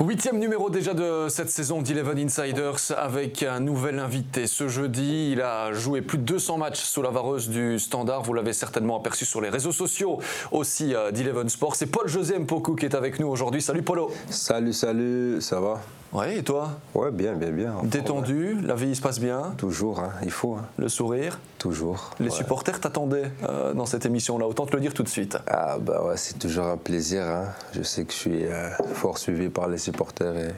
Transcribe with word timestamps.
Huitième 0.00 0.40
numéro 0.40 0.70
déjà 0.70 0.92
de 0.92 1.28
cette 1.28 1.50
saison 1.50 1.80
d'Eleven 1.80 2.18
Insiders 2.18 2.80
avec 2.96 3.44
un 3.44 3.60
nouvel 3.60 4.00
invité. 4.00 4.48
Ce 4.48 4.66
jeudi, 4.66 5.30
il 5.30 5.40
a 5.40 5.72
joué 5.72 6.02
plus 6.02 6.18
de 6.18 6.24
200 6.24 6.58
matchs 6.58 6.80
sous 6.80 7.00
la 7.00 7.10
vareuse 7.10 7.48
du 7.48 7.78
Standard. 7.78 8.24
Vous 8.24 8.34
l'avez 8.34 8.52
certainement 8.52 8.98
aperçu 8.98 9.24
sur 9.24 9.40
les 9.40 9.50
réseaux 9.50 9.70
sociaux 9.70 10.18
aussi 10.50 10.96
euh, 10.96 11.12
d'Eleven 11.12 11.48
Sports. 11.48 11.76
C'est 11.76 11.86
Paul-José 11.86 12.40
Mpoku 12.40 12.74
qui 12.74 12.86
est 12.86 12.94
avec 12.96 13.20
nous 13.20 13.28
aujourd'hui. 13.28 13.62
Salut 13.62 13.82
Polo. 13.82 14.10
Salut, 14.30 14.72
salut, 14.72 15.40
ça 15.40 15.60
va? 15.60 15.80
Ouais, 16.14 16.38
et 16.38 16.42
toi? 16.44 16.70
Ouais, 16.94 17.10
bien, 17.10 17.34
bien, 17.34 17.50
bien. 17.50 17.74
Détendu, 17.82 18.56
la 18.62 18.76
vie 18.76 18.94
se 18.94 19.02
passe 19.02 19.18
bien? 19.18 19.52
Toujours, 19.58 19.98
hein, 19.98 20.12
il 20.22 20.30
faut. 20.30 20.54
Hein. 20.54 20.64
Le 20.76 20.88
sourire? 20.88 21.40
Toujours. 21.58 22.10
Les 22.20 22.30
supporters 22.30 22.78
t'attendaient 22.78 23.32
euh, 23.42 23.74
dans 23.74 23.84
cette 23.84 24.06
émission-là, 24.06 24.46
autant 24.46 24.64
te 24.64 24.76
le 24.76 24.80
dire 24.80 24.94
tout 24.94 25.02
de 25.02 25.08
suite. 25.08 25.36
Ah 25.48 25.76
bah 25.80 26.04
ouais, 26.04 26.16
c'est 26.16 26.38
toujours 26.38 26.66
un 26.66 26.76
plaisir. 26.76 27.24
Hein. 27.24 27.46
Je 27.72 27.82
sais 27.82 28.04
que 28.04 28.12
je 28.12 28.16
suis 28.16 28.44
euh, 28.44 28.70
fort 28.92 29.18
suivi 29.18 29.48
par 29.48 29.66
les 29.66 29.78
supporters 29.78 30.36
et 30.36 30.54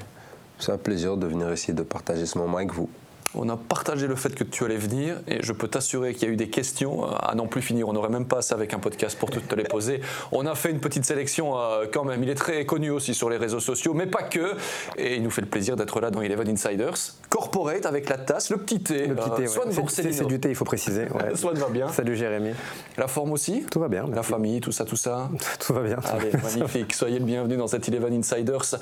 c'est 0.58 0.72
un 0.72 0.76
plaisir 0.76 1.16
de 1.16 1.26
venir 1.26 1.50
ici, 1.50 1.72
de 1.72 1.82
partager 1.82 2.26
ce 2.26 2.36
moment 2.36 2.58
avec 2.58 2.74
vous. 2.74 2.90
On 3.38 3.48
a 3.50 3.56
partagé 3.56 4.06
le 4.06 4.16
fait 4.16 4.34
que 4.34 4.44
tu 4.44 4.64
allais 4.64 4.78
venir 4.78 5.20
et 5.28 5.42
je 5.42 5.52
peux 5.52 5.68
t'assurer 5.68 6.14
qu'il 6.14 6.26
y 6.26 6.30
a 6.30 6.32
eu 6.32 6.36
des 6.36 6.48
questions 6.48 7.04
euh, 7.04 7.14
à 7.20 7.34
n'en 7.34 7.46
plus 7.46 7.60
finir. 7.60 7.86
On 7.88 7.92
n'aurait 7.92 8.08
même 8.08 8.24
pas 8.24 8.38
assez 8.38 8.54
avec 8.54 8.72
un 8.72 8.78
podcast 8.78 9.18
pour 9.18 9.30
toutes 9.30 9.46
te 9.46 9.54
les 9.54 9.64
poser. 9.64 10.00
On 10.32 10.46
a 10.46 10.54
fait 10.54 10.70
une 10.70 10.80
petite 10.80 11.04
sélection 11.04 11.58
euh, 11.58 11.84
quand 11.92 12.04
même. 12.04 12.22
Il 12.22 12.30
est 12.30 12.34
très 12.34 12.64
connu 12.64 12.90
aussi 12.90 13.12
sur 13.14 13.28
les 13.28 13.36
réseaux 13.36 13.60
sociaux, 13.60 13.92
mais 13.92 14.06
pas 14.06 14.22
que. 14.22 14.54
Et 14.96 15.16
il 15.16 15.22
nous 15.22 15.30
fait 15.30 15.42
le 15.42 15.48
plaisir 15.48 15.76
d'être 15.76 16.00
là 16.00 16.10
dans 16.10 16.22
Eleven 16.22 16.48
Insiders. 16.48 16.94
Corporate 17.28 17.84
avec 17.84 18.08
la 18.08 18.16
tasse, 18.16 18.48
le 18.50 18.56
petit 18.56 18.80
thé. 18.80 19.06
Le 19.06 19.14
petit 19.14 19.30
thé, 19.30 19.44
euh, 19.44 19.82
C'est 19.88 20.26
du 20.26 20.40
thé, 20.40 20.48
il 20.48 20.54
faut 20.54 20.64
préciser. 20.64 21.02
Ouais. 21.02 21.34
Swan 21.34 21.56
va 21.56 21.68
bien. 21.68 21.88
Salut 21.88 22.16
Jérémy. 22.16 22.52
La 22.96 23.06
forme 23.06 23.32
aussi 23.32 23.66
Tout 23.70 23.80
va 23.80 23.88
bien. 23.88 24.06
La 24.14 24.22
famille, 24.22 24.60
tout 24.60 24.72
ça, 24.72 24.86
tout 24.86 24.96
ça 24.96 25.28
Tout 25.60 25.74
va 25.74 25.82
bien. 25.82 25.98
Allez, 26.10 26.32
magnifique. 26.42 26.94
Soyez 26.94 27.18
le 27.18 27.24
bienvenu 27.26 27.58
dans 27.58 27.66
cette 27.66 27.86
Eleven 27.86 28.14
Insiders. 28.14 28.76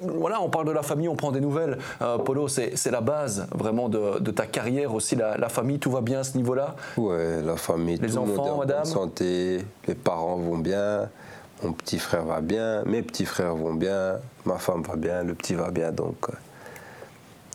voilà, 0.00 0.40
on 0.40 0.50
parle 0.50 0.66
de 0.66 0.72
la 0.72 0.82
famille, 0.82 1.08
on 1.08 1.16
prend 1.16 1.30
des 1.30 1.40
nouvelles. 1.40 1.78
Polo, 2.24 2.48
c'est 2.48 2.90
la 2.90 3.00
base 3.00 3.43
vraiment 3.52 3.88
de 3.88 4.18
de 4.20 4.30
ta 4.30 4.46
carrière 4.46 4.94
aussi, 4.94 5.16
la, 5.16 5.48
famille, 5.48 5.78
tout 5.78 5.90
va 5.90 6.00
bien 6.00 6.20
à 6.20 6.24
ce 6.24 6.36
niveau-là? 6.36 6.76
Ouais, 6.96 7.42
la 7.42 7.56
famille, 7.56 7.96
les 7.96 8.10
tout 8.10 8.18
enfants, 8.18 8.26
le 8.26 8.36
monde 8.36 8.46
est 8.46 8.50
en 8.50 8.58
madame? 8.58 8.82
bonne 8.82 8.92
santé, 8.92 9.64
les 9.86 9.94
parents 9.94 10.36
vont 10.36 10.58
bien, 10.58 11.08
mon 11.62 11.72
petit 11.72 11.98
frère 11.98 12.24
va 12.24 12.40
bien, 12.40 12.82
mes 12.84 13.02
petits 13.02 13.24
frères 13.24 13.54
vont 13.54 13.74
bien, 13.74 14.16
ma 14.44 14.58
femme 14.58 14.82
va 14.82 14.96
bien, 14.96 15.22
le 15.22 15.34
petit 15.34 15.54
va 15.54 15.70
bien, 15.70 15.92
donc 15.92 16.16
euh, 16.28 16.32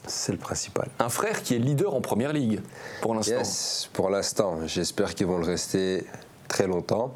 c'est 0.07 0.31
le 0.31 0.37
principal. 0.37 0.87
Un 0.99 1.09
frère 1.09 1.43
qui 1.43 1.55
est 1.55 1.59
leader 1.59 1.93
en 1.93 2.01
première 2.01 2.33
ligue 2.33 2.61
pour 3.01 3.13
l'instant. 3.13 3.37
Yes, 3.37 3.89
pour 3.93 4.09
l'instant. 4.09 4.57
J'espère 4.65 5.13
qu'ils 5.13 5.27
vont 5.27 5.37
le 5.37 5.45
rester 5.45 6.05
très 6.47 6.67
longtemps 6.67 7.13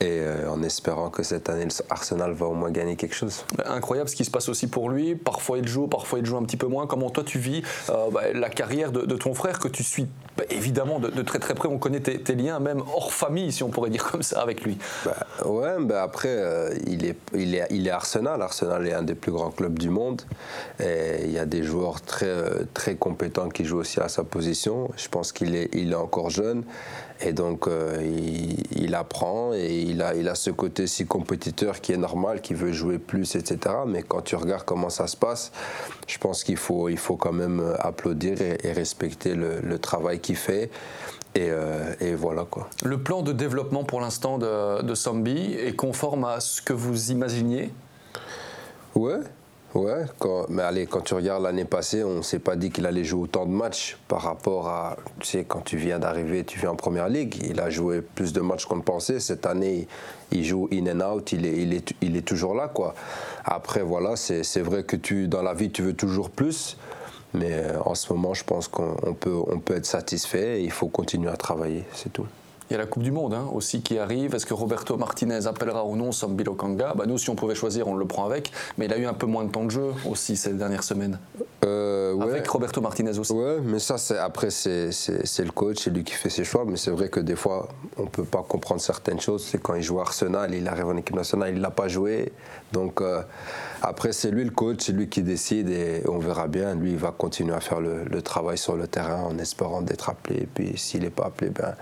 et 0.00 0.18
euh, 0.20 0.50
en 0.50 0.62
espérant 0.62 1.08
que 1.08 1.22
cette 1.22 1.48
année, 1.48 1.68
Arsenal 1.88 2.32
va 2.32 2.46
au 2.46 2.54
moins 2.54 2.70
gagner 2.70 2.96
quelque 2.96 3.14
chose. 3.14 3.44
Incroyable 3.64 4.08
ce 4.08 4.16
qui 4.16 4.24
se 4.24 4.30
passe 4.30 4.48
aussi 4.48 4.66
pour 4.66 4.90
lui. 4.90 5.14
Parfois 5.14 5.58
il 5.58 5.68
joue, 5.68 5.86
parfois 5.86 6.18
il 6.18 6.26
joue 6.26 6.36
un 6.36 6.42
petit 6.42 6.56
peu 6.56 6.66
moins. 6.66 6.86
Comment 6.88 7.10
toi 7.10 7.22
tu 7.24 7.38
vis 7.38 7.62
euh, 7.90 8.10
bah, 8.10 8.32
la 8.34 8.48
carrière 8.48 8.90
de, 8.90 9.16
ton 9.16 9.34
frère 9.34 9.60
que 9.60 9.68
tu 9.68 9.84
suis 9.84 10.08
bah, 10.36 10.44
évidemment 10.50 10.98
de, 10.98 11.22
très 11.22 11.38
très 11.38 11.54
près 11.54 11.68
On 11.68 11.78
connaît 11.78 12.00
tes, 12.00 12.34
liens, 12.34 12.58
même 12.58 12.82
hors 12.92 13.12
famille, 13.12 13.52
si 13.52 13.62
on 13.62 13.68
pourrait 13.68 13.90
dire 13.90 14.04
comme 14.10 14.24
ça, 14.24 14.40
avec 14.40 14.62
lui. 14.64 14.78
Bah, 15.04 15.14
ouais, 15.44 15.76
bah 15.80 16.02
après, 16.02 16.28
euh, 16.28 16.74
il, 16.88 17.04
est, 17.04 17.16
il, 17.32 17.54
est, 17.54 17.66
il 17.70 17.86
est 17.86 17.90
Arsenal. 17.90 18.42
Arsenal 18.42 18.86
est 18.88 18.94
un 18.94 19.04
des 19.04 19.14
plus 19.14 19.30
grands 19.30 19.52
clubs 19.52 19.78
du 19.78 19.90
monde. 19.90 20.22
Et 20.80 21.24
il 21.24 21.30
y 21.30 21.38
a 21.38 21.46
des 21.46 21.62
joueurs 21.62 22.00
très, 22.00 22.34
très 22.74 22.96
compétents 22.96 23.48
qui 23.48 23.64
jouent 23.64 23.78
aussi 23.78 24.00
à 24.00 24.08
sa 24.08 24.24
position. 24.24 24.90
Je 24.96 25.08
pense 25.08 25.30
qu'il 25.30 25.54
est, 25.54 25.70
il 25.72 25.92
est 25.92 25.96
encore 25.96 26.30
jeune. 26.30 26.64
Et 27.20 27.32
donc, 27.32 27.68
il, 28.02 28.64
il 28.76 28.94
apprend 28.96 29.52
et 29.54 29.83
il 29.84 30.02
a, 30.02 30.14
il 30.14 30.28
a 30.28 30.34
ce 30.34 30.50
côté 30.50 30.86
si 30.86 31.06
compétiteur 31.06 31.80
qui 31.80 31.92
est 31.92 31.96
normal, 31.96 32.40
qui 32.40 32.54
veut 32.54 32.72
jouer 32.72 32.98
plus, 32.98 33.36
etc. 33.36 33.76
Mais 33.86 34.02
quand 34.02 34.22
tu 34.22 34.36
regardes 34.36 34.64
comment 34.64 34.90
ça 34.90 35.06
se 35.06 35.16
passe, 35.16 35.52
je 36.06 36.18
pense 36.18 36.44
qu'il 36.44 36.56
faut, 36.56 36.88
il 36.88 36.98
faut 36.98 37.16
quand 37.16 37.32
même 37.32 37.74
applaudir 37.78 38.40
et, 38.40 38.72
respecter 38.72 39.34
le, 39.34 39.78
travail 39.78 40.20
qu'il 40.20 40.36
fait. 40.36 40.70
Et, 41.34 41.48
euh, 41.50 41.94
et, 42.00 42.14
voilà 42.14 42.44
quoi. 42.48 42.68
Le 42.84 43.02
plan 43.02 43.22
de 43.22 43.32
développement 43.32 43.82
pour 43.84 44.00
l'instant 44.00 44.38
de, 44.38 44.82
de 44.82 44.94
Sambi 44.94 45.54
est 45.54 45.74
conforme 45.74 46.24
à 46.24 46.40
ce 46.40 46.62
que 46.62 46.72
vous 46.72 47.10
imaginiez? 47.10 47.72
Ouais, 48.94 49.18
Ouais, 49.74 50.04
mais 50.50 50.62
allez, 50.62 50.86
quand 50.86 51.00
tu 51.00 51.14
regardes 51.14 51.42
l'année 51.42 51.64
passée, 51.64 52.04
on 52.04 52.18
ne 52.18 52.22
s'est 52.22 52.38
pas 52.38 52.54
dit 52.54 52.70
qu'il 52.70 52.86
allait 52.86 53.02
jouer 53.02 53.22
autant 53.22 53.44
de 53.44 53.50
matchs 53.50 53.98
par 54.06 54.22
rapport 54.22 54.68
à, 54.68 54.96
tu 55.18 55.26
sais, 55.26 55.44
quand 55.44 55.62
tu 55.62 55.76
viens 55.76 55.98
d'arriver, 55.98 56.44
tu 56.44 56.60
viens 56.60 56.70
en 56.70 56.76
première 56.76 57.08
ligue, 57.08 57.42
il 57.44 57.58
a 57.58 57.70
joué 57.70 58.00
plus 58.00 58.32
de 58.32 58.40
matchs 58.40 58.66
qu'on 58.66 58.80
pensait. 58.82 59.18
Cette 59.18 59.46
année, 59.46 59.88
il 60.30 60.44
joue 60.44 60.68
in 60.72 60.86
and 60.86 61.14
out, 61.14 61.32
il 61.32 61.44
est, 61.44 61.56
il 61.56 61.74
est, 61.74 61.92
il 62.02 62.16
est 62.16 62.24
toujours 62.24 62.54
là, 62.54 62.68
quoi. 62.68 62.94
Après, 63.44 63.82
voilà, 63.82 64.14
c'est 64.14 64.60
vrai 64.60 64.84
que 64.84 64.94
tu, 64.94 65.26
dans 65.26 65.42
la 65.42 65.54
vie, 65.54 65.72
tu 65.72 65.82
veux 65.82 65.94
toujours 65.94 66.30
plus. 66.30 66.76
Mais 67.32 67.52
euh, 67.52 67.80
en 67.84 67.96
ce 67.96 68.12
moment, 68.12 68.32
je 68.32 68.44
pense 68.44 68.68
qu'on 68.68 69.14
peut, 69.18 69.36
on 69.48 69.58
peut 69.58 69.74
être 69.74 69.86
satisfait 69.86 70.62
il 70.62 70.70
faut 70.70 70.86
continuer 70.86 71.30
à 71.30 71.36
travailler, 71.36 71.82
c'est 71.92 72.12
tout. 72.12 72.26
Il 72.70 72.72
y 72.72 72.76
a 72.76 72.78
la 72.78 72.86
Coupe 72.86 73.02
du 73.02 73.12
Monde 73.12 73.34
hein, 73.34 73.46
aussi 73.52 73.82
qui 73.82 73.98
arrive. 73.98 74.34
Est-ce 74.34 74.46
que 74.46 74.54
Roberto 74.54 74.96
Martinez 74.96 75.46
appellera 75.46 75.84
ou 75.84 75.96
non 75.96 76.12
Sambilo 76.12 76.54
Kanga 76.54 76.94
bah, 76.94 77.04
Nous, 77.06 77.18
si 77.18 77.28
on 77.28 77.34
pouvait 77.34 77.54
choisir, 77.54 77.88
on 77.88 77.94
le 77.94 78.06
prend 78.06 78.24
avec. 78.24 78.52
Mais 78.78 78.86
il 78.86 78.92
a 78.92 78.96
eu 78.96 79.04
un 79.04 79.12
peu 79.12 79.26
moins 79.26 79.44
de 79.44 79.50
temps 79.50 79.64
de 79.64 79.70
jeu 79.70 79.92
aussi 80.08 80.36
ces 80.36 80.54
dernières 80.54 80.82
semaines. 80.82 81.18
Euh, 81.64 82.18
avec 82.20 82.48
Roberto 82.48 82.80
Martinez 82.80 83.18
aussi. 83.18 83.32
Ouais, 83.34 83.58
mais 83.62 83.78
ça, 83.78 83.96
après, 84.22 84.48
c'est 84.48 84.88
le 84.88 85.50
coach, 85.50 85.80
c'est 85.84 85.90
lui 85.90 86.04
qui 86.04 86.14
fait 86.14 86.30
ses 86.30 86.44
choix. 86.44 86.64
Mais 86.66 86.76
c'est 86.76 86.90
vrai 86.90 87.10
que 87.10 87.20
des 87.20 87.36
fois, 87.36 87.68
on 87.98 88.04
ne 88.04 88.08
peut 88.08 88.24
pas 88.24 88.42
comprendre 88.42 88.80
certaines 88.80 89.20
choses. 89.20 89.44
C'est 89.44 89.60
quand 89.60 89.74
il 89.74 89.82
joue 89.82 89.98
à 89.98 90.02
Arsenal, 90.02 90.54
il 90.54 90.66
arrive 90.66 90.86
en 90.86 90.96
équipe 90.96 91.16
nationale, 91.16 91.50
il 91.50 91.56
ne 91.56 91.62
l'a 91.62 91.70
pas 91.70 91.88
joué. 91.88 92.32
Donc, 92.72 93.02
euh, 93.02 93.20
après, 93.82 94.12
c'est 94.12 94.30
lui 94.30 94.42
le 94.42 94.50
coach, 94.50 94.78
c'est 94.80 94.92
lui 94.92 95.10
qui 95.10 95.22
décide 95.22 95.68
et 95.68 96.02
on 96.08 96.18
verra 96.18 96.48
bien. 96.48 96.74
Lui, 96.74 96.92
il 96.92 96.98
va 96.98 97.10
continuer 97.10 97.54
à 97.54 97.60
faire 97.60 97.80
le, 97.80 98.04
le 98.04 98.22
travail 98.22 98.56
sur 98.56 98.74
le 98.74 98.86
terrain 98.86 99.22
en 99.22 99.38
espérant 99.38 99.82
d'être 99.82 100.08
appelé. 100.08 100.42
Et 100.42 100.46
puis, 100.46 100.78
s'il 100.78 101.02
n'est 101.02 101.10
pas 101.10 101.26
appelé, 101.26 101.50
ben 101.50 101.74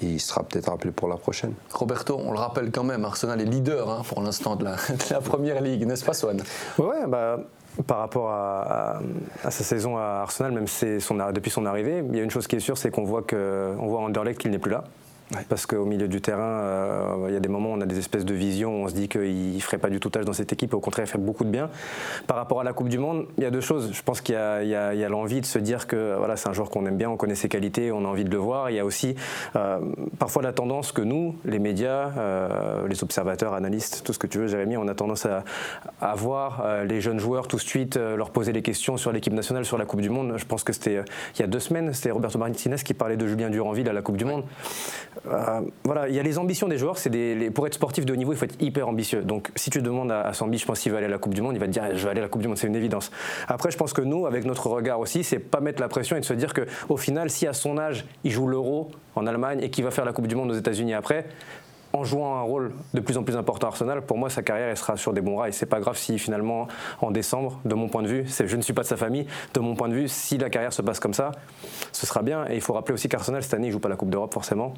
il 0.00 0.20
sera 0.20 0.42
peut-être 0.42 0.70
appelé 0.70 0.90
pour 0.90 1.08
la 1.08 1.16
prochaine. 1.16 1.54
Roberto, 1.72 2.18
on 2.24 2.32
le 2.32 2.38
rappelle 2.38 2.70
quand 2.70 2.84
même, 2.84 3.04
Arsenal 3.04 3.40
est 3.40 3.44
leader 3.44 3.90
hein, 3.90 4.02
pour 4.06 4.22
l'instant 4.22 4.56
de, 4.56 4.64
la, 4.64 4.76
première 5.20 5.60
ligue, 5.60 5.86
n'est-ce 5.86 6.04
pas, 6.04 6.14
Swan? 6.14 6.40
Ouais, 6.78 7.06
bah, 7.06 7.40
par 7.86 7.98
rapport 7.98 8.30
à, 8.30 9.00
sa 9.44 9.50
saison 9.50 9.96
à 9.96 10.22
Arsenal, 10.22 10.52
même 10.52 10.66
son, 10.66 11.16
depuis 11.32 11.50
son 11.50 11.66
arrivée, 11.66 12.04
il 12.08 12.16
y 12.16 12.20
a 12.20 12.22
une 12.22 12.30
chose 12.30 12.46
qui 12.46 12.56
est 12.56 12.60
sûre, 12.60 12.78
c'est 12.78 12.90
qu'on 12.90 13.04
voit, 13.04 13.22
que, 13.22 13.74
on 13.78 13.86
voit 13.86 14.00
Anderlecht 14.00 14.40
qu'il 14.40 14.50
n'est 14.50 14.58
plus 14.58 14.70
là. 14.70 14.84
Parce 15.48 15.66
qu'au 15.66 15.84
milieu 15.84 16.08
du 16.08 16.20
terrain, 16.20 16.42
euh, 16.42 17.26
il 17.28 17.34
y 17.34 17.36
a 17.36 17.40
des 17.40 17.48
moments 17.48 17.70
où 17.70 17.74
on 17.74 17.80
a 17.80 17.86
des 17.86 17.98
espèces 17.98 18.24
de 18.24 18.34
visions, 18.34 18.82
où 18.82 18.84
on 18.84 18.88
se 18.88 18.94
dit 18.94 19.08
qu'il 19.08 19.54
ne 19.54 19.60
ferait 19.60 19.78
pas 19.78 19.90
du 19.90 20.00
tout 20.00 20.10
tâche 20.10 20.24
dans 20.24 20.32
cette 20.32 20.52
équipe, 20.52 20.72
et 20.72 20.76
au 20.76 20.80
contraire, 20.80 21.06
il 21.06 21.08
ferait 21.08 21.22
beaucoup 21.22 21.44
de 21.44 21.50
bien. 21.50 21.70
Par 22.26 22.36
rapport 22.36 22.60
à 22.60 22.64
la 22.64 22.72
Coupe 22.72 22.88
du 22.88 22.98
Monde, 22.98 23.26
il 23.38 23.44
y 23.44 23.46
a 23.46 23.50
deux 23.50 23.60
choses. 23.60 23.90
Je 23.92 24.02
pense 24.02 24.20
qu'il 24.20 24.34
y 24.34 24.38
a, 24.38 25.08
l'envie 25.08 25.40
de 25.40 25.46
se 25.46 25.58
dire 25.58 25.86
que 25.86 26.16
voilà, 26.16 26.36
c'est 26.36 26.48
un 26.48 26.52
joueur 26.52 26.70
qu'on 26.70 26.86
aime 26.86 26.96
bien, 26.96 27.10
on 27.10 27.16
connaît 27.16 27.34
ses 27.34 27.48
qualités, 27.48 27.92
on 27.92 28.04
a 28.04 28.08
envie 28.08 28.24
de 28.24 28.30
le 28.30 28.36
voir. 28.36 28.70
Il 28.70 28.76
y 28.76 28.78
a 28.78 28.84
aussi 28.84 29.14
euh, 29.56 29.78
parfois 30.18 30.42
la 30.42 30.52
tendance 30.52 30.92
que 30.92 31.02
nous, 31.02 31.36
les 31.44 31.58
médias, 31.58 32.10
euh, 32.16 32.86
les 32.88 33.02
observateurs, 33.02 33.54
analystes, 33.54 34.02
tout 34.04 34.12
ce 34.12 34.18
que 34.18 34.26
tu 34.26 34.38
veux, 34.38 34.46
Jérémy, 34.46 34.76
on 34.76 34.88
a 34.88 34.94
tendance 34.94 35.26
à, 35.26 35.44
à 36.00 36.14
voir 36.14 36.64
les 36.84 37.00
jeunes 37.00 37.18
joueurs 37.18 37.48
tout 37.48 37.56
de 37.56 37.62
suite 37.62 37.96
leur 37.96 38.30
poser 38.30 38.52
les 38.52 38.62
questions 38.62 38.96
sur 38.96 39.12
l'équipe 39.12 39.32
nationale, 39.32 39.64
sur 39.64 39.78
la 39.78 39.84
Coupe 39.84 40.00
du 40.00 40.10
Monde. 40.10 40.34
Je 40.36 40.44
pense 40.44 40.64
que 40.64 40.72
c'était 40.72 41.02
il 41.36 41.40
y 41.40 41.44
a 41.44 41.46
deux 41.46 41.60
semaines, 41.60 41.92
c'était 41.92 42.10
Roberto 42.10 42.38
Martinez 42.38 42.76
qui 42.84 42.94
parlait 42.94 43.16
de 43.16 43.26
Julien 43.26 43.50
Duranville 43.50 43.88
à 43.88 43.92
la 43.92 44.02
Coupe 44.02 44.16
du 44.16 44.24
Monde. 44.24 44.44
Euh, 45.28 45.60
voilà, 45.84 46.08
il 46.08 46.14
y 46.14 46.18
a 46.18 46.22
les 46.22 46.38
ambitions 46.38 46.68
des 46.68 46.78
joueurs. 46.78 46.98
C'est 46.98 47.10
pour 47.54 47.66
être 47.66 47.74
sportif 47.74 48.04
de 48.04 48.12
haut 48.12 48.16
niveau, 48.16 48.32
il 48.32 48.36
faut 48.36 48.44
être 48.44 48.60
hyper 48.60 48.88
ambitieux. 48.88 49.22
Donc, 49.22 49.50
si 49.56 49.70
tu 49.70 49.82
demandes 49.82 50.10
à, 50.10 50.22
à 50.22 50.32
Sambi, 50.32 50.58
je 50.58 50.66
pense 50.66 50.80
qu'il 50.80 50.92
va 50.92 50.98
aller 50.98 51.06
à 51.06 51.10
la 51.10 51.18
Coupe 51.18 51.34
du 51.34 51.42
Monde, 51.42 51.54
il 51.54 51.60
va 51.60 51.66
te 51.66 51.72
dire, 51.72 51.84
je 51.94 52.04
vais 52.04 52.10
aller 52.10 52.20
à 52.20 52.24
la 52.24 52.28
Coupe 52.28 52.42
du 52.42 52.48
Monde, 52.48 52.58
c'est 52.58 52.66
une 52.66 52.76
évidence. 52.76 53.10
Après, 53.48 53.70
je 53.70 53.76
pense 53.76 53.92
que 53.92 54.02
nous, 54.02 54.26
avec 54.26 54.44
notre 54.44 54.66
regard 54.68 55.00
aussi, 55.00 55.24
c'est 55.24 55.38
pas 55.38 55.60
mettre 55.60 55.80
la 55.80 55.88
pression 55.88 56.16
et 56.16 56.20
de 56.20 56.24
se 56.24 56.34
dire 56.34 56.52
que, 56.52 56.62
au 56.88 56.96
final, 56.96 57.30
si 57.30 57.46
à 57.46 57.52
son 57.52 57.78
âge, 57.78 58.04
il 58.24 58.30
joue 58.30 58.48
l'Euro 58.48 58.90
en 59.14 59.26
Allemagne 59.26 59.60
et 59.62 59.70
qu'il 59.70 59.84
va 59.84 59.90
faire 59.90 60.04
la 60.04 60.12
Coupe 60.12 60.26
du 60.26 60.34
Monde 60.34 60.50
aux 60.50 60.56
États-Unis 60.56 60.94
après, 60.94 61.26
en 61.92 62.04
jouant 62.04 62.36
un 62.36 62.42
rôle 62.42 62.72
de 62.94 63.00
plus 63.00 63.16
en 63.18 63.22
plus 63.22 63.36
important 63.36 63.66
à 63.66 63.70
Arsenal, 63.70 64.02
pour 64.02 64.18
moi, 64.18 64.30
sa 64.30 64.42
carrière 64.42 64.68
elle 64.68 64.76
sera 64.76 64.96
sur 64.96 65.12
des 65.12 65.20
bons 65.20 65.36
rails. 65.36 65.52
C'est 65.52 65.66
pas 65.66 65.80
grave 65.80 65.96
si 65.96 66.18
finalement, 66.18 66.68
en 67.00 67.10
décembre, 67.10 67.60
de 67.64 67.74
mon 67.74 67.88
point 67.88 68.02
de 68.02 68.08
vue, 68.08 68.24
je 68.26 68.56
ne 68.56 68.62
suis 68.62 68.72
pas 68.72 68.82
de 68.82 68.86
sa 68.86 68.96
famille, 68.96 69.26
de 69.54 69.60
mon 69.60 69.74
point 69.74 69.88
de 69.88 69.94
vue, 69.94 70.08
si 70.08 70.38
la 70.38 70.50
carrière 70.50 70.72
se 70.72 70.82
passe 70.82 71.00
comme 71.00 71.14
ça, 71.14 71.32
ce 71.92 72.06
sera 72.06 72.22
bien. 72.22 72.46
Et 72.48 72.54
il 72.54 72.60
faut 72.60 72.72
rappeler 72.72 72.94
aussi 72.94 73.08
qu'Arsenal, 73.08 73.42
cette 73.42 73.54
année, 73.54 73.68
il 73.68 73.72
joue 73.72 73.80
pas 73.80 73.88
la 73.88 73.96
Coupe 73.96 74.10
d'Europe 74.10 74.32
forcément 74.32 74.74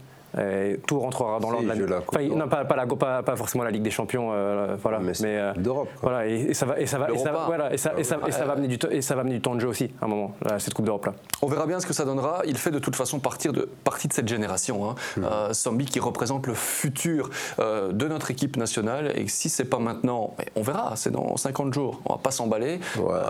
tout 0.86 0.98
rentrera 0.98 1.38
dans 1.38 1.50
l'ordre 1.50 1.74
de 1.74 1.84
la, 1.84 1.98
enfin, 1.98 2.22
non 2.22 2.48
pas, 2.48 2.64
pas, 2.64 2.76
la, 2.76 2.86
pas, 2.86 3.22
pas, 3.22 3.36
forcément 3.36 3.62
la 3.62 3.70
Ligue 3.70 3.82
des 3.82 3.90
Champions 3.90 4.30
euh, 4.32 4.76
voilà 4.82 4.98
mais, 4.98 5.14
euh, 5.24 5.52
d'Europe 5.54 5.88
voilà 6.02 6.26
et, 6.26 6.54
ça 6.54 6.66
va 6.66 6.80
et 6.80 6.86
ça 6.86 6.98
va 6.98 7.10
et 7.10 7.18
ça, 7.18 7.44
voilà, 7.46 7.72
et 7.72 7.76
ça, 7.76 7.92
et 7.96 8.04
ça, 8.04 8.18
et 8.26 8.32
ça, 8.32 8.44
va 8.44 8.54
amener 8.54 8.66
du 8.66 8.78
et 8.90 9.00
ça 9.00 9.14
va 9.14 9.20
amener 9.20 9.36
du 9.36 9.40
temps 9.40 9.54
de 9.54 9.60
jeu 9.60 9.68
aussi 9.68 9.92
à 10.00 10.06
un 10.06 10.08
moment 10.08 10.34
cette 10.58 10.74
Coupe 10.74 10.86
d'Europe 10.86 11.06
là 11.06 11.14
on 11.42 11.46
verra 11.46 11.66
bien 11.66 11.78
ce 11.78 11.86
que 11.86 11.92
ça 11.92 12.04
donnera 12.04 12.42
il 12.46 12.58
fait 12.58 12.72
de 12.72 12.80
toute 12.80 12.96
façon 12.96 13.20
partir 13.20 13.52
de, 13.52 13.68
partie 13.84 14.08
de 14.08 14.12
cette 14.12 14.26
génération 14.26 14.90
hein. 14.90 14.94
Hmm. 15.16 15.24
Euh, 15.24 15.52
Sambi 15.52 15.84
qui 15.84 16.00
représente 16.00 16.46
le 16.46 16.54
futur 16.54 17.03
de 17.08 18.08
notre 18.08 18.30
équipe 18.30 18.56
nationale 18.56 19.12
et 19.16 19.28
si 19.28 19.48
c'est 19.48 19.64
pas 19.64 19.78
maintenant 19.78 20.34
on 20.56 20.62
verra 20.62 20.96
c'est 20.96 21.10
dans 21.10 21.36
50 21.36 21.72
jours 21.72 22.00
on 22.06 22.14
va 22.14 22.18
pas 22.18 22.30
s'emballer 22.30 22.80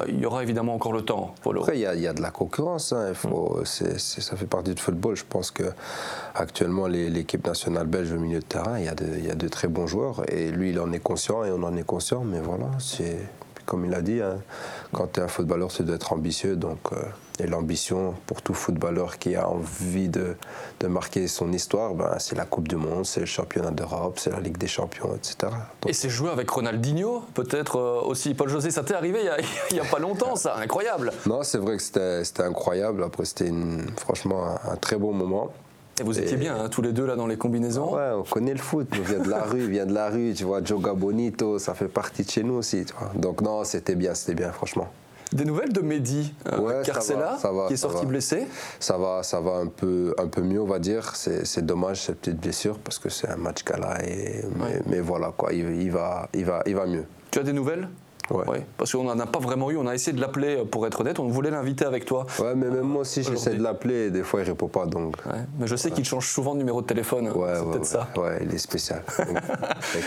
il 0.09 0.19
y 0.19 0.27
aura 0.27 0.43
évidemment 0.43 0.75
encore 0.75 0.93
le 0.93 1.03
temps 1.03 1.35
après 1.45 1.79
il 1.79 1.81
y, 1.81 2.07
a 2.07 2.13
de 2.13 2.23
la 2.23 2.31
concurrence 2.31 2.93
hein. 2.93 3.07
il 3.09 3.15
faut, 3.15 3.59
hmm. 3.61 3.99
ça 3.99 4.37
fait 4.37 4.47
partie 4.47 4.75
du 4.75 4.81
football 4.81 5.17
je 5.17 5.25
pense 5.29 5.51
que 5.51 5.65
actuellement 6.35 6.87
l'équipe 6.87 7.47
nationale 7.47 7.87
belge 7.87 8.13
au 8.13 8.19
milieu 8.19 8.41
de 8.41 8.45
terrain, 8.45 8.79
il 8.79 8.83
y, 8.83 9.27
y 9.27 9.31
a 9.31 9.35
de 9.35 9.49
très 9.49 9.69
bons 9.69 9.87
joueurs. 9.87 10.23
Et 10.31 10.51
lui, 10.51 10.71
il 10.71 10.81
en 10.81 10.93
est 10.93 11.01
conscient 11.01 11.45
et 11.45 11.51
on 11.51 11.63
en 11.63 11.77
est 11.77 11.85
conscient. 11.85 12.25
Mais 12.25 12.41
voilà, 12.41 12.67
c'est 12.79 13.19
comme 13.67 13.85
il 13.85 13.95
a 13.95 14.03
dit, 14.03 14.21
hein, 14.21 14.39
quand 14.93 15.13
tu 15.13 15.21
es 15.21 15.23
un 15.23 15.29
footballeur, 15.29 15.69
tu 15.69 15.83
dois 15.83 15.97
être 15.97 16.13
ambitieux. 16.13 16.57
Donc, 16.57 16.93
euh, 16.93 16.97
et 17.41 17.47
l'ambition 17.47 18.15
pour 18.27 18.43
tout 18.43 18.55
footballeur 18.55 19.19
qui 19.19 19.35
a 19.35 19.49
envie 19.49 20.09
de, 20.09 20.37
de 20.81 20.87
marquer 20.87 21.27
son 21.27 21.53
histoire, 21.53 21.95
ben, 21.95 22.17
c'est 22.19 22.37
la 22.37 22.45
Coupe 22.45 22.69
du 22.69 22.77
Monde, 22.77 23.07
c'est 23.07 23.21
le 23.21 23.27
championnat 23.27 23.73
d'Europe, 23.73 24.19
c'est 24.21 24.31
la 24.31 24.41
Ligue 24.41 24.57
des 24.57 24.69
Champions, 24.69 25.15
etc. 25.17 25.53
et 25.87 25.93
c'est 25.93 26.09
joué 26.09 26.31
avec 26.31 26.49
Ronaldinho, 26.49 27.25
peut-être 27.35 27.77
euh, 27.77 28.01
aussi. 28.03 28.35
Paul 28.35 28.49
José, 28.49 28.71
ça 28.71 28.85
t'est 28.85 28.95
arrivé 28.95 29.25
il 29.71 29.75
n'y 29.75 29.81
a, 29.81 29.85
pas 29.85 29.99
longtemps, 29.99 30.37
ça, 30.37 30.57
incroyable. 30.57 31.13
Non, 31.27 31.43
c'est 31.43 31.59
vrai 31.59 31.77
que 31.77 31.83
c'était 31.83 32.43
incroyable. 32.43 33.03
Après, 33.03 33.25
c'était 33.25 33.53
franchement 33.97 34.57
un, 34.65 34.77
très 34.77 34.97
beau 34.97 35.11
moment. 35.11 35.53
Et 36.01 36.03
vous 36.03 36.19
étiez 36.19 36.37
bien, 36.37 36.57
hein, 36.57 36.69
tous 36.69 36.83
les 36.83 36.93
deux, 36.93 37.07
là, 37.07 37.15
dans 37.15 37.27
les 37.27 37.37
combinaisons 37.37 37.95
Ouais, 37.95 38.11
on 38.15 38.25
connaît 38.25 38.53
le 38.53 38.59
foot. 38.59 38.89
On 38.99 39.03
vient 39.03 39.21
de 39.21 39.31
la 39.31 39.43
rue, 39.43 39.69
vient 39.69 39.87
de 39.87 39.95
la 39.95 40.09
rue. 40.09 40.35
Tu 40.35 40.45
vois, 40.45 40.63
Joga 40.63 40.93
Bonito, 40.93 41.59
ça 41.59 41.75
fait 41.75 41.89
partie 41.89 42.25
de 42.25 42.31
chez 42.31 42.43
nous 42.43 42.55
aussi. 42.55 42.85
Tu 42.85 42.95
vois. 42.99 43.13
Donc, 43.15 43.43
non, 43.43 43.63
c'était 43.65 43.95
bien, 43.95 44.15
c'était 44.15 44.35
bien, 44.35 44.51
franchement. 44.51 44.89
Des 45.33 45.45
nouvelles 45.45 45.73
de 45.73 45.81
Mehdi 45.81 46.33
euh, 46.53 46.83
Carcella, 46.85 47.39
qui 47.67 47.75
est 47.75 47.77
sorti 47.77 48.07
blessé 48.07 48.47
Ça 48.79 48.99
va, 48.99 49.23
ça 49.23 49.41
va 49.41 49.53
un 49.57 49.67
peu, 49.67 50.15
un 50.19 50.29
peu 50.29 50.43
mieux, 50.43 50.61
on 50.61 50.67
va 50.67 50.79
dire. 50.79 51.15
C'est 51.15 51.65
dommage 51.65 52.03
cette 52.03 52.21
petite 52.21 52.41
blessure 52.41 52.79
parce 52.79 52.99
que 52.99 53.09
c'est 53.09 53.29
un 53.29 53.37
match 53.37 53.63
qu'elle 53.63 53.83
a. 53.83 54.05
Et, 54.05 54.45
mais, 54.87 55.01
voilà, 55.01 55.33
quoi, 55.37 55.53
il, 55.53 55.91
va, 55.91 56.29
il, 56.35 56.45
va, 56.45 56.63
il 56.67 56.75
va 56.75 56.87
mieux. 56.87 57.05
Tu 57.31 57.39
as 57.39 57.43
des 57.43 57.53
nouvelles? 57.53 57.89
Ouais. 58.31 58.65
Parce 58.79 58.93
qu'on 58.93 59.05
n'en 59.05 59.19
a 59.19 59.27
pas 59.27 59.39
vraiment 59.39 59.71
eu. 59.71 59.77
On 59.77 59.87
a 59.87 59.95
essayé 59.95 60.17
de 60.17 60.21
l'appeler, 60.21 60.57
euh, 60.57 60.65
pour 60.65 60.87
être 60.87 61.01
honnête. 61.01 61.19
On 61.19 61.29
voulait 61.29 61.51
l'inviter 61.51 61.85
avec 61.85 62.05
toi. 62.05 62.27
Ouais, 62.39 62.55
mais 62.55 62.71
même 62.71 62.83
moi 62.83 63.03
aussi, 63.03 63.23
j'essaie 63.23 63.55
de 63.55 63.63
l'appeler 63.63 64.07
et 64.07 64.11
des 64.11 64.23
fois, 64.23 64.41
il 64.41 64.45
répond 64.45 64.69
pas. 64.69 64.87
Donc. 64.87 65.17
Mais 65.59 65.67
je 65.67 65.77
sais 65.77 65.91
qu'il 65.91 66.05
change 66.05 66.29
souvent 66.29 66.55
de 66.55 66.59
numéro 66.59 66.81
de 66.81 66.87
téléphone. 66.87 67.29
Ouais, 67.29 67.55
c'est 67.55 67.65
peut-être 67.65 67.87
ça. 67.87 68.09
Ouais, 68.17 68.41
il 68.43 68.55
est 68.55 68.59
spécial. 68.59 69.03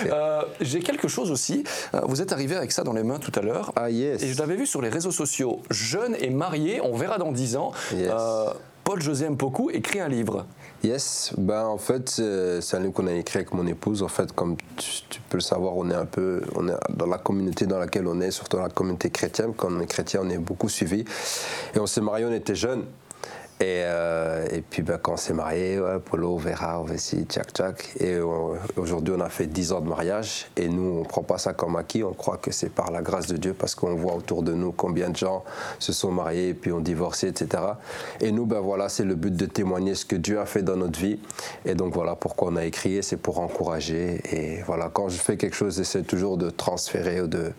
Euh, 0.07 0.41
j'ai 0.61 0.79
quelque 0.79 1.07
chose 1.07 1.31
aussi. 1.31 1.63
Euh, 1.93 2.01
vous 2.03 2.21
êtes 2.21 2.31
arrivé 2.31 2.55
avec 2.55 2.71
ça 2.71 2.83
dans 2.83 2.93
les 2.93 3.03
mains 3.03 3.19
tout 3.19 3.31
à 3.35 3.41
l'heure. 3.41 3.71
Ah, 3.75 3.89
yes. 3.89 4.21
Et 4.23 4.27
je 4.27 4.39
l'avais 4.39 4.55
vu 4.55 4.65
sur 4.65 4.81
les 4.81 4.89
réseaux 4.89 5.11
sociaux. 5.11 5.61
Jeune 5.69 6.15
et 6.19 6.29
marié, 6.29 6.81
on 6.81 6.95
verra 6.95 7.17
dans 7.17 7.31
10 7.31 7.57
ans. 7.57 7.71
Yes. 7.93 8.11
Paul-José 8.83 9.29
Mpoku 9.29 9.69
écrit 9.71 9.99
un 9.99 10.07
livre. 10.07 10.45
Yes, 10.83 11.33
ben 11.37 11.65
en 11.65 11.79
fait 11.79 12.07
c'est 12.09 12.77
un 12.77 12.79
livre 12.79 12.93
qu'on 12.93 13.07
a 13.07 13.13
écrit 13.13 13.39
avec 13.39 13.53
mon 13.53 13.65
épouse. 13.65 14.03
En 14.03 14.07
fait, 14.07 14.31
comme 14.31 14.57
tu, 14.77 15.19
peux 15.27 15.37
le 15.37 15.41
savoir, 15.41 15.75
on 15.75 15.89
est 15.89 15.95
un 15.95 16.05
peu, 16.05 16.41
on 16.55 16.67
est 16.67 16.75
dans 16.89 17.07
la 17.07 17.17
communauté 17.17 17.65
dans 17.65 17.79
laquelle 17.79 18.07
on 18.07 18.21
est, 18.21 18.31
surtout 18.31 18.57
dans 18.57 18.63
la 18.63 18.69
communauté 18.69 19.09
chrétienne. 19.09 19.53
Quand 19.57 19.69
on 19.71 19.79
est 19.79 19.87
chrétien, 19.87 20.21
on 20.23 20.29
est 20.29 20.37
beaucoup 20.37 20.69
suivi. 20.69 21.03
Et 21.75 21.79
on 21.79 21.87
s'est 21.87 22.01
marié, 22.01 22.25
on 22.25 22.31
était 22.31 22.55
jeunes. 22.55 22.85
Et, 23.59 23.81
euh, 23.85 24.45
et, 24.51 24.61
puis 24.61 24.83
ben, 24.83 24.99
quand 25.01 25.13
on 25.13 25.17
s'est 25.17 25.33
marié, 25.33 25.81
Polo, 26.05 26.37
Vera, 26.37 26.79
Ovesi, 26.79 27.25
Tchak 27.25 27.51
Tchak. 27.53 27.95
Et 27.99 28.19
aujourd'hui, 28.75 29.15
on 29.17 29.21
a 29.21 29.29
fait 29.29 29.47
10 29.47 29.71
ans 29.71 29.81
de 29.81 29.89
mariage. 29.89 30.47
Et 30.55 30.69
nous, 30.69 30.97
on 30.97 30.99
ne 30.99 31.05
prend 31.05 31.23
pas 31.23 31.39
ça 31.39 31.53
comme 31.53 31.75
acquis. 31.75 32.03
On 32.03 32.13
croit 32.13 32.37
que 32.37 32.51
c'est 32.51 32.69
par 32.69 32.91
la 32.91 33.01
grâce 33.01 33.25
de 33.27 33.35
Dieu 33.37 33.53
parce 33.53 33.73
qu'on 33.73 33.95
voit 33.95 34.13
autour 34.13 34.43
de 34.43 34.53
nous 34.53 34.71
combien 34.71 35.09
de 35.09 35.15
gens 35.15 35.43
se 35.79 35.91
sont 35.91 36.11
mariés 36.11 36.49
et 36.49 36.53
puis 36.53 36.71
ont 36.71 36.81
divorcé, 36.81 37.29
etc. 37.29 37.63
Et 38.21 38.31
nous, 38.31 38.45
ben 38.45 38.59
voilà, 38.59 38.89
c'est 38.89 39.05
le 39.05 39.15
but 39.15 39.35
de 39.35 39.47
témoigner 39.47 39.95
ce 39.95 40.05
que 40.05 40.15
Dieu 40.15 40.39
a 40.39 40.45
fait 40.45 40.61
dans 40.61 40.75
notre 40.75 40.99
vie. 40.99 41.19
Et 41.65 41.73
donc 41.73 41.93
voilà 41.93 42.15
pourquoi 42.15 42.49
on 42.51 42.55
a 42.57 42.65
écrit. 42.65 43.01
C'est 43.01 43.17
pour 43.17 43.39
encourager. 43.39 44.21
Et 44.31 44.61
voilà, 44.67 44.89
quand 44.93 45.09
je 45.09 45.17
fais 45.17 45.35
quelque 45.35 45.55
chose, 45.55 45.77
j'essaie 45.77 46.03
toujours 46.03 46.37
de 46.37 46.51
transférer 46.51 47.21
ou 47.21 47.27
de. 47.27 47.51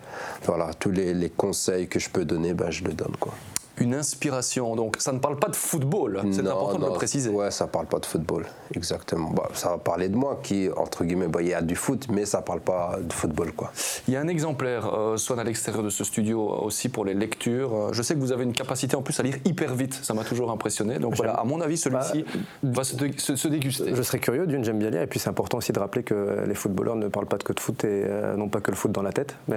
Voilà, 0.44 0.70
tous 0.78 0.90
les, 0.90 1.12
les 1.12 1.30
conseils 1.30 1.88
que 1.88 1.98
je 1.98 2.08
peux 2.08 2.24
donner, 2.24 2.54
ben, 2.54 2.70
je 2.70 2.84
le 2.84 2.92
donne. 2.92 3.16
Quoi 3.18 3.34
une 3.80 3.94
inspiration. 3.94 4.76
Donc 4.76 4.96
ça 4.98 5.12
ne 5.12 5.18
parle 5.18 5.38
pas 5.38 5.48
de 5.48 5.56
football, 5.56 6.22
c'est 6.32 6.46
important 6.46 6.78
de 6.78 6.86
le 6.86 6.92
préciser. 6.92 7.30
Ouais, 7.30 7.50
ça 7.50 7.66
parle 7.66 7.86
pas 7.86 7.98
de 7.98 8.06
football, 8.06 8.46
exactement. 8.74 9.30
Bah, 9.30 9.48
ça 9.54 9.70
va 9.70 9.78
parler 9.78 10.08
de 10.08 10.16
moi 10.16 10.40
qui, 10.42 10.68
entre 10.76 11.04
guillemets, 11.04 11.28
bah, 11.28 11.42
il 11.42 11.48
y 11.48 11.54
a 11.54 11.62
du 11.62 11.76
foot, 11.76 12.06
mais 12.10 12.24
ça 12.24 12.42
parle 12.42 12.60
pas 12.60 12.98
de 13.00 13.12
football. 13.12 13.52
Quoi. 13.52 13.72
Il 14.06 14.14
y 14.14 14.16
a 14.16 14.20
un 14.20 14.28
exemplaire, 14.28 14.92
euh, 14.92 15.16
soit 15.16 15.38
à 15.38 15.44
l'extérieur 15.44 15.82
de 15.82 15.90
ce 15.90 16.04
studio 16.04 16.50
euh, 16.50 16.66
aussi 16.66 16.88
pour 16.88 17.04
les 17.04 17.14
lectures. 17.14 17.74
Euh, 17.74 17.92
je 17.92 18.02
sais 18.02 18.14
que 18.14 18.20
vous 18.20 18.32
avez 18.32 18.44
une 18.44 18.52
capacité 18.52 18.96
en 18.96 19.02
plus 19.02 19.18
à 19.20 19.22
lire 19.22 19.36
hyper 19.44 19.74
vite, 19.74 19.98
ça 20.02 20.14
m'a 20.14 20.24
toujours 20.24 20.50
impressionné. 20.50 20.98
Donc 20.98 21.14
voilà, 21.16 21.34
à 21.34 21.44
mon 21.44 21.60
avis, 21.60 21.76
celui-ci 21.76 22.24
bah, 22.62 22.70
va 22.72 22.84
se, 22.84 22.96
déguster. 22.96 23.94
Je 23.94 24.02
serais 24.02 24.18
curieux, 24.18 24.46
d'une, 24.46 24.64
j'aime 24.64 24.78
bien 24.78 24.90
lire, 24.90 25.02
et 25.02 25.06
puis 25.06 25.18
c'est 25.18 25.28
important 25.28 25.58
aussi 25.58 25.72
de 25.72 25.78
rappeler 25.78 26.02
que 26.02 26.44
les 26.46 26.54
footballeurs 26.54 26.96
ne 26.96 27.08
parlent 27.08 27.26
pas 27.26 27.38
que 27.38 27.52
de 27.52 27.60
foot 27.60 27.84
et 27.84 28.04
non 28.36 28.48
pas 28.48 28.60
que 28.60 28.70
le 28.70 28.76
foot 28.76 28.92
dans 28.92 29.02
la 29.02 29.12
tête. 29.12 29.36
Mais 29.48 29.56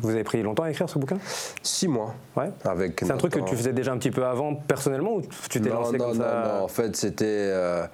vous 0.00 0.10
avez 0.10 0.24
pris 0.24 0.42
longtemps 0.42 0.64
à 0.64 0.70
écrire 0.70 0.88
ce 0.88 0.98
bouquin? 0.98 1.18
Six 1.62 1.88
mois. 1.88 2.14
Ouais. 2.36 2.50
C'est 2.98 3.10
un 3.10 3.16
truc 3.16 3.32
que 3.32 3.40
tu 3.40 3.56
faisais 3.56 3.72
déjà 3.72 3.92
un 3.92 3.98
petit 3.98 4.10
peu 4.10 4.24
avant 4.24 4.54
personnellement 4.54 5.14
ou 5.14 5.22
tu 5.48 5.60
t'es 5.60 5.68
lancé 5.68 5.96
non, 5.96 6.06
comme 6.06 6.18
non, 6.18 6.24
ça 6.24 6.44
Non, 6.44 6.58
non, 6.58 6.64
en 6.64 6.68
fait 6.68 6.96
c'était 6.96 7.24
euh, 7.26 7.86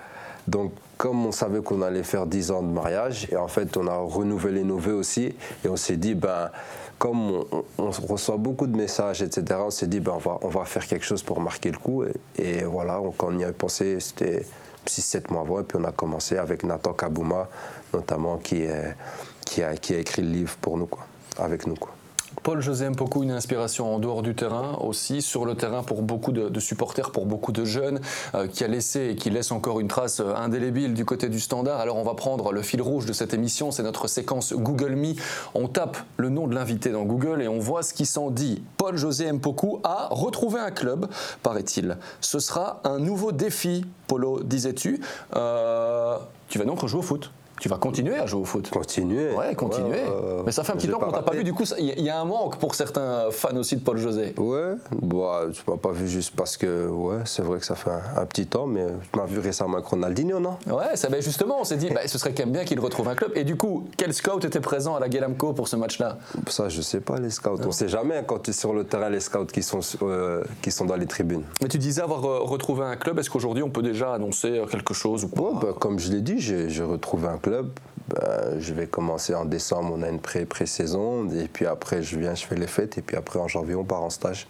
donc 0.49 0.73
comme 0.97 1.27
on 1.27 1.33
savait 1.33 1.61
qu'on 1.61 1.83
allait 1.83 2.03
faire 2.03 2.27
dix 2.27 2.51
ans 2.51 2.63
de 2.63 2.69
mariage 2.69 3.29
et 3.31 3.37
en 3.37 3.49
fait 3.49 3.77
on 3.77 3.87
a 3.87 3.97
renouvelé 3.97 4.65
nos 4.65 4.79
vœux 4.79 4.95
aussi 4.95 5.35
et 5.65 5.69
on 5.69 5.77
s'est 5.77 5.97
dit 5.97 6.15
ben 6.15 6.51
comme 6.99 7.45
on, 7.79 7.91
reçoit 7.91 8.39
beaucoup 8.39 8.67
de 8.67 8.77
messages, 8.77 9.23
etc., 9.23 9.61
on 9.65 9.71
s'est 9.71 9.87
dit, 9.87 10.01
ben, 10.01 10.13
on, 10.13 10.19
va, 10.19 10.39
on 10.43 10.49
va 10.49 10.65
faire 10.65 10.87
quelque 10.87 11.05
chose 11.05 11.23
pour 11.23 11.41
marquer 11.41 11.71
le 11.71 11.77
coup. 11.77 12.05
Et, 12.39 12.65
voilà, 12.65 13.01
quand 13.19 13.29
on 13.29 13.39
y 13.39 13.45
a 13.45 13.53
pensé, 13.53 14.01
c'était 14.01 14.47
6-7 14.87 15.31
mois 15.31 15.43
avant. 15.43 15.61
Et 15.61 15.65
puis 15.65 15.79
on 15.79 15.85
a 15.85 15.93
commencé 15.93 16.39
avec 16.39 16.65
Nathan 16.65 16.95
Kabouma, 16.95 17.49
notamment, 17.93 18.39
qui, 18.39 18.63
est, 18.63 18.95
qui, 19.45 19.63
a, 19.63 19.77
qui 19.77 19.95
a 19.95 19.99
écrit 19.99 20.23
le 20.23 20.31
livre 20.31 20.57
pour 20.61 20.79
nous. 20.79 20.87
Quoi 20.87 21.07
avec 21.39 21.67
nous. 21.67 21.75
Quoi. 21.75 21.93
Paul 22.43 22.61
José 22.61 22.89
beaucoup 22.91 23.23
une 23.23 23.31
inspiration 23.31 23.95
en 23.95 23.99
dehors 23.99 24.23
du 24.23 24.35
terrain 24.35 24.79
aussi, 24.81 25.23
sur 25.23 25.45
le 25.45 25.55
terrain 25.55 25.83
pour 25.83 26.03
beaucoup 26.03 26.33
de, 26.33 26.61
supporters, 26.61 27.11
pour 27.11 27.27
beaucoup 27.27 27.53
de 27.53 27.65
jeunes, 27.65 28.01
euh, 28.35 28.47
qui 28.47 28.63
a 28.63 28.69
laissé 28.69 29.09
et 29.11 29.17
qui 29.17 29.31
laisse 29.31 29.51
encore 29.51 29.81
une 29.81 29.89
trace 29.89 30.21
euh, 30.21 30.35
indélébile 30.35 30.95
du 30.95 31.05
côté 31.05 31.29
du 31.29 31.41
standard. 31.41 31.81
Alors 31.81 31.97
on 31.97 32.05
va 32.05 32.15
prendre 32.15 32.53
le 32.53 32.63
fil 32.63 32.81
rouge 32.81 33.07
de 33.07 33.13
cette 33.13 33.35
émission, 33.35 33.71
c'est 33.71 33.83
notre 33.83 34.07
séquence 34.07 34.53
Google 34.53 34.95
Me. 34.95 35.15
On 35.55 35.69
tape 35.69 35.97
le 36.17 36.29
nom 36.29 36.47
de 36.47 36.55
l'invité 36.55 36.91
dans 36.91 37.05
Google 37.05 37.43
et 37.43 37.49
on 37.49 37.59
voit 37.59 37.83
ce 37.83 37.93
qui 37.93 38.07
s'en 38.07 38.31
dit. 38.31 38.63
Paul 38.77 38.97
José 38.97 39.31
Mpoku 39.33 39.81
a 39.83 40.09
retrouvé 40.11 40.61
un 40.61 40.71
club, 40.71 41.09
paraît-il. 41.43 41.99
Ce 42.21 42.39
sera 42.39 42.81
un 42.85 42.99
nouveau 42.99 43.33
défi, 43.33 43.85
Polo, 44.07 44.43
disais-tu. 44.43 45.01
Euh, 45.35 46.17
tu 46.49 46.59
vas 46.59 46.65
donc 46.65 46.81
rejouer 46.81 47.01
au 47.01 47.03
foot 47.03 47.33
tu 47.61 47.69
vas 47.69 47.79
continuer 47.79 48.17
à 48.17 48.27
jouer 48.27 48.41
au 48.41 48.45
foot. 48.45 48.69
Continuer. 48.71 49.35
Ouais, 49.35 49.55
continuer. 49.55 50.03
Mais 50.45 50.53
ça 50.53 50.65
fait 50.65 50.73
un 50.73 50.77
petit 50.77 50.89
temps 50.89 50.99
qu'on 50.99 51.13
t'a 51.13 51.23
pas 51.23 51.33
vu. 51.33 51.45
Du 51.45 51.53
coup, 51.53 51.65
il 51.79 52.01
y, 52.01 52.11
a 52.11 52.21
un 52.21 52.25
manque 52.25 52.59
pour 52.59 52.75
certains 52.75 53.31
fans 53.31 53.57
aussi 53.57 53.77
de 53.77 53.81
Paul 53.81 53.99
José. 53.99 54.35
Ouais. 54.37 54.75
Bon, 54.93 55.51
tu 55.53 55.63
m'as 55.69 55.77
pas 55.77 55.93
vu 55.93 56.09
juste 56.09 56.35
parce 56.37 56.57
que, 56.57 56.87
ouais, 56.89 57.19
c'est 57.25 57.43
vrai 57.43 57.59
que 57.59 57.67
ça 57.67 57.75
fait 57.75 57.91
un, 57.91 58.27
petit 58.27 58.47
temps, 58.47 58.67
mais 58.67 58.87
tu 59.13 59.19
m'as 59.19 59.27
vu 59.27 59.39
récemment 59.39 59.75
avec 59.75 59.87
Ronaldinho, 59.87 60.41
non? 60.41 60.57
Ouais, 60.67 60.97
ça, 60.97 61.09
ben 61.09 61.23
justement, 61.23 61.57
on 61.61 61.65
s'est 61.65 61.77
dit, 61.77 61.89
bah, 61.91 62.01
ce 62.07 62.19
serait 62.19 62.35
quand 62.35 62.45
même 62.45 62.53
bien 62.53 62.65
qu'il 62.65 62.81
retrouve 62.81 63.09
un 63.09 63.15
club. 63.15 63.33
Et 63.35 63.45
du 63.45 63.57
coup, 63.57 63.89
quel 63.97 64.13
scout 64.13 64.45
était 64.45 64.61
présent 64.61 64.97
à 64.97 65.01
la 65.01 65.09
Guelamco 65.09 65.53
pour 65.53 65.69
ce 65.69 65.77
match-là? 65.77 66.19
Ça, 66.49 66.69
je 66.69 66.81
sais 66.81 67.01
pas, 67.01 67.19
les 67.19 67.31
scouts. 67.31 67.61
On 67.65 67.73
sait 67.73 67.89
jamais 67.89 68.23
quand 68.27 68.41
tu 68.41 68.51
es 68.51 68.53
sur 68.53 68.73
le 68.73 68.85
terrain, 68.85 69.09
les 69.09 69.21
scouts 69.21 69.47
qui 69.47 69.63
sont, 69.63 69.81
euh, 70.03 70.43
qui 70.63 70.71
sont 70.71 70.85
dans 70.85 70.97
les 70.97 71.07
tribunes. 71.07 71.45
Mais 71.63 71.69
tu 71.69 71.79
disais 71.79 72.03
avoir 72.03 72.25
euh, 72.25 72.41
retrouvé 72.41 72.85
un 72.85 72.97
club. 72.97 73.19
Est-ce 73.19 73.31
qu'aujourd'hui, 73.31 73.63
on 73.63 73.71
peut 73.71 73.83
déjà 73.83 74.13
annoncer 74.13 74.59
euh, 74.59 74.67
quelque 74.67 74.95
chose 74.95 75.25
ou 75.25 75.29
pas? 75.29 75.53
Bah, 75.61 75.75
Comme 75.79 75.99
je 75.99 76.11
l'ai 76.11 76.21
dit, 76.21 76.39
j'ai 76.39 76.83
retrouvé 76.83 77.29
un 77.29 77.39
club. 77.39 77.46
Ben, 78.09 78.61
je 78.61 78.73
vais 78.73 78.87
commencer 78.87 79.35
en 79.35 79.45
décembre, 79.45 79.95
on 79.97 80.03
a 80.03 80.09
une 80.09 80.21
pré-saison, 80.21 81.29
et 81.31 81.49
puis 81.49 81.67
après 81.67 82.03
je 82.03 82.19
viens, 82.19 82.35
je 82.35 82.47
fais 82.47 82.55
les 82.55 82.67
fêtes, 82.67 82.99
et 82.99 83.03
puis 83.03 83.17
après 83.17 83.39
en 83.39 83.49
janvier 83.49 83.75
on 83.75 83.85
part 83.85 84.03
en 84.03 84.11
stage. 84.11 84.47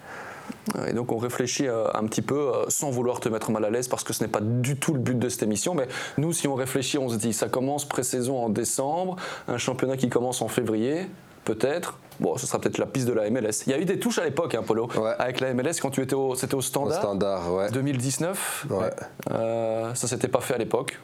Et 0.86 0.92
donc 0.92 1.10
on 1.10 1.16
réfléchit 1.16 1.66
euh, 1.66 1.86
un 1.94 2.04
petit 2.04 2.22
peu, 2.22 2.54
euh, 2.54 2.64
sans 2.68 2.90
vouloir 2.90 3.20
te 3.20 3.28
mettre 3.28 3.50
mal 3.50 3.64
à 3.64 3.70
l'aise, 3.70 3.88
parce 3.88 4.04
que 4.04 4.12
ce 4.12 4.22
n'est 4.22 4.30
pas 4.30 4.40
du 4.40 4.76
tout 4.76 4.92
le 4.92 5.00
but 5.00 5.18
de 5.18 5.28
cette 5.28 5.42
émission, 5.42 5.74
mais 5.74 5.88
nous 6.18 6.32
si 6.32 6.48
on 6.48 6.54
réfléchit, 6.54 6.98
on 6.98 7.08
se 7.08 7.16
dit 7.16 7.32
ça 7.32 7.48
commence 7.48 7.86
pré-saison 7.86 8.44
en 8.44 8.48
décembre, 8.48 9.16
un 9.48 9.58
championnat 9.58 9.96
qui 9.96 10.08
commence 10.08 10.42
en 10.42 10.48
février, 10.48 11.08
peut-être, 11.46 11.98
Bon, 12.18 12.36
ce 12.36 12.46
sera 12.46 12.58
peut-être 12.58 12.78
la 12.78 12.86
piste 12.86 13.06
de 13.06 13.12
la 13.12 13.28
MLS. 13.30 13.64
Il 13.66 13.72
y 13.72 13.74
a 13.74 13.78
eu 13.78 13.84
des 13.84 13.98
touches 13.98 14.18
à 14.18 14.24
l'époque, 14.24 14.54
hein, 14.54 14.62
Polo, 14.66 14.88
avec 15.18 15.40
la 15.40 15.52
MLS 15.52 15.80
quand 15.82 15.90
tu 15.90 16.00
étais 16.00 16.14
au, 16.14 16.34
c'était 16.34 16.54
au 16.54 16.62
standard? 16.62 16.98
Au 16.98 17.00
standard, 17.00 17.54
ouais. 17.54 17.70
2019. 17.70 18.66
Ouais. 18.70 18.90
Euh, 19.32 19.94
ça 19.94 20.08
s'était 20.08 20.28
pas 20.28 20.40
fait 20.40 20.54
à 20.54 20.58
l'époque. 20.58 20.98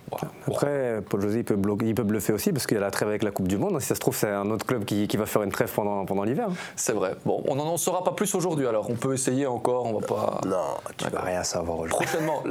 Après, 0.46 1.02
Paul 1.08 1.20
José, 1.20 1.40
il 1.40 1.44
peut, 1.44 1.58
il 1.82 1.94
peut 1.94 2.02
bluffer 2.02 2.32
aussi 2.32 2.52
parce 2.52 2.66
qu'il 2.66 2.78
a 2.78 2.80
la 2.80 2.90
trêve 2.90 3.08
avec 3.08 3.22
la 3.22 3.30
Coupe 3.30 3.48
du 3.48 3.58
Monde. 3.58 3.78
Si 3.80 3.88
ça 3.88 3.94
se 3.94 4.00
trouve, 4.00 4.16
c'est 4.16 4.30
un 4.30 4.50
autre 4.50 4.64
club 4.64 4.84
qui, 4.84 5.06
qui 5.06 5.16
va 5.16 5.26
faire 5.26 5.42
une 5.42 5.52
trêve 5.52 5.70
pendant, 5.74 6.04
pendant 6.06 6.24
l'hiver. 6.24 6.48
C'est 6.76 6.92
vrai. 6.92 7.14
Bon, 7.26 7.42
on 7.46 7.56
n'en 7.56 7.76
saura 7.76 8.04
pas 8.04 8.12
plus 8.12 8.34
aujourd'hui. 8.34 8.66
Alors, 8.66 8.88
on 8.88 8.94
peut 8.94 9.12
essayer 9.12 9.46
encore. 9.46 9.84
On 9.86 9.98
va 9.98 10.06
pas. 10.06 10.40
Non, 10.46 10.78
tu 10.96 11.10
vas 11.10 11.20
rien 11.20 11.42
savoir 11.42 11.80
aujourd'hui. 11.80 12.06
Prochainement, 12.06 12.42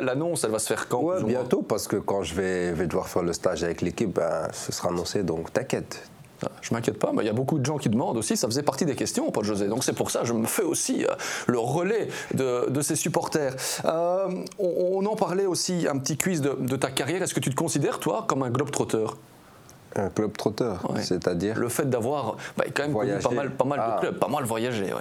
l'annonce, 0.00 0.44
elle 0.44 0.52
va 0.52 0.58
se 0.60 0.68
faire 0.68 0.88
quand 0.88 1.02
Ouais, 1.04 1.22
bientôt, 1.22 1.62
parce 1.62 1.88
que 1.88 1.96
quand 1.96 2.22
je 2.22 2.34
vais, 2.34 2.72
vais 2.72 2.86
devoir 2.86 3.08
faire 3.08 3.22
le 3.22 3.32
stage 3.32 3.64
avec 3.64 3.82
l'équipe, 3.82 4.14
ben, 4.14 4.48
ce 4.52 4.72
sera 4.72 4.90
annoncé. 4.90 5.22
Donc, 5.22 5.52
t'inquiète. 5.52 6.08
Je 6.60 6.74
m'inquiète 6.74 6.98
pas, 6.98 7.12
mais 7.12 7.22
il 7.22 7.26
y 7.26 7.30
a 7.30 7.34
beaucoup 7.34 7.58
de 7.58 7.64
gens 7.64 7.78
qui 7.78 7.88
demandent 7.88 8.16
aussi, 8.16 8.36
ça 8.36 8.46
faisait 8.48 8.62
partie 8.62 8.84
des 8.84 8.94
questions, 8.94 9.30
Paul 9.30 9.44
José. 9.44 9.68
Donc 9.68 9.84
c'est 9.84 9.92
pour 9.92 10.10
ça 10.10 10.24
je 10.24 10.32
me 10.32 10.46
fais 10.46 10.62
aussi 10.62 11.04
euh, 11.04 11.14
le 11.46 11.58
relais 11.58 12.08
de, 12.34 12.80
ces 12.82 12.96
supporters. 12.96 13.54
Euh, 13.84 14.28
on, 14.58 15.04
en 15.06 15.16
parlait 15.16 15.46
aussi, 15.46 15.86
un 15.88 15.98
petit 15.98 16.16
quiz 16.16 16.40
de, 16.40 16.76
ta 16.76 16.90
carrière. 16.90 17.22
Est-ce 17.22 17.34
que 17.34 17.40
tu 17.40 17.50
te 17.50 17.54
considères, 17.54 17.98
toi, 17.98 18.24
comme 18.28 18.42
un 18.42 18.50
globe-trotteur 18.50 19.16
Un 19.96 20.08
club 20.08 20.36
trotteur, 20.36 20.80
c'est-à-dire 21.00 21.58
Le 21.58 21.68
fait 21.68 21.88
d'avoir 21.88 22.36
bah, 22.56 22.64
quand 22.74 22.88
même 22.88 23.20
pas 23.20 23.30
mal, 23.30 23.50
pas 23.50 23.64
mal 23.64 23.78
de 23.78 23.84
ah. 23.86 23.96
clubs, 24.00 24.18
pas 24.18 24.28
mal 24.28 24.44
voyagé, 24.44 24.92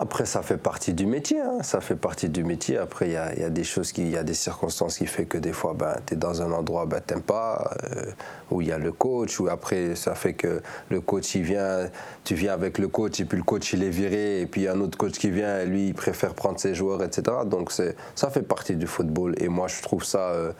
après, 0.00 0.24
ça 0.26 0.42
fait 0.42 0.56
partie 0.56 0.94
du 0.94 1.06
métier. 1.06 1.40
Hein. 1.40 1.58
Ça 1.62 1.80
fait 1.80 1.96
partie 1.96 2.28
du 2.28 2.44
métier. 2.44 2.78
Après, 2.78 3.08
il 3.08 3.12
y 3.12 3.16
a, 3.16 3.34
y 3.38 3.44
a, 3.44 3.50
des 3.50 3.64
choses, 3.64 3.92
il 3.96 4.08
y 4.08 4.16
a 4.16 4.22
des 4.22 4.34
circonstances 4.34 4.98
qui 4.98 5.06
font 5.06 5.24
que 5.24 5.38
des 5.38 5.52
fois, 5.52 5.74
ben, 5.74 5.96
tu 6.06 6.14
es 6.14 6.16
dans 6.16 6.42
un 6.42 6.52
endroit, 6.52 6.86
ben, 6.86 7.00
tu 7.06 7.14
n'aimes 7.14 7.22
pas, 7.22 7.72
euh, 7.84 8.04
où 8.50 8.60
il 8.60 8.68
y 8.68 8.72
a 8.72 8.78
le 8.78 8.92
coach, 8.92 9.40
ou 9.40 9.48
après, 9.48 9.94
ça 9.96 10.14
fait 10.14 10.34
que 10.34 10.62
le 10.90 11.00
coach, 11.00 11.34
il 11.34 11.42
vient, 11.42 11.88
tu 12.24 12.34
viens 12.34 12.52
avec 12.52 12.78
le 12.78 12.88
coach, 12.88 13.20
et 13.20 13.24
puis 13.24 13.38
le 13.38 13.44
coach, 13.44 13.72
il 13.72 13.82
est 13.82 13.90
viré, 13.90 14.40
et 14.40 14.46
puis 14.46 14.62
il 14.62 14.64
y 14.64 14.68
a 14.68 14.72
un 14.72 14.80
autre 14.80 14.96
coach 14.96 15.18
qui 15.18 15.30
vient, 15.30 15.60
et 15.60 15.66
lui, 15.66 15.88
il 15.88 15.94
préfère 15.94 16.34
prendre 16.34 16.58
ses 16.58 16.74
joueurs, 16.74 17.02
etc. 17.02 17.38
Donc, 17.46 17.72
ça 17.72 18.30
fait 18.30 18.42
partie 18.42 18.76
du 18.76 18.86
football. 18.86 19.34
Et 19.38 19.48
moi, 19.48 19.66
je 19.68 19.82
trouve 19.82 20.04
ça, 20.04 20.30
euh, 20.30 20.52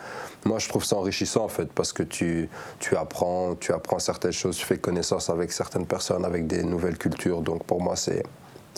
moi, 0.45 0.59
je 0.59 0.69
trouve 0.69 0.85
ça 0.85 0.97
enrichissant, 0.97 1.45
en 1.45 1.49
fait, 1.49 1.73
parce 1.73 1.93
que 1.93 2.03
tu, 2.03 2.49
tu 2.81 2.97
apprends 2.97 3.53
tu 3.63 3.73
apprends 3.73 3.99
certaines 3.99 4.33
choses, 4.33 4.57
tu 4.57 4.67
fais 4.67 4.79
connaissance 4.79 5.31
avec 5.31 5.53
certaines 5.53 5.87
personnes, 5.87 6.25
avec 6.25 6.47
des 6.47 6.63
nouvelles 6.63 6.99
cultures. 6.99 7.43
Donc 7.43 7.65
pour 7.65 7.81
moi, 7.81 7.97
c'est 7.97 8.25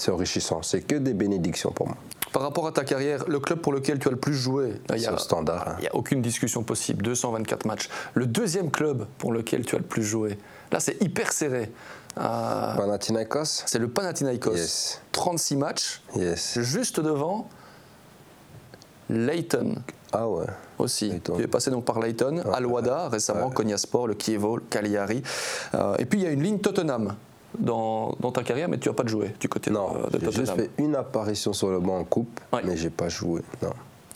enrichissant. 0.09 0.63
C'est 0.63 0.83
que 0.83 0.97
des 0.97 1.15
bénédictions 1.15 1.73
pour 1.73 1.89
moi. 1.89 1.97
Par 2.33 2.43
rapport 2.43 2.67
à 2.67 2.73
ta 2.73 2.83
carrière, 2.83 3.25
le 3.29 3.39
club 3.39 3.61
pour 3.61 3.73
lequel 3.73 3.99
tu 4.01 4.09
as 4.09 4.11
le 4.11 4.17
plus 4.17 4.35
joué, 4.35 4.75
c'est 4.89 5.11
le 5.11 5.19
standard. 5.19 5.69
Hein. 5.69 5.77
Il 5.79 5.83
n'y 5.83 5.89
a 5.89 5.95
aucune 5.95 6.21
discussion 6.21 6.65
possible, 6.65 7.03
224 7.03 7.65
matchs. 7.65 7.89
Le 8.15 8.27
deuxième 8.27 8.71
club 8.71 9.07
pour 9.19 9.33
lequel 9.33 9.65
tu 9.65 9.77
as 9.77 9.79
le 9.79 9.85
plus 9.85 10.03
joué, 10.03 10.37
là 10.73 10.81
c'est 10.81 11.01
hyper 11.01 11.33
serré. 11.33 11.71
Euh, 12.19 12.75
Panathinaikos? 12.77 13.65
C'est 13.67 13.79
le 13.79 13.89
Panathinaikos. 13.89 15.01
36 15.13 15.57
matchs. 15.57 16.03
Yes. 16.17 16.59
Juste 16.61 17.01
devant 17.01 17.49
Leighton. 19.11 19.77
Ah 20.13 20.29
ouais. 20.29 20.47
Aussi. 20.79 21.21
Tu 21.23 21.43
es 21.43 21.47
passé 21.47 21.71
donc 21.71 21.85
par 21.85 22.01
Leighton, 22.01 22.43
Alwada 22.53 23.09
récemment, 23.09 23.51
ouais. 23.57 23.77
Sport, 23.77 24.09
le 24.09 24.15
Kievo, 24.15 24.57
le 24.57 24.63
Cagliari. 24.63 25.23
Euh, 25.75 25.97
et 25.99 26.05
puis 26.05 26.21
il 26.21 26.25
y 26.25 26.27
a 26.27 26.31
une 26.31 26.43
ligne 26.43 26.59
Tottenham. 26.59 27.15
Dans, 27.57 28.11
ta 28.35 28.43
carrière, 28.43 28.69
mais 28.69 28.79
tu 28.79 28.89
n'as 28.89 28.97
pas 28.97 29.05
de 29.05 29.09
joué 29.09 29.33
du 29.39 29.49
côté 29.49 29.71
non, 29.71 29.93
de, 29.93 30.19
Tottenham. 30.19 30.31
J'ai 30.33 30.41
juste 30.41 30.57
fait 30.57 30.71
une 30.77 30.97
apparition 30.97 31.53
sur 31.53 31.71
le 31.71 31.79
banc 31.79 32.01
en 32.01 32.05
coupe, 32.05 32.41
mais 32.65 32.77
j'ai 32.77 32.91
pas 32.91 33.09
joué. 33.09 33.43
Non, 33.63 33.71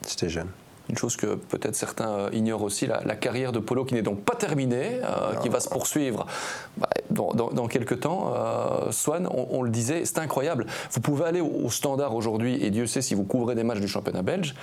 j'étais 0.09 0.29
jeune 0.29 0.49
une 0.89 0.97
chose 0.97 1.17
que 1.17 1.35
peut-être 1.35 1.75
certains 1.75 2.09
euh, 2.09 2.31
ignorent 2.33 2.63
aussi, 2.63 2.87
la, 2.87 3.17
carrière 3.17 3.53
de 3.53 3.59
Polo 3.59 3.85
qui 3.85 3.95
n'est 3.95 4.03
donc 4.03 4.21
pas 4.23 4.35
terminée, 4.35 5.01
euh, 5.03 5.35
qui 5.43 5.49
va 5.49 5.61
se 5.61 5.69
poursuivre 5.69 6.27
bah, 6.77 6.89
dans, 7.11 7.69
quelques 7.69 8.01
temps. 8.01 8.33
Euh, 8.35 8.91
Swan, 8.91 9.29
on, 9.31 9.63
le 9.63 9.71
disait, 9.71 10.05
c'est 10.05 10.19
incroyable. 10.19 10.67
Vous 10.93 11.01
pouvez 11.01 11.27
aller 11.27 11.41
au, 11.41 11.69
standard 11.69 12.15
aujourd'hui, 12.15 12.65
et 12.65 12.71
Dieu 12.71 12.87
sait 12.87 13.03
si 13.03 13.15
vous 13.15 13.25
couvrez 13.25 13.55
des 13.55 13.65
matchs 13.65 13.81
du 13.81 13.89
championnat 13.89 14.23
belge, 14.23 14.55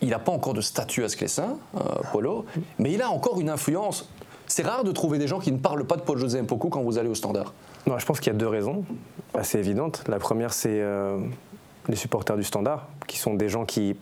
il 0.00 0.08
n'a 0.08 0.18
pas 0.18 0.32
encore 0.32 0.54
de 0.54 0.60
statut 0.60 1.04
à 1.04 1.08
Sclessin, 1.08 1.58
Polo, 2.12 2.46
mais 2.78 2.92
il 2.92 3.02
a 3.02 3.10
encore 3.10 3.40
une 3.40 3.50
influence. 3.50 4.08
C'est 4.46 4.62
rare 4.62 4.84
de 4.84 4.92
trouver 4.92 5.18
des 5.18 5.26
gens 5.26 5.40
qui 5.40 5.52
ne 5.52 5.58
parlent 5.58 5.84
pas 5.84 5.96
de 5.96 6.02
Paul 6.02 6.18
José 6.18 6.40
Mpoku 6.40 6.68
quand 6.68 6.82
vous 6.82 6.98
allez 6.98 7.08
au 7.08 7.14
standard. 7.14 7.52
Non, 7.86 7.98
je 7.98 8.06
pense 8.06 8.20
qu'il 8.20 8.32
y 8.32 8.36
a 8.36 8.38
deux 8.38 8.48
raisons 8.48 8.84
assez 9.34 9.58
évidentes. 9.58 10.04
La 10.08 10.18
première, 10.18 10.52
c'est 10.52 10.82
les 11.88 11.96
supporters 11.96 12.36
du 12.36 12.44
standard, 12.44 12.88
qui 13.06 13.18
sont 13.18 13.34
des 13.34 13.48
gens 13.48 13.64
qui 13.64 13.96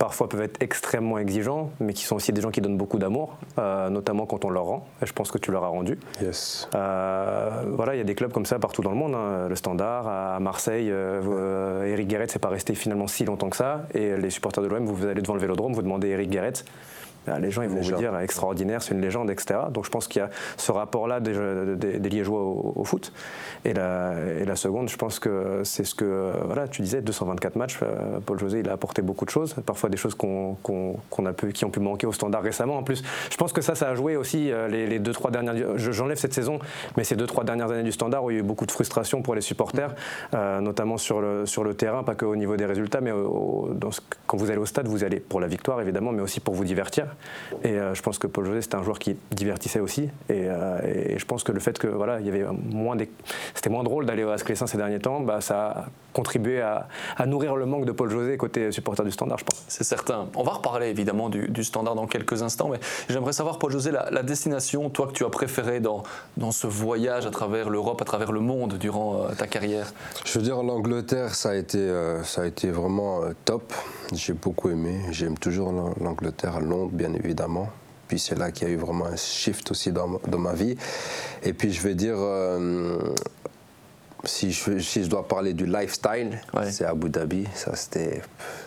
parfois 0.00 0.30
peuvent 0.30 0.40
être 0.40 0.62
extrêmement 0.62 1.18
exigeants, 1.18 1.70
mais 1.78 1.92
qui 1.92 2.04
sont 2.04 2.16
aussi 2.16 2.32
des 2.32 2.40
gens 2.40 2.50
qui 2.50 2.62
donnent 2.62 2.78
beaucoup 2.78 2.98
d'amour, 2.98 3.36
euh, 3.58 3.90
notamment 3.90 4.24
quand 4.24 4.46
on 4.46 4.50
leur 4.50 4.64
rend. 4.64 4.88
Et 5.02 5.06
je 5.06 5.12
pense 5.12 5.30
que 5.30 5.36
tu 5.36 5.52
leur 5.52 5.62
as 5.62 5.68
rendu. 5.68 5.98
Yes. 6.22 6.70
Euh, 6.74 7.64
voilà, 7.68 7.94
il 7.94 7.98
y 7.98 8.00
a 8.00 8.04
des 8.04 8.14
clubs 8.14 8.32
comme 8.32 8.46
ça 8.46 8.58
partout 8.58 8.80
dans 8.80 8.88
le 8.88 8.96
monde. 8.96 9.14
Hein. 9.14 9.46
Le 9.46 9.54
Standard, 9.56 10.08
à 10.08 10.40
Marseille, 10.40 10.88
euh, 10.90 11.84
Eric 11.84 12.08
Guéret, 12.08 12.26
c'est 12.28 12.38
pas 12.38 12.48
resté 12.48 12.74
finalement 12.74 13.08
si 13.08 13.26
longtemps 13.26 13.50
que 13.50 13.58
ça. 13.58 13.82
Et 13.92 14.16
les 14.16 14.30
supporters 14.30 14.64
de 14.64 14.68
l'OM, 14.68 14.86
vous 14.86 15.04
allez 15.04 15.20
devant 15.20 15.34
le 15.34 15.40
Vélodrome, 15.40 15.74
vous 15.74 15.82
demandez 15.82 16.08
Eric 16.08 16.30
Guéret. 16.30 16.54
Les 17.38 17.50
gens 17.50 17.62
ils 17.62 17.68
vont 17.68 17.80
vous 17.80 17.96
dire 17.96 18.18
extraordinaire, 18.18 18.82
c'est 18.82 18.94
une 18.94 19.00
légende, 19.00 19.30
etc. 19.30 19.60
Donc 19.70 19.84
je 19.84 19.90
pense 19.90 20.08
qu'il 20.08 20.20
y 20.20 20.24
a 20.24 20.30
ce 20.56 20.72
rapport-là 20.72 21.20
des, 21.20 21.34
des, 21.76 22.08
Liégeois 22.08 22.40
au, 22.40 22.84
foot. 22.84 23.12
Et 23.64 23.72
la, 23.72 24.14
et 24.40 24.44
la, 24.44 24.56
seconde, 24.56 24.88
je 24.88 24.96
pense 24.96 25.18
que 25.18 25.60
c'est 25.64 25.84
ce 25.84 25.94
que 25.94 26.32
voilà, 26.44 26.68
tu 26.68 26.82
disais, 26.82 27.02
224 27.02 27.56
matchs. 27.56 27.78
Euh, 27.82 28.18
Paul 28.24 28.38
José, 28.38 28.60
il 28.60 28.68
a 28.68 28.72
apporté 28.72 29.02
beaucoup 29.02 29.24
de 29.24 29.30
choses, 29.30 29.54
parfois 29.66 29.88
des 29.90 29.96
choses 29.96 30.14
qu'on 30.14 30.56
a 31.24 31.32
pu, 31.32 31.52
qui 31.52 31.64
ont 31.64 31.70
pu 31.70 31.80
manquer 31.80 32.06
au 32.06 32.12
standard 32.12 32.42
récemment. 32.42 32.78
En 32.78 32.82
plus, 32.82 33.02
je 33.30 33.36
pense 33.36 33.52
que 33.52 33.60
ça, 33.60 33.74
ça 33.74 33.88
a 33.88 33.94
joué 33.94 34.16
aussi 34.16 34.50
euh, 34.50 34.68
les, 34.68 34.98
deux 34.98 35.12
trois 35.12 35.30
dernières. 35.30 35.76
J'enlève 35.76 36.18
cette 36.18 36.34
saison, 36.34 36.58
mais 36.96 37.04
ces 37.04 37.16
deux 37.16 37.26
trois 37.26 37.44
dernières 37.44 37.70
années 37.70 37.82
du 37.82 37.92
standard 37.92 38.24
où 38.24 38.30
il 38.30 38.34
y 38.34 38.36
a 38.36 38.40
eu 38.40 38.44
beaucoup 38.44 38.66
de 38.66 38.72
frustration 38.72 39.22
pour 39.22 39.34
les 39.34 39.40
supporters, 39.40 39.94
euh, 40.34 40.60
notamment 40.60 40.96
sur 40.96 41.20
le 41.20 41.46
sur 41.46 41.64
le 41.64 41.74
terrain, 41.74 42.02
pas 42.02 42.14
que 42.14 42.24
au 42.24 42.36
niveau 42.36 42.56
des 42.56 42.66
résultats, 42.66 43.00
mais 43.00 43.12
quand 44.26 44.36
vous 44.36 44.50
allez 44.50 44.60
au 44.60 44.66
stade, 44.66 44.88
vous 44.88 45.04
allez 45.04 45.20
pour 45.20 45.40
la 45.40 45.46
victoire 45.46 45.80
évidemment, 45.80 46.12
mais 46.12 46.22
aussi 46.22 46.40
pour 46.40 46.54
vous 46.54 46.64
divertir. 46.64 47.06
Et 47.64 47.70
euh, 47.70 47.94
je 47.94 48.02
pense 48.02 48.18
que 48.18 48.26
Paul 48.26 48.46
José, 48.46 48.62
c'était 48.62 48.76
un 48.76 48.82
joueur 48.82 48.98
qui 48.98 49.16
divertissait 49.30 49.80
aussi. 49.80 50.08
Euh, 50.30 50.80
et, 50.84 51.18
je 51.18 51.24
pense 51.24 51.44
que 51.44 51.52
le 51.52 51.60
fait 51.60 51.78
que 51.78 51.86
voilà, 51.86 52.20
il 52.20 52.26
y 52.26 52.28
avait 52.28 52.44
moins 52.70 52.96
c'était 53.54 53.70
moins 53.70 53.84
drôle 53.84 54.06
d'aller 54.06 54.22
à 54.22 54.38
Sclessin 54.38 54.66
ces 54.66 54.76
derniers 54.76 54.98
temps, 54.98 55.20
bah, 55.20 55.40
ça 55.40 55.68
a 55.68 55.86
contribué 56.12 56.60
à, 56.60 56.88
nourrir 57.26 57.54
le 57.54 57.66
manque 57.66 57.84
de 57.84 57.92
Paul 57.92 58.10
José 58.10 58.36
côté 58.36 58.72
supporter 58.72 59.04
du 59.04 59.10
Standard, 59.10 59.38
je 59.38 59.44
pense. 59.44 59.62
C'est 59.68 59.84
certain. 59.84 60.28
On 60.34 60.42
va 60.42 60.52
reparler 60.52 60.88
évidemment 60.88 61.28
du, 61.28 61.64
Standard 61.64 61.94
dans 61.94 62.06
quelques 62.06 62.42
instants, 62.42 62.68
mais 62.68 62.80
j'aimerais 63.08 63.32
savoir, 63.32 63.58
Paul 63.58 63.70
José, 63.70 63.90
la, 63.92 64.22
destination, 64.22 64.90
toi 64.90 65.06
que 65.06 65.12
tu 65.12 65.24
as 65.24 65.28
préféré 65.28 65.80
dans, 65.80 66.02
dans 66.36 66.50
ce 66.50 66.66
voyage 66.66 67.26
à 67.26 67.30
travers 67.30 67.70
l'Europe, 67.70 68.00
à 68.02 68.04
travers 68.04 68.32
le 68.32 68.40
monde 68.40 68.74
durant 68.74 69.24
euh, 69.24 69.34
ta 69.34 69.46
carrière? 69.46 69.92
Je 70.24 70.38
veux 70.38 70.44
dire, 70.44 70.62
l'Angleterre, 70.62 71.34
ça 71.34 71.50
a 71.50 71.54
été, 71.54 71.90
ça 72.24 72.42
a 72.42 72.46
été 72.46 72.70
vraiment 72.70 73.20
top. 73.44 73.72
J'ai 74.12 74.32
beaucoup 74.32 74.70
aimé. 74.70 75.00
J'aime 75.10 75.38
toujours 75.38 75.72
l'Angleterre, 76.00 76.56
à 76.56 76.60
Londres, 76.60 76.90
bien 76.92 77.12
évidemment. 77.14 77.68
Puis 78.08 78.18
c'est 78.18 78.36
là 78.36 78.50
qu'il 78.50 78.66
y 78.66 78.70
a 78.70 78.74
eu 78.74 78.76
vraiment 78.76 79.06
un 79.06 79.16
shift 79.16 79.70
aussi 79.70 79.92
dans, 79.92 80.20
dans 80.26 80.38
ma 80.38 80.52
vie. 80.52 80.76
Et 81.44 81.52
puis 81.52 81.72
je 81.72 81.80
vais 81.80 81.94
dire, 81.94 82.16
euh, 82.18 82.98
si, 84.24 84.50
je, 84.50 84.80
si, 84.80 85.04
je, 85.04 85.08
dois 85.08 85.28
parler 85.28 85.52
du 85.52 85.64
lifestyle, 85.64 86.40
c'est 86.70 86.84
Abu 86.84 87.08
Dhabi. 87.08 87.46
Ça, 87.54 87.76
c'était, 87.76 88.20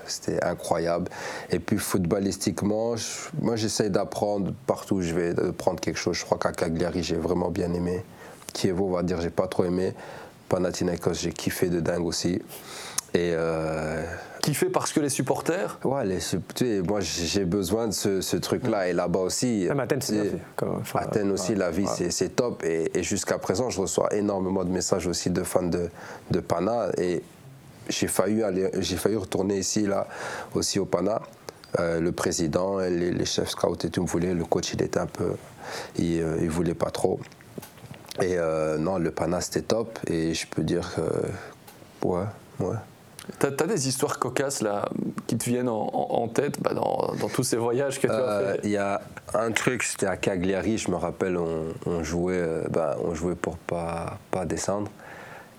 c'était 0.07 0.41
incroyable. 0.41 1.11
Et 1.49 1.59
puis 1.59 1.77
footballistiquement, 1.77 2.95
moi 3.41 3.57
j'essaie 3.57 3.89
d'apprendre 3.89 4.53
partout 4.65 4.95
où 4.95 5.01
je 5.01 5.13
vais, 5.13 5.33
de 5.33 5.51
prendre 5.51 5.81
quelque 5.81 5.99
chose. 5.99 6.15
Je 6.15 6.23
crois 6.23 6.37
qu'à 6.37 6.53
Cagliari, 6.53 7.03
j'ai 7.03 7.17
vraiment 7.17 7.49
bien 7.49 7.73
aimé. 7.73 8.03
Kievo, 8.53 8.87
on 8.87 8.91
va 8.91 9.03
dire, 9.03 9.19
j'ai 9.19 9.29
pas 9.29 9.47
trop 9.47 9.65
aimé. 9.65 9.93
Panathinaikos, 10.47 11.15
j'ai 11.15 11.33
kiffé 11.33 11.67
de 11.67 11.81
dingue 11.81 12.05
aussi. 12.05 12.41
Et 13.13 13.31
euh, 13.33 14.03
fait 14.53 14.69
parce 14.69 14.91
que 14.91 14.99
les 14.99 15.09
supporters 15.09 15.79
Ouais, 15.85 16.03
les, 16.05 16.81
moi 16.81 16.99
j'ai 16.99 17.45
besoin 17.45 17.87
de 17.87 17.93
ce, 17.93 18.35
truc-là. 18.35 18.89
Et 18.89 18.93
là-bas 18.93 19.19
aussi. 19.19 19.65
Même 19.67 19.79
Athènes, 19.79 20.01
c'est 20.01 20.33
Athènes 20.95 21.31
aussi, 21.31 21.55
la 21.55 21.71
vie, 21.71 21.87
c'est 21.87 22.35
top. 22.35 22.63
Et, 22.63 23.03
jusqu'à 23.03 23.37
présent, 23.37 23.69
je 23.69 23.79
reçois 23.79 24.13
énormément 24.13 24.63
de 24.63 24.69
messages 24.69 25.07
aussi 25.07 25.29
de 25.29 25.43
fans 25.43 25.63
de, 25.63 25.89
de 26.31 26.39
Pana. 26.39 26.89
Et 26.97 27.21
j'ai 27.87 28.07
failli, 28.07 28.43
aller, 28.43 28.69
failli 28.81 29.15
retourner 29.15 29.57
ici, 29.57 29.85
là, 29.85 30.07
aussi 30.53 30.79
au 30.79 30.85
Pana. 30.85 31.21
Euh, 31.79 31.99
le 31.99 32.11
président, 32.11 32.77
les, 32.77 33.11
les, 33.11 33.25
chefs 33.25 33.49
scouts 33.49 33.77
et 33.83 33.89
tout 33.89 34.03
me 34.03 34.07
voulaient. 34.07 34.33
Le 34.33 34.45
coach, 34.45 34.73
il 34.73 34.81
était 34.81 34.99
un 34.99 35.07
peu. 35.07 35.33
Il, 35.97 36.21
euh, 36.21 36.37
il 36.41 36.49
voulait 36.49 36.75
pas 36.75 36.91
trop. 36.91 37.19
Et 38.21 38.37
euh, 38.37 38.77
non, 38.77 38.99
le 38.99 39.09
Pana, 39.09 39.41
c'était 39.41 39.63
top. 39.63 39.97
Et 40.07 40.33
je 40.33 40.45
peux 40.45 40.63
dire 40.63 40.93
que. 40.95 42.07
Ouais, 42.07 42.25
ouais. 42.59 42.75
T'as 43.39 43.47
as 43.47 43.67
des 43.67 43.87
histoires 43.87 44.19
cocasses 44.19 44.61
là 44.61 44.89
qui 45.27 45.37
te 45.37 45.45
viennent 45.45 45.69
en, 45.69 46.27
tête 46.27 46.61
bah, 46.61 46.73
dans, 46.73 47.29
tous 47.33 47.43
ces 47.43 47.55
voyages 47.55 47.99
que 47.99 48.07
tu 48.07 48.13
as 48.13 48.17
euh, 48.17 48.53
fait 48.53 48.59
Il 48.63 48.71
y 48.71 48.77
a 48.77 49.01
un 49.33 49.51
truc, 49.51 49.83
c'était 49.83 50.07
à 50.07 50.17
Cagliari, 50.17 50.77
je 50.77 50.91
me 50.91 50.97
rappelle, 50.97 51.37
on, 51.37 52.03
jouait, 52.03 52.35
euh, 52.35 52.63
bah, 52.69 52.97
on 53.03 53.13
jouait 53.13 53.35
pour 53.35 53.57
pas 53.57 54.17
pas 54.31 54.45
descendre. 54.45 54.91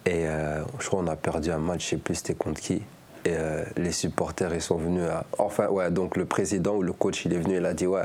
Et 0.04 0.26
euh, 0.26 0.62
je 0.78 0.86
crois 0.86 1.00
qu'on 1.00 1.08
a 1.08 1.16
perdu 1.16 1.50
un 1.50 1.58
match, 1.58 1.84
je 1.84 1.90
sais 1.90 1.96
plus 1.96 2.16
c'était 2.16 2.34
contre 2.34 2.60
qui. 2.60 2.82
Et 3.24 3.34
les 3.78 3.92
supporters 3.92 4.54
ils 4.54 4.60
sont 4.60 4.76
venus 4.76 5.08
à, 5.08 5.24
enfin 5.38 5.68
ouais 5.68 5.90
donc 5.90 6.18
le 6.18 6.26
président 6.26 6.74
ou 6.74 6.82
le 6.82 6.92
coach 6.92 7.24
il 7.24 7.32
est 7.32 7.38
venu 7.38 7.56
il 7.56 7.64
a 7.64 7.72
dit 7.72 7.86
ouais 7.86 8.04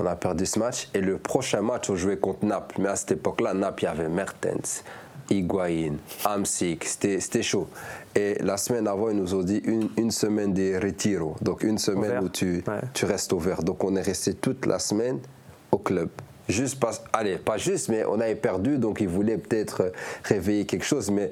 on 0.00 0.06
a 0.06 0.16
perdu 0.16 0.46
ce 0.46 0.58
match. 0.58 0.88
Et 0.94 1.00
le 1.00 1.18
prochain 1.18 1.62
match 1.62 1.88
on 1.90 1.94
jouait 1.94 2.16
contre 2.16 2.44
Naples. 2.44 2.74
Mais 2.80 2.88
à 2.88 2.96
cette 2.96 3.12
époque-là 3.12 3.54
Naples 3.54 3.84
il 3.84 3.86
y 3.86 3.88
avait 3.88 4.08
Mertens, 4.08 4.82
Higuain, 5.30 5.96
Amsik, 6.24 6.84
c'était 6.84 7.42
chaud. 7.42 7.68
Et 8.14 8.36
la 8.40 8.56
semaine 8.56 8.88
avant, 8.88 9.10
ils 9.10 9.16
nous 9.16 9.34
ont 9.34 9.42
dit 9.42 9.60
une, 9.64 9.88
une 9.96 10.10
semaine 10.10 10.52
de 10.52 10.80
retiro, 10.82 11.36
donc 11.40 11.62
une 11.62 11.78
semaine 11.78 12.24
où 12.24 12.28
tu, 12.28 12.64
tu 12.94 13.04
restes 13.04 13.32
au 13.32 13.38
vert. 13.38 13.62
Donc 13.62 13.84
on 13.84 13.94
est 13.96 14.02
resté 14.02 14.34
toute 14.34 14.66
la 14.66 14.78
semaine 14.78 15.18
au 15.70 15.78
club. 15.78 16.08
Juste 16.48 16.80
pas, 16.80 16.92
allez, 17.12 17.36
pas 17.36 17.58
juste, 17.58 17.90
mais 17.90 18.04
on 18.06 18.20
avait 18.20 18.34
perdu, 18.34 18.78
donc 18.78 19.00
ils 19.00 19.08
voulaient 19.08 19.36
peut-être 19.36 19.92
réveiller 20.24 20.64
quelque 20.64 20.84
chose, 20.84 21.10
mais 21.10 21.30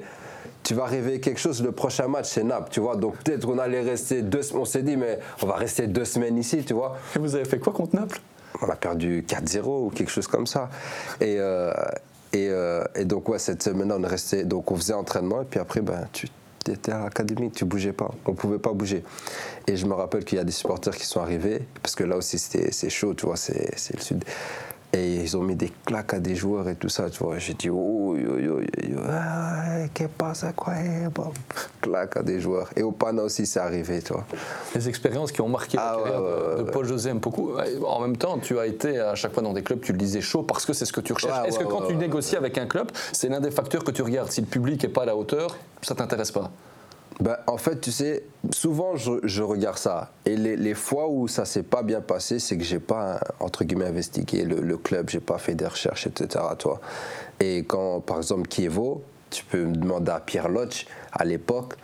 tu 0.63 0.75
vas 0.75 0.85
réveiller 0.85 1.19
quelque 1.19 1.39
chose, 1.39 1.63
le 1.63 1.71
prochain 1.71 2.07
match 2.07 2.27
c'est 2.27 2.43
Naples, 2.43 2.69
tu 2.71 2.79
vois. 2.79 2.95
Donc 2.97 3.17
peut-être 3.23 3.47
qu'on 3.47 3.57
allait 3.57 3.81
rester 3.81 4.21
deux 4.21 4.53
on 4.53 4.65
s'est 4.65 4.83
dit, 4.83 4.95
mais 4.95 5.17
on 5.41 5.47
va 5.47 5.55
rester 5.55 5.87
deux 5.87 6.05
semaines 6.05 6.37
ici, 6.37 6.63
tu 6.63 6.73
vois. 6.73 6.97
Et 7.15 7.19
vous 7.19 7.35
avez 7.35 7.45
fait 7.45 7.57
quoi 7.57 7.73
contre 7.73 7.95
Naples? 7.95 8.19
On 8.61 8.69
a 8.69 8.75
perdu 8.75 9.23
4-0 9.27 9.85
ou 9.85 9.89
quelque 9.89 10.09
chose 10.09 10.27
comme 10.27 10.45
ça. 10.47 10.69
Et, 11.19 11.37
euh, 11.39 11.71
et, 12.33 12.47
euh, 12.49 12.83
et, 12.95 13.05
donc, 13.05 13.29
ouais, 13.29 13.39
cette 13.39 13.63
semaine, 13.63 13.91
on 13.91 14.03
est 14.03 14.07
resté, 14.07 14.43
donc 14.43 14.71
on 14.71 14.75
faisait 14.75 14.93
entraînement, 14.93 15.41
et 15.41 15.45
puis 15.45 15.59
après, 15.59 15.81
ben, 15.81 16.07
tu 16.13 16.27
étais 16.69 16.91
à 16.91 17.03
l'académie, 17.03 17.51
tu 17.51 17.65
bougeais 17.65 17.93
pas, 17.93 18.11
on 18.25 18.33
pouvait 18.33 18.59
pas 18.59 18.73
bouger. 18.73 19.03
Et 19.67 19.77
je 19.77 19.85
me 19.85 19.93
rappelle 19.93 20.25
qu'il 20.25 20.37
y 20.37 20.41
a 20.41 20.43
des 20.43 20.51
supporters 20.51 20.95
qui 20.95 21.05
sont 21.05 21.21
arrivés, 21.21 21.61
parce 21.81 21.95
que 21.95 22.03
là 22.03 22.17
aussi 22.17 22.37
c'est 22.37 22.89
chaud, 22.89 23.13
tu 23.13 23.25
vois, 23.25 23.37
c'est 23.37 23.93
le 23.93 24.01
sud. 24.01 24.23
Et 24.93 25.15
ils 25.17 25.35
ont 25.35 25.41
mis 25.43 25.55
des 25.55 25.71
claques 25.85 26.13
à 26.13 26.19
des 26.19 26.33
joueurs 26.35 26.69
et 26.69 26.75
tout 26.75 26.87
ça, 26.87 27.09
tu 27.09 27.21
vois. 27.21 27.37
J'ai 27.39 27.53
dit, 27.53 27.69
oh, 27.69 28.15
yo, 28.15 28.39
yo, 28.39 28.61
yo, 28.61 28.99
qu'est-ce 29.93 30.09
passe, 30.09 30.45
quoi 30.55 30.73
Claque 31.81 32.15
à 32.15 32.23
des 32.23 32.39
joueurs. 32.39 32.69
Et 32.75 32.83
au 32.83 32.91
Pana 32.93 33.23
aussi, 33.23 33.45
c'est 33.45 33.59
arrivé, 33.59 34.01
tu 34.01 34.13
vois. 34.13 34.25
Les 34.73 34.87
expériences 34.87 35.33
qui 35.33 35.41
ont 35.41 35.49
marqué 35.49 35.77
Ah, 35.77 35.97
la 35.97 36.03
carrière 36.03 36.21
ouais, 36.21 36.27
ouais, 36.27 36.57
de, 36.59 36.63
ouais. 36.63 36.71
Paul-José 36.71 37.13
beaucoup. 37.13 37.51
En 37.85 37.99
même 37.99 38.15
temps, 38.15 38.37
tu 38.39 38.57
as 38.59 38.65
été 38.65 38.97
à 38.99 39.15
chaque 39.15 39.33
fois 39.33 39.43
dans 39.43 39.53
des 39.53 39.61
clubs, 39.61 39.81
tu 39.81 39.91
le 39.91 39.97
disais 39.97 40.21
chaud 40.21 40.43
parce 40.43 40.65
que 40.65 40.71
c'est 40.71 40.85
ce 40.85 40.93
que 40.93 41.01
tu 41.01 41.11
recherches. 41.11 41.47
Est-ce 41.47 41.59
que 41.59 41.65
quand 41.65 41.87
tu 41.87 41.95
négocies 41.95 42.37
avec 42.37 42.57
un 42.57 42.65
club, 42.65 42.89
c'est 43.11 43.27
l'un 43.27 43.41
des 43.41 43.51
facteurs 43.51 43.83
que 43.83 43.91
tu 43.91 44.01
regardes 44.01 44.31
Si 44.31 44.39
le 44.39 44.47
public 44.47 44.81
n'est 44.83 44.89
pas 44.89 45.03
à 45.03 45.05
la 45.05 45.17
hauteur, 45.17 45.57
ça 45.81 45.95
t'intéresse 45.95 46.31
pas? 46.31 46.49
Ben, 47.19 47.37
en 47.47 47.57
fait, 47.57 47.81
tu 47.81 47.91
sais, 47.91 48.23
souvent 48.51 48.95
je, 48.95 49.41
regarde 49.41 49.77
ça. 49.77 50.11
Et 50.25 50.35
les, 50.35 50.55
les 50.55 50.75
fois 50.75 51.09
où 51.09 51.27
ça 51.27 51.45
s'est 51.45 51.63
pas 51.63 51.81
bien 51.81 51.99
passé, 51.99 52.37
c'est 52.37 52.57
que 52.57 52.63
j'ai 52.63 52.79
pas, 52.79 53.19
entre 53.39 53.63
guillemets, 53.63 53.87
investigué 53.87 54.43
le, 54.43 54.61
le 54.61 54.77
club, 54.77 55.09
j'ai 55.09 55.19
pas 55.19 55.39
fait 55.39 55.55
des 55.55 55.65
recherches, 55.65 56.05
etc. 56.05 56.43
Toi. 56.59 56.79
Et 57.39 57.63
quand, 57.63 58.01
par 58.01 58.17
exemple, 58.17 58.47
Kievo, 58.47 59.01
tu 59.31 59.43
peux 59.45 59.65
me 59.65 59.75
demander 59.75 60.11
à 60.11 60.19
Pierre 60.19 60.47
Lodge, 60.49 60.85
à 61.11 61.25
l'époque, 61.25 61.75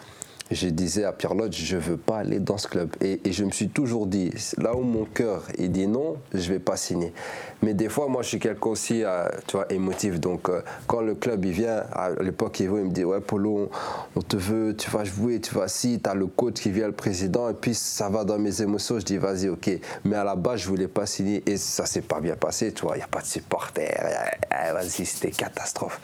je 0.51 0.67
disais 0.67 1.03
à 1.03 1.11
Pierre 1.11 1.33
Lodge, 1.33 1.57
je 1.63 1.77
veux 1.77 1.97
pas 1.97 2.19
aller 2.19 2.39
dans 2.39 2.57
ce 2.57 2.67
club. 2.67 2.95
Et, 3.01 3.19
je 3.31 3.43
me 3.43 3.51
suis 3.51 3.69
toujours 3.69 4.07
dit, 4.07 4.31
là 4.57 4.75
où 4.75 4.81
mon 4.81 5.05
cœur 5.05 5.43
il 5.57 5.71
dit 5.71 5.87
non, 5.87 6.17
je 6.33 6.51
vais 6.51 6.59
pas 6.59 6.77
signer. 6.77 7.13
Mais 7.61 7.73
des 7.73 7.89
fois, 7.89 8.07
moi, 8.07 8.21
je 8.23 8.29
suis 8.29 8.39
quelqu'un 8.39 8.69
aussi, 8.69 9.03
euh, 9.03 9.27
tu 9.47 9.55
vois, 9.55 9.71
émotif. 9.71 10.19
Donc, 10.19 10.49
euh, 10.49 10.61
quand 10.85 11.01
le 11.01 11.15
club 11.15 11.45
il 11.45 11.53
vient, 11.53 11.83
à 11.93 12.09
l'époque, 12.21 12.59
il 12.59 12.69
me 12.69 12.89
dit, 12.89 13.05
ouais, 13.05 13.21
Polo, 13.21 13.69
on, 14.15 14.21
te 14.21 14.35
veut, 14.35 14.75
tu 14.75 14.89
vas 14.91 15.05
jouer, 15.05 15.39
tu 15.39 15.55
vas 15.55 15.67
si, 15.67 15.99
tu 16.03 16.09
as 16.09 16.13
le 16.13 16.27
coach 16.27 16.55
qui 16.55 16.71
vient, 16.71 16.87
le 16.87 16.93
président, 16.93 17.49
et 17.49 17.53
puis 17.53 17.73
ça 17.73 18.09
va 18.09 18.25
dans 18.25 18.37
mes 18.37 18.61
émotions. 18.61 18.99
Je 18.99 19.05
dis, 19.05 19.17
vas-y, 19.17 19.47
ok. 19.49 19.71
Mais 20.03 20.17
à 20.17 20.23
la 20.23 20.35
base, 20.35 20.61
je 20.61 20.67
voulais 20.67 20.87
pas 20.89 21.05
signer 21.05 21.41
et 21.45 21.57
ça 21.57 21.85
s'est 21.85 22.01
pas 22.01 22.19
bien 22.19 22.35
passé, 22.35 22.73
tu 22.73 22.83
vois. 22.83 22.95
Il 22.95 22.99
n'y 22.99 23.03
a 23.03 23.07
pas 23.07 23.21
de 23.21 23.27
supporters. 23.27 24.37
eh, 24.51 24.73
Vas-y, 24.73 25.05
c'était 25.05 25.31
catastrophe. 25.31 25.99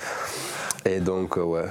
Et 0.85 0.99
donc, 0.99 1.37
euh, 1.37 1.43
ouais. 1.43 1.65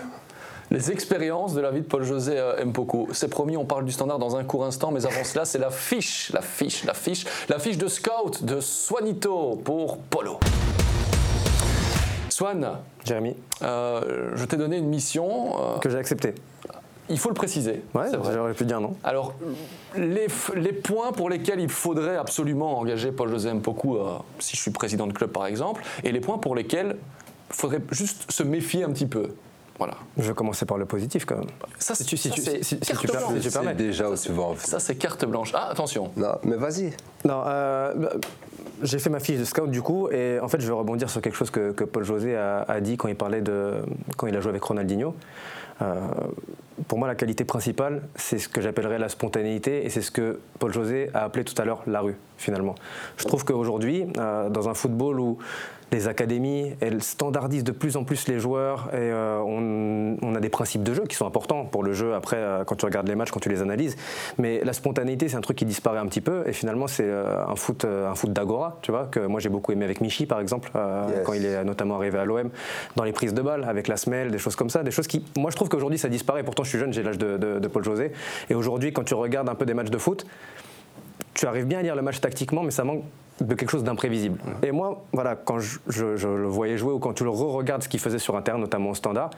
Les 0.70 0.90
expériences 0.90 1.54
de 1.54 1.62
la 1.62 1.70
vie 1.70 1.80
de 1.80 1.86
Paul-José 1.86 2.34
euh, 2.36 2.64
Mpoko. 2.64 3.08
C'est 3.12 3.28
promis, 3.28 3.56
on 3.56 3.64
parle 3.64 3.86
du 3.86 3.92
standard 3.92 4.18
dans 4.18 4.36
un 4.36 4.44
court 4.44 4.66
instant, 4.66 4.90
mais 4.90 5.06
avant 5.06 5.24
cela, 5.24 5.46
c'est 5.46 5.58
la 5.58 5.70
fiche, 5.70 6.30
la 6.34 6.42
fiche, 6.42 6.84
la 6.84 6.92
fiche, 6.92 7.24
la 7.48 7.58
fiche 7.58 7.78
de 7.78 7.88
scout 7.88 8.44
de 8.44 8.60
Swanito 8.60 9.60
pour 9.64 9.96
Polo. 9.96 10.38
Swan, 12.28 12.78
Jérémy, 13.04 13.34
euh, 13.62 14.32
je 14.34 14.44
t'ai 14.44 14.56
donné 14.56 14.76
une 14.76 14.88
mission, 14.88 15.54
euh, 15.58 15.78
que 15.78 15.88
j'ai 15.88 15.96
accepté. 15.96 16.34
il 17.08 17.18
faut 17.18 17.30
le 17.30 17.34
préciser. 17.34 17.82
Ouais, 17.94 18.08
j'aurais 18.12 18.52
pu 18.52 18.66
dire 18.66 18.80
non. 18.80 18.94
Alors, 19.02 19.34
les, 19.96 20.26
les 20.54 20.72
points 20.74 21.12
pour 21.12 21.30
lesquels 21.30 21.60
il 21.60 21.70
faudrait 21.70 22.16
absolument 22.16 22.78
engager 22.78 23.10
Paul-José 23.10 23.54
Mpoku, 23.54 23.96
euh, 23.96 24.18
si 24.38 24.54
je 24.54 24.60
suis 24.60 24.70
président 24.70 25.06
de 25.06 25.14
club 25.14 25.30
par 25.30 25.46
exemple, 25.46 25.82
et 26.04 26.12
les 26.12 26.20
points 26.20 26.38
pour 26.38 26.54
lesquels 26.54 26.96
il 27.50 27.56
faudrait 27.56 27.80
juste 27.90 28.30
se 28.30 28.42
méfier 28.42 28.84
un 28.84 28.90
petit 28.90 29.06
peu. 29.06 29.30
Voilà. 29.78 29.94
Je 30.16 30.22
vais 30.28 30.34
commencer 30.34 30.66
par 30.66 30.76
le 30.76 30.86
positif 30.86 31.24
quand 31.24 31.36
même. 31.36 31.46
Ça, 31.78 31.94
Si 31.94 32.04
tu- 32.04 32.16
si 32.16 32.28
ça, 32.28 32.34
tu- 32.34 32.40
c'est 32.42 32.50
si- 32.58 32.64
si 32.64 32.68
si 32.74 32.76
tu 32.78 32.86
C'est 33.06 33.52
permets. 33.52 33.74
déjà 33.74 34.04
Ça, 34.16 34.80
c'est 34.80 34.96
carte 34.96 35.24
blanche. 35.24 35.52
Ah, 35.54 35.68
attention. 35.70 36.10
Non, 36.16 36.32
mais 36.42 36.56
vas-y. 36.56 36.92
Non, 37.24 37.42
euh, 37.46 37.94
bah, 37.94 38.10
j'ai 38.82 38.98
fait 38.98 39.10
ma 39.10 39.20
fiche 39.20 39.38
de 39.38 39.44
scout 39.44 39.70
du 39.70 39.80
coup, 39.80 40.08
et 40.10 40.40
en 40.40 40.48
fait, 40.48 40.60
je 40.60 40.66
vais 40.66 40.72
rebondir 40.72 41.08
sur 41.08 41.20
quelque 41.20 41.36
chose 41.36 41.50
que, 41.50 41.70
que 41.70 41.84
Paul 41.84 42.02
José 42.04 42.36
a, 42.36 42.62
a 42.62 42.80
dit 42.80 42.96
quand 42.96 43.06
il 43.08 43.14
parlait 43.16 43.40
de 43.40 43.74
quand 44.16 44.26
il 44.26 44.36
a 44.36 44.40
joué 44.40 44.50
avec 44.50 44.62
Ronaldinho. 44.64 45.14
Euh, 45.80 45.94
pour 46.86 46.98
moi, 46.98 47.08
la 47.08 47.14
qualité 47.14 47.44
principale, 47.44 48.02
c'est 48.14 48.38
ce 48.38 48.48
que 48.48 48.60
j'appellerais 48.60 48.98
la 48.98 49.08
spontanéité, 49.08 49.84
et 49.84 49.90
c'est 49.90 50.02
ce 50.02 50.10
que 50.10 50.40
Paul 50.58 50.72
José 50.72 51.10
a 51.14 51.24
appelé 51.24 51.44
tout 51.44 51.60
à 51.60 51.64
l'heure 51.64 51.82
la 51.86 52.00
rue, 52.00 52.16
finalement. 52.36 52.74
Je 53.16 53.24
trouve 53.24 53.44
qu'aujourd'hui, 53.44 54.06
euh, 54.18 54.48
dans 54.50 54.68
un 54.68 54.74
football 54.74 55.20
où 55.20 55.38
les 55.90 56.06
académies, 56.06 56.74
elles 56.80 57.02
standardisent 57.02 57.64
de 57.64 57.72
plus 57.72 57.96
en 57.96 58.04
plus 58.04 58.28
les 58.28 58.38
joueurs 58.38 58.90
et 58.92 58.96
euh, 58.98 59.38
on, 59.40 60.18
on 60.20 60.34
a 60.34 60.40
des 60.40 60.50
principes 60.50 60.82
de 60.82 60.92
jeu 60.92 61.04
qui 61.08 61.16
sont 61.16 61.26
importants 61.26 61.64
pour 61.64 61.82
le 61.82 61.94
jeu 61.94 62.14
après 62.14 62.36
euh, 62.36 62.62
quand 62.64 62.76
tu 62.76 62.84
regardes 62.84 63.08
les 63.08 63.14
matchs, 63.14 63.30
quand 63.30 63.40
tu 63.40 63.48
les 63.48 63.62
analyses. 63.62 63.96
Mais 64.36 64.60
la 64.64 64.74
spontanéité, 64.74 65.30
c'est 65.30 65.36
un 65.36 65.40
truc 65.40 65.56
qui 65.56 65.64
disparaît 65.64 65.98
un 65.98 66.06
petit 66.06 66.20
peu 66.20 66.42
et 66.46 66.52
finalement 66.52 66.88
c'est 66.88 67.06
euh, 67.06 67.42
un 67.46 67.56
foot, 67.56 67.86
un 67.86 68.14
foot 68.14 68.34
d'agora, 68.34 68.78
tu 68.82 68.90
vois, 68.90 69.08
que 69.10 69.20
moi 69.20 69.40
j'ai 69.40 69.48
beaucoup 69.48 69.72
aimé 69.72 69.86
avec 69.86 70.02
Michi 70.02 70.26
par 70.26 70.40
exemple, 70.40 70.70
Yes. 70.74 71.24
quand 71.24 71.32
il 71.32 71.46
est 71.46 71.64
notamment 71.64 71.96
arrivé 71.96 72.18
à 72.18 72.26
l'OM, 72.26 72.50
dans 72.96 73.04
les 73.04 73.12
prises 73.12 73.32
de 73.32 73.40
balles, 73.40 73.64
avec 73.64 73.88
la 73.88 73.96
semelle, 73.96 74.30
des 74.30 74.38
choses 74.38 74.56
comme 74.56 74.68
ça, 74.68 74.82
des 74.82 74.90
choses 74.90 75.06
qui, 75.06 75.24
moi 75.38 75.50
je 75.50 75.56
trouve 75.56 75.70
qu'aujourd'hui 75.70 75.98
ça 75.98 76.08
disparaît. 76.08 76.42
Pourtant 76.42 76.64
je 76.68 76.70
suis 76.70 76.78
jeune, 76.78 76.92
j'ai 76.92 77.02
l'âge 77.02 77.18
de, 77.18 77.36
de- 77.36 77.58
de 77.58 77.68
Paul 77.68 77.82
José 77.82 78.12
et 78.50 78.54
aujourd'hui 78.54 78.92
quand 78.92 79.04
tu 79.04 79.14
regardes 79.14 79.48
un 79.48 79.54
peu 79.54 79.64
des 79.66 79.74
matchs 79.74 79.90
de 79.90 79.98
foot, 79.98 80.26
tu 81.34 81.46
arrives 81.46 81.66
bien 81.66 81.78
à 81.78 81.82
lire 81.82 81.96
le 81.96 82.02
match 82.02 82.20
tactiquement, 82.20 82.62
mais 82.62 82.70
ça 82.70 82.84
manque 82.84 83.02
de 83.40 83.54
quelque 83.54 83.70
chose 83.70 83.84
d'imprévisible. 83.84 84.38
Et 84.64 84.72
moi, 84.72 85.04
voilà, 85.12 85.36
quand 85.36 85.58
je, 85.60 85.78
je- 85.88 86.16
je 86.16 86.28
le 86.28 86.46
voyais 86.48 86.76
jouer 86.76 86.92
ou 86.92 86.98
quand 86.98 87.12
tu 87.14 87.22
le 87.24 87.30
re-regardes 87.30 87.82
ce 87.84 87.88
qu'il 87.88 88.00
faisait 88.00 88.18
sur 88.18 88.36
un 88.36 88.42
terrain, 88.42 88.58
notamment 88.58 88.90
au 88.90 88.94
standard, 88.94 89.30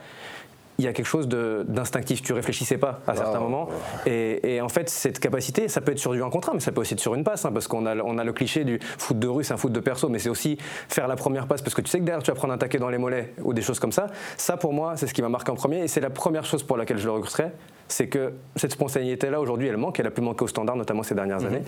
il 0.81 0.85
y 0.85 0.87
a 0.87 0.93
quelque 0.93 1.05
chose 1.05 1.27
de- 1.27 1.63
d'instinctif. 1.67 2.21
Tu 2.23 2.33
réfléchissais 2.33 2.77
pas 2.77 3.01
à 3.07 3.15
certains 3.15 3.39
moments. 3.39 3.69
Et, 4.05 4.55
et 4.55 4.61
en 4.61 4.69
fait, 4.69 4.89
cette 4.89 5.19
capacité, 5.19 5.67
ça 5.67 5.79
peut 5.81 5.91
être 5.91 5.99
sur 5.99 6.11
du 6.13 6.23
1 6.23 6.29
contre 6.29 6.49
1, 6.49 6.53
mais 6.55 6.59
ça 6.59 6.71
peut 6.71 6.81
aussi 6.81 6.93
être 6.95 6.99
sur 6.99 7.13
une 7.15 7.23
passe, 7.23 7.45
hein, 7.45 7.51
parce 7.51 7.67
qu'on 7.67 7.85
a, 7.85 7.95
le- 7.95 8.03
on 8.03 8.17
a 8.17 8.23
le 8.23 8.33
cliché 8.33 8.63
du 8.63 8.79
foot 8.97 9.19
de 9.19 9.27
rue, 9.27 9.43
c'est 9.43 9.53
un 9.53 9.57
foot 9.57 9.71
de 9.71 9.79
perso, 9.79 10.09
mais 10.09 10.19
c'est 10.19 10.29
aussi 10.29 10.57
faire 10.89 11.07
la 11.07 11.15
première 11.15 11.47
passe, 11.47 11.61
parce 11.61 11.73
que 11.75 11.81
tu 11.81 11.89
sais 11.89 11.99
que 11.99 12.03
derrière, 12.05 12.23
tu 12.23 12.31
vas 12.31 12.35
prendre 12.35 12.53
un 12.53 12.57
taquet 12.57 12.79
dans 12.79 12.89
les 12.89 12.97
mollets 12.97 13.33
ou 13.43 13.53
des 13.53 13.61
choses 13.61 13.79
comme 13.79 13.91
ça. 13.91 14.07
Ça, 14.37 14.57
pour 14.57 14.73
moi, 14.73 14.93
c'est 14.97 15.07
ce 15.07 15.13
qui 15.13 15.21
m'a 15.21 15.29
marqué 15.29 15.51
en 15.51 15.55
premier, 15.55 15.83
et 15.83 15.87
c'est 15.87 16.01
la 16.01 16.09
première 16.09 16.45
chose 16.45 16.63
pour 16.63 16.77
laquelle 16.77 16.97
je 16.97 17.05
le 17.05 17.11
recruterais, 17.11 17.53
c'est 17.91 18.07
que 18.07 18.33
cette 18.55 18.71
spontanéité-là, 18.71 19.39
aujourd'hui, 19.39 19.67
elle 19.67 19.77
manque, 19.77 19.99
elle 19.99 20.07
a 20.07 20.11
pu 20.11 20.21
manquer 20.21 20.43
au 20.43 20.47
standard, 20.47 20.75
notamment 20.75 21.03
ces 21.03 21.15
dernières 21.15 21.43
années. 21.45 21.61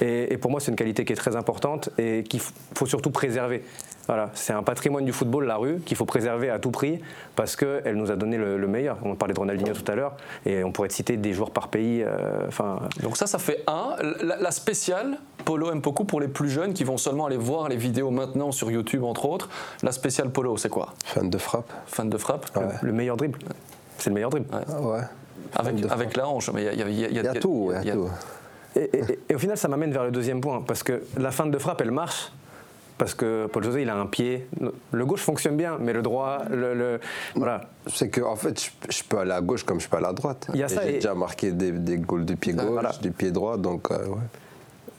Et, 0.00 0.32
et 0.32 0.36
pour 0.38 0.50
moi, 0.50 0.60
c'est 0.60 0.70
une 0.70 0.76
qualité 0.76 1.04
qui 1.04 1.12
est 1.12 1.16
très 1.16 1.36
importante 1.36 1.90
et 1.98 2.24
qu'il 2.24 2.40
faut 2.74 2.86
surtout 2.86 3.10
préserver. 3.10 3.62
Voilà, 4.06 4.30
c'est 4.32 4.54
un 4.54 4.62
patrimoine 4.62 5.04
du 5.04 5.12
football, 5.12 5.44
la 5.44 5.56
rue, 5.56 5.80
qu'il 5.80 5.96
faut 5.96 6.06
préserver 6.06 6.48
à 6.48 6.58
tout 6.58 6.70
prix 6.70 6.98
parce 7.36 7.56
qu'elle 7.56 7.94
nous 7.96 8.10
a 8.10 8.16
donné 8.16 8.38
le, 8.38 8.56
le 8.56 8.66
meilleur. 8.66 8.96
On 9.04 9.14
parlait 9.16 9.34
de 9.34 9.38
Ronaldinho 9.38 9.74
tout 9.74 9.92
à 9.92 9.94
l'heure 9.94 10.16
et 10.46 10.64
on 10.64 10.72
pourrait 10.72 10.88
te 10.88 10.94
citer 10.94 11.18
des 11.18 11.34
joueurs 11.34 11.50
par 11.50 11.68
pays. 11.68 12.02
euh, 12.02 12.48
Donc 13.02 13.18
ça, 13.18 13.26
ça 13.26 13.38
fait 13.38 13.62
un. 13.66 13.96
La, 14.22 14.36
la 14.38 14.50
spéciale 14.50 15.18
Polo 15.44 15.74
Mpoku 15.74 16.04
pour 16.04 16.20
les 16.20 16.28
plus 16.28 16.48
jeunes 16.48 16.72
qui 16.72 16.84
vont 16.84 16.96
seulement 16.96 17.26
aller 17.26 17.36
voir 17.36 17.68
les 17.68 17.76
vidéos 17.76 18.10
maintenant 18.10 18.50
sur 18.50 18.70
YouTube 18.70 19.04
entre 19.04 19.26
autres. 19.26 19.50
La 19.82 19.92
spéciale 19.92 20.30
Polo, 20.30 20.56
c'est 20.56 20.70
quoi? 20.70 20.94
Fan 21.04 21.28
de 21.28 21.36
frappe. 21.38 21.70
Fan 21.86 22.08
de 22.08 22.16
frappe 22.16 22.46
Ouais. 22.56 22.62
le 22.80 22.92
meilleur 22.92 23.18
dribble. 23.18 23.38
C'est 23.98 24.08
le 24.08 24.14
meilleur 24.14 24.30
dribble. 24.30 24.48
Ah 24.52 24.80
ouais. 24.80 25.00
Avec, 25.90 26.16
la 26.16 26.28
hanche. 26.28 26.50
Mais 26.52 26.64
il 26.72 26.80
y 26.80 26.82
y 26.92 27.10
y 27.10 27.14
y 27.14 27.18
a 27.26 27.34
tout, 27.34 27.72
y 27.84 27.90
a 27.90 27.92
tout. 27.94 28.08
Et, 28.76 28.90
et- 28.96 29.18
et 29.30 29.34
au 29.34 29.38
final, 29.38 29.56
ça 29.56 29.68
m'amène 29.68 29.92
vers 29.92 30.04
le 30.04 30.10
deuxième 30.10 30.40
point, 30.40 30.62
parce 30.62 30.82
que 30.82 31.02
la 31.16 31.30
fin 31.30 31.46
de 31.46 31.58
frappe, 31.58 31.80
elle 31.80 31.90
marche. 31.90 32.32
Parce 32.98 33.14
que 33.14 33.46
Paul 33.46 33.62
José, 33.62 33.82
il 33.82 33.90
a 33.90 33.94
un 33.96 34.06
pied. 34.06 34.48
Le 34.90 35.06
gauche 35.06 35.20
fonctionne 35.22 35.56
bien, 35.56 35.78
mais 35.80 35.92
le 35.92 36.02
droit, 36.02 36.42
le, 36.50 36.74
le- 36.74 37.00
voilà. 37.36 37.60
C'est 37.86 38.08
que 38.10 38.20
en 38.20 38.34
fait, 38.34 38.60
je, 38.60 38.70
je 38.92 39.04
peux 39.04 39.18
aller 39.18 39.30
à 39.30 39.40
gauche 39.40 39.62
comme 39.62 39.78
je 39.80 39.88
peux 39.88 39.96
aller 39.98 40.06
à 40.06 40.12
droite. 40.12 40.48
Il 40.52 40.58
y 40.58 40.64
a 40.64 40.68
ça 40.68 40.82
J'ai 40.84 40.94
déjà 40.94 41.14
marqué 41.14 41.52
des, 41.52 41.70
des 41.70 41.96
goals 41.98 42.24
du 42.24 42.34
pied 42.34 42.54
gauche, 42.54 42.66
Voilà. 42.72 42.90
du 43.00 43.12
pied 43.12 43.30
droit, 43.30 43.56
donc 43.56 43.92
euh, 43.92 44.04
ouais. 44.08 44.16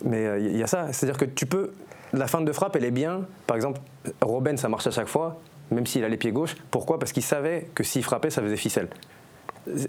Mais 0.05 0.25
euh, 0.27 0.39
il 0.39 0.55
y 0.57 0.63
a 0.63 0.67
ça, 0.67 0.93
c'est-à-dire 0.93 1.17
que 1.17 1.25
tu 1.25 1.45
peux. 1.45 1.71
La 2.13 2.27
fin 2.27 2.39
de 2.39 2.51
frappe, 2.53 2.77
elle 2.77 2.85
est 2.85 2.91
bien. 2.91 3.25
Par 3.45 3.57
exemple, 3.57 3.81
Robben, 4.21 4.55
ça 4.57 4.69
marche 4.69 4.87
à 4.87 4.91
chaque 4.91 5.09
fois, 5.09 5.41
même 5.69 5.85
s'il 5.85 6.03
a 6.05 6.07
les 6.09 6.15
pieds 6.17 6.31
gauches. 6.31 6.55
Pourquoi? 6.71 6.99
Parce 6.99 7.11
qu'il 7.11 7.23
savait 7.23 7.69
que 7.75 7.83
s'il 7.83 8.03
frappait, 8.05 8.29
ça 8.29 8.41
faisait 8.41 8.55
ficelle. 8.55 8.87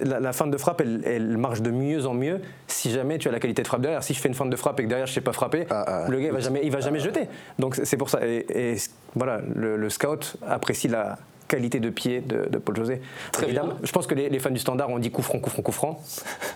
La, 0.01 0.21
la 0.21 0.33
fin 0.33 0.47
de 0.47 0.57
frappe, 0.57 0.81
elle, 0.81 1.03
elle 1.05 1.37
marche 1.39 1.61
de 1.63 1.71
mieux 1.71 2.07
en 2.07 2.15
mieux 2.15 2.41
si 2.67 2.91
jamais 2.91 3.19
tu 3.19 3.29
as 3.29 3.33
la 3.33 3.41
qualité 3.41 3.63
de 3.63 3.67
frappe 3.69 3.81
derrière. 3.83 4.03
Si 4.03 4.15
je 4.15 4.21
fais 4.21 4.29
une 4.29 4.35
fin 4.35 4.47
de 4.47 4.57
frappe 4.57 4.79
et 4.81 4.85
que 4.85 4.89
derrière 4.89 5.07
je 5.07 5.13
ne 5.13 5.15
sais 5.15 5.21
pas 5.21 5.33
frapper, 5.33 5.67
Ah, 5.71 5.85
ah, 5.87 6.09
le 6.09 6.19
gars 6.21 6.27
il 6.27 6.33
va 6.33 6.41
jamais, 6.41 6.61
il 6.63 6.71
va 6.71 6.81
jamais 6.81 7.01
jeter. 7.01 7.29
Donc 7.59 7.75
c'est- 7.77 7.85
c'est 7.85 7.97
pour 7.97 8.11
ça. 8.11 8.21
Et, 8.27 8.47
et 8.49 8.77
voilà, 9.15 9.41
le, 9.55 9.77
le 9.77 9.91
scout 9.91 10.37
apprécie 10.47 10.89
la 10.89 11.19
qualité 11.51 11.81
de 11.81 11.91
pied 11.91 12.21
de, 12.21 12.49
de 12.49 12.59
Paul 12.59 12.77
José. 12.77 13.01
Très 13.33 13.47
Évidemment, 13.47 13.69
bien. 13.75 13.77
je 13.83 13.93
pense 13.93 14.07
que 14.07 14.15
les, 14.15 14.29
les 14.29 14.39
fans 14.39 14.51
du 14.51 14.59
standard 14.61 14.89
ont 14.91 14.99
dit 14.99 15.11
coup 15.11 15.23
franc, 15.23 15.39
coup 15.41 15.51
franc, 15.51 15.63
coup 15.63 15.73
franc. 15.73 16.01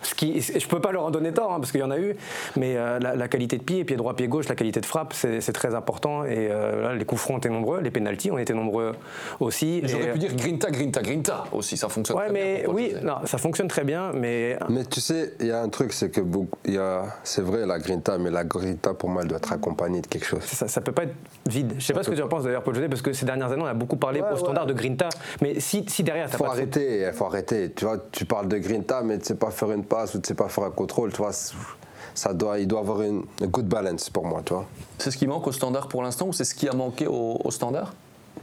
Ce 0.02 0.14
qui, 0.14 0.40
je 0.40 0.66
peux 0.68 0.80
pas 0.80 0.92
leur 0.92 1.04
en 1.04 1.11
donner 1.11 1.33
tort 1.33 1.52
hein, 1.52 1.59
parce 1.61 1.72
qu'il 1.72 1.80
y 1.80 1.85
en 1.85 1.90
a 1.90 1.98
eu, 1.98 2.14
mais 2.57 2.76
euh, 2.76 2.98
la, 3.00 3.16
la 3.16 3.28
qualité 3.28 3.59
de 3.59 3.62
pied, 3.64 3.85
pied 3.85 3.96
droit, 3.96 4.14
pied 4.14 4.28
gauche, 4.28 4.48
la 4.48 4.54
qualité 4.54 4.80
de 4.80 4.87
frappe, 4.87 5.12
c'est 5.14 5.52
très 5.52 5.74
important. 5.74 6.24
Et 6.24 6.48
euh, 6.50 6.83
là, 6.83 6.94
les 6.94 7.04
coups 7.04 7.20
francs 7.20 7.35
ont 7.35 7.38
été 7.38 7.48
nombreux, 7.48 7.80
les 7.80 7.90
pénalties 7.90 8.30
ont 8.30 8.38
été 8.38 8.54
nombreux 8.54 8.92
aussi. 9.40 9.83
J'aurais 9.85 10.12
pu 10.12 10.18
dire 10.20 10.35
grinta, 10.37 10.70
grinta, 10.70 11.02
grinta 11.02 11.44
aussi, 11.52 11.76
ça 11.76 11.88
fonctionne 11.88 12.16
Ouais, 12.18 12.24
très 12.26 12.33
bien 12.35 12.42
mais 12.44 12.62
pour 12.62 12.74
Paul 12.74 12.83
oui, 12.83 12.90
José. 12.92 13.04
non, 13.04 13.14
ça 13.24 13.38
fonctionne 13.38 13.68
très 13.68 13.85
bien, 13.85 14.12
mais 14.14 14.57
Mais 14.68 14.85
tu 14.85 15.00
sais, 15.00 15.35
il 15.40 15.46
y 15.46 15.50
a 15.50 15.61
un 15.61 15.68
truc, 15.68 15.92
c'est 15.92 16.11
que 16.11 16.20
beaucoup- 16.20 16.59
il 16.64 16.74
y 16.74 16.78
a, 16.78 17.02
c'est 17.24 17.42
vrai 17.42 17.66
la 17.66 17.78
grinta, 17.78 18.18
mais 18.18 18.30
la 18.30 18.44
grinta 18.44 18.94
pour 18.94 19.09
moi, 19.09 19.22
elle 19.22 19.28
doit 19.28 19.38
être 19.38 19.52
accompagnée 19.52 20.00
de 20.00 20.07
quelque 20.07 20.26
chose. 20.26 20.42
ça, 20.44 20.68
ça 20.68 20.80
peut 20.80 20.92
pas 20.92 21.04
être 21.04 21.14
vide. 21.48 21.74
Je 21.78 21.85
sais 21.85 21.92
pas 21.92 22.02
ce 22.02 22.11
que 22.11 22.14
tu 22.14 22.22
en 22.22 22.28
penses 22.28 22.44
d'ailleurs, 22.44 22.62
Paul 22.62 22.74
José, 22.74 22.88
parce 22.88 23.02
que 23.02 23.12
ces 23.12 23.26
dernières 23.26 23.50
années, 23.52 23.62
on 23.62 23.66
a 23.66 23.74
beaucoup 23.74 23.96
parlé 23.96 24.20
Ouais, 24.20 24.28
au 24.33 24.37
standard 24.37 24.64
ouais. 24.66 24.72
de 24.72 24.76
Grinta. 24.78 24.84
Mais 25.40 25.61
si, 25.61 25.85
si 25.88 26.03
derrière, 26.03 26.31
t'as 26.31 26.38
faut 26.38 26.44
pas 26.44 26.51
arrêter, 26.51 27.07
il 27.07 27.12
faut 27.12 27.25
arrêter. 27.27 27.73
Tu 27.73 27.85
vois, 27.85 27.99
tu 28.12 28.25
parles 28.25 28.49
de 28.49 28.59
grinta, 28.59 29.03
mais 29.03 29.18
tu 29.18 29.27
sais 29.27 29.35
pas 29.35 29.51
faire 29.51 29.70
une 29.73 29.85
passe 29.85 30.14
ou 30.14 30.20
tu 30.20 30.29
sais 30.29 30.35
pas 30.35 30.49
faire 30.49 30.64
un 30.64 30.70
contrôle, 30.70 31.11
tu 31.12 31.18
vois. 31.18 31.33
Ça 32.14 32.33
doit, 32.33 32.59
il 32.61 32.68
doit 32.68 32.81
avoir 32.81 33.03
une 33.03 33.25
a 33.42 33.47
good 33.47 33.66
balance 33.66 34.09
pour 34.11 34.25
moi, 34.25 34.42
tu 34.44 34.53
vois. 34.55 34.66
C'est 34.99 35.11
ce 35.11 35.16
qui 35.16 35.27
manque 35.27 35.47
au 35.49 35.53
standard 35.53 35.88
pour 35.88 36.03
l'instant 36.03 36.27
ou 36.29 36.33
c'est 36.33 36.44
ce 36.44 36.55
qui 36.55 36.68
a 36.68 36.73
manqué 36.73 37.07
au, 37.09 37.40
au 37.42 37.51
standard? 37.51 37.92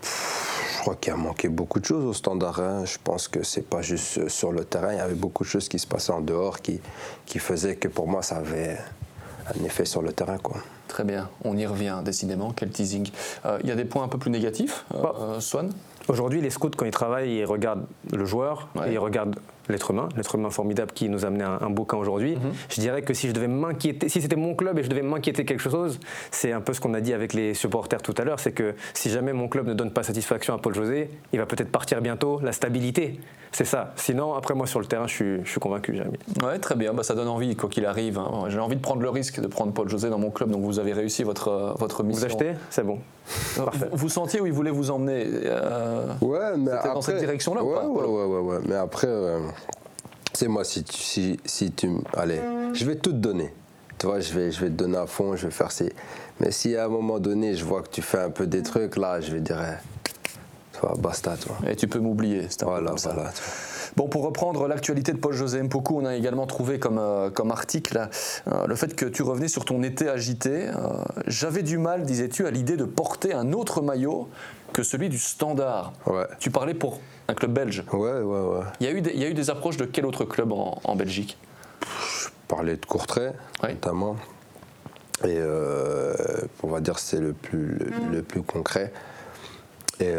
Je 0.04 0.82
crois 0.82 0.96
qu'il 0.96 1.14
a 1.14 1.16
manqué 1.16 1.48
beaucoup 1.48 1.80
de 1.80 1.86
choses 1.86 2.04
au 2.04 2.14
standard. 2.14 2.60
hein. 2.60 2.86
Je 2.86 2.98
pense 3.04 3.28
que 3.28 3.44
c'est 3.44 3.62
pas 3.62 3.82
juste 3.82 4.28
sur 4.30 4.52
le 4.52 4.66
terrain. 4.66 4.92
Il 4.94 4.98
y 4.98 5.02
avait 5.02 5.14
beaucoup 5.14 5.44
de 5.44 5.50
choses 5.50 5.70
qui 5.70 5.78
se 5.80 5.86
passaient 5.88 6.12
en 6.12 6.22
dehors 6.22 6.60
qui, 6.60 6.82
qui 7.26 7.40
faisaient 7.40 7.76
que 7.76 7.88
pour 7.88 8.08
moi, 8.08 8.24
ça 8.24 8.38
avait 8.38 8.78
un 9.56 9.64
effet 9.64 9.86
sur 9.86 10.02
le 10.02 10.12
terrain. 10.12 10.38
Quoi. 10.40 10.58
Très 10.88 11.04
bien, 11.04 11.30
on 11.46 11.56
y 11.56 11.66
revient 11.66 12.00
décidément, 12.04 12.52
quel 12.54 12.72
teasing. 12.72 13.10
Euh, 13.46 13.60
Il 13.64 13.70
y 13.70 13.72
a 13.72 13.76
des 13.76 13.86
points 13.86 14.04
un 14.04 14.08
peu 14.08 14.18
plus 14.18 14.32
négatifs, 14.32 14.84
euh, 14.96 15.02
Bah. 15.02 15.14
euh, 15.20 15.40
Swan? 15.40 15.72
Aujourd'hui, 16.12 16.42
les 16.42 16.50
scouts, 16.50 16.72
quand 16.76 16.84
ils 16.86 16.92
travaillent, 16.92 17.38
ils 17.38 17.46
regardent 17.46 17.86
le 18.12 18.26
joueur 18.26 18.68
Ouais. 18.76 18.90
et 18.90 18.94
ils 18.96 19.00
regardent 19.00 19.40
l'être 19.70 19.92
humain, 19.92 20.10
l'être 20.18 20.36
humain 20.36 20.50
formidable 20.50 20.92
qui 20.94 21.08
nous 21.10 21.24
a 21.24 21.28
amené 21.28 21.44
un, 21.44 21.60
un 21.62 21.70
bouquin 21.70 21.98
aujourd'hui. 21.98 22.36
Mhm. 22.36 22.52
Je 22.70 22.82
dirais 22.82 23.02
que 23.02 23.14
si 23.14 23.28
je 23.28 23.34
devais 23.34 23.48
m'inquiéter, 23.48 24.10
si 24.10 24.22
c'était 24.22 24.36
mon 24.36 24.56
club 24.56 24.80
et 24.80 24.84
je 24.84 24.90
devais 24.90 25.02
m'inquiéter 25.02 25.46
quelque 25.46 25.62
chose, 25.62 26.00
c'est 26.32 26.52
un 26.52 26.62
peu 26.62 26.74
ce 26.74 26.82
qu'on 26.82 26.94
a 26.94 27.02
dit 27.02 27.14
avec 27.14 27.34
les 27.34 27.54
supporters 27.54 28.02
tout 28.02 28.16
à 28.18 28.24
l'heure, 28.24 28.40
c'est 28.40 28.52
que 28.52 28.76
si 28.94 29.10
jamais 29.10 29.34
mon 29.34 29.48
club 29.48 29.68
ne 29.68 29.74
donne 29.74 29.92
pas 29.92 30.04
satisfaction 30.04 30.54
à 30.54 30.58
Paul 30.58 30.74
José, 30.74 31.10
il 31.34 31.40
va 31.40 31.46
peut-être 31.46 31.72
partir 31.72 32.02
bientôt. 32.02 32.40
La 32.44 32.52
stabilité, 32.52 33.20
c'est 33.52 33.66
ça. 33.66 33.94
Sinon, 33.98 34.34
après 34.34 34.54
moi 34.56 34.66
sur 34.68 34.80
le 34.80 34.86
terrain, 34.86 35.08
je 35.08 35.14
suis, 35.14 35.46
je 35.46 35.50
suis 35.50 35.60
convaincu, 35.60 35.94
Jérémy. 35.96 36.18
Ouais, 36.44 36.58
très 36.60 36.76
bien, 36.76 36.94
bah, 36.94 37.04
ça 37.04 37.16
donne 37.16 37.28
envie, 37.28 37.56
quoi 37.56 37.70
qu'il 37.70 37.86
arrive. 37.86 38.18
hein. 38.18 38.46
J'ai 38.48 38.60
envie 38.60 38.76
de 38.78 38.82
prendre 38.82 39.02
le 39.02 39.10
risque 39.10 39.40
de 39.40 39.48
prendre 39.48 39.74
Paul 39.74 39.90
José 39.90 40.10
dans 40.10 40.20
mon 40.20 40.32
club, 40.32 40.50
donc 40.52 40.62
vous 40.64 40.80
avez 40.80 40.94
réussi 40.94 41.24
votre, 41.24 41.48
euh, 41.50 41.72
votre 41.78 42.04
mission. 42.04 42.28
Vous 42.28 42.34
achetez? 42.34 42.54
C'est 42.70 42.84
bon. 42.86 43.00
Parfait. 43.58 43.88
Vous, 43.92 43.98
vous 43.98 44.10
sentiez 44.10 44.42
où 44.42 44.46
il 44.46 44.52
voulait 44.54 44.72
vous 44.72 44.90
emmener 44.92 45.26
euh, 45.46 46.08
Ouais, 46.22 46.58
mais 46.58 46.72
après, 46.72 46.94
dans 46.94 47.02
cette 47.02 47.20
direction-là 47.20 47.64
ou 47.64 47.70
ouais, 47.70 47.76
pas, 47.76 47.88
ouais, 47.88 48.06
ouais, 48.06 48.26
ouais, 48.26 48.40
ouais. 48.40 48.58
Mais 48.68 48.76
après, 48.76 49.08
euh, 49.08 49.40
c'est 50.34 50.48
moi, 50.48 50.64
si 50.64 50.84
tu, 50.84 50.98
si, 50.98 51.40
si 51.46 51.72
tu 51.72 51.90
Allez, 52.16 52.40
je 52.74 52.86
vais 52.86 52.96
tout 52.96 53.12
te 53.12 53.18
donner. 53.18 53.54
Tu 53.98 54.08
vois, 54.08 54.20
je 54.20 54.34
vais, 54.34 54.52
je 54.52 54.60
vais 54.62 54.68
te 54.68 54.74
donner 54.76 54.98
à 54.98 55.06
fond, 55.06 55.36
je 55.36 55.46
vais 55.46 55.52
faire 55.52 55.72
ces. 55.72 55.94
Mais 56.40 56.52
si 56.52 56.76
à 56.76 56.86
un 56.86 56.88
moment 56.88 57.20
donné, 57.20 57.56
je 57.56 57.64
vois 57.64 57.84
que 57.84 57.90
tu 57.90 58.02
fais 58.02 58.20
un 58.20 58.30
peu 58.32 58.48
des 58.48 58.64
trucs, 58.64 58.98
là, 58.98 59.22
je 59.22 59.32
vais 59.32 59.42
dire. 59.42 59.62
eh, 59.62 59.78
Tu 60.74 60.80
vois, 60.80 60.96
basta, 60.98 61.36
tu 61.40 61.48
vois. 61.50 61.70
Et 61.70 61.76
tu 61.76 61.88
peux 61.88 62.00
m'oublier. 62.00 62.48
c'est 62.50 62.60
peu 62.62 62.66
Voilà, 62.66 62.90
comme 62.90 62.98
ça. 62.98 63.14
voilà. 63.14 63.30
tu 63.32 63.42
vois. 63.44 63.54
Bon, 63.98 64.08
pour 64.08 64.24
reprendre 64.24 64.68
l'actualité 64.68 65.12
de 65.12 65.18
Paul 65.18 65.34
José 65.34 65.62
Mpoku, 65.62 66.00
on 66.00 66.06
a 66.06 66.16
également 66.16 66.48
trouvé 66.48 66.80
comme, 66.80 66.98
euh, 66.98 67.30
comme 67.30 67.52
article 67.52 68.08
euh, 68.48 68.66
le 68.68 68.76
fait 68.76 68.96
que 68.96 69.06
tu 69.06 69.22
revenais 69.22 69.50
sur 69.50 69.66
ton 69.66 69.84
été 69.84 70.08
agité. 70.08 70.68
Euh, 70.70 71.04
J'avais 71.28 71.62
du 71.64 71.78
mal, 71.78 72.04
disais-tu, 72.04 72.48
à 72.48 72.52
l'idée 72.52 72.78
de 72.78 72.86
porter 72.86 73.34
un 73.34 73.52
autre 73.52 73.82
maillot 73.82 74.30
que 74.72 74.84
celui 74.84 75.10
du 75.10 75.18
Standard. 75.18 75.92
Ouais. 76.06 76.26
Tu 76.40 76.50
parlais 76.52 76.74
pour 76.74 77.02
un 77.28 77.34
club 77.34 77.52
belge. 77.52 77.84
Ouais, 77.92 78.00
ouais, 78.00 78.22
ouais. 78.22 78.64
Il 78.80 78.86
y 78.86 78.90
a 78.90 78.94
eu 78.94 79.02
des, 79.02 79.12
il 79.12 79.20
y 79.22 79.26
a 79.26 79.28
eu 79.30 79.34
des 79.34 79.50
approches 79.50 79.78
de 79.78 79.86
quel 79.86 80.06
autre 80.06 80.24
club 80.24 80.52
en, 80.54 80.80
en 80.84 80.96
Belgique? 80.96 81.38
Parler 82.48 82.78
de 82.78 82.86
Courtrai, 82.86 83.32
Ouais. 83.64 83.74
notamment. 83.74 84.16
Et 85.26 85.40
on 86.64 86.68
va 86.68 86.80
dire 86.82 86.96
que 86.96 87.02
c'est 87.02 87.20
le 87.20 87.34
plus, 87.34 87.76
le, 87.78 87.92
le 88.12 88.24
plus 88.24 88.42
concret. 88.42 88.92
Et 90.00 90.12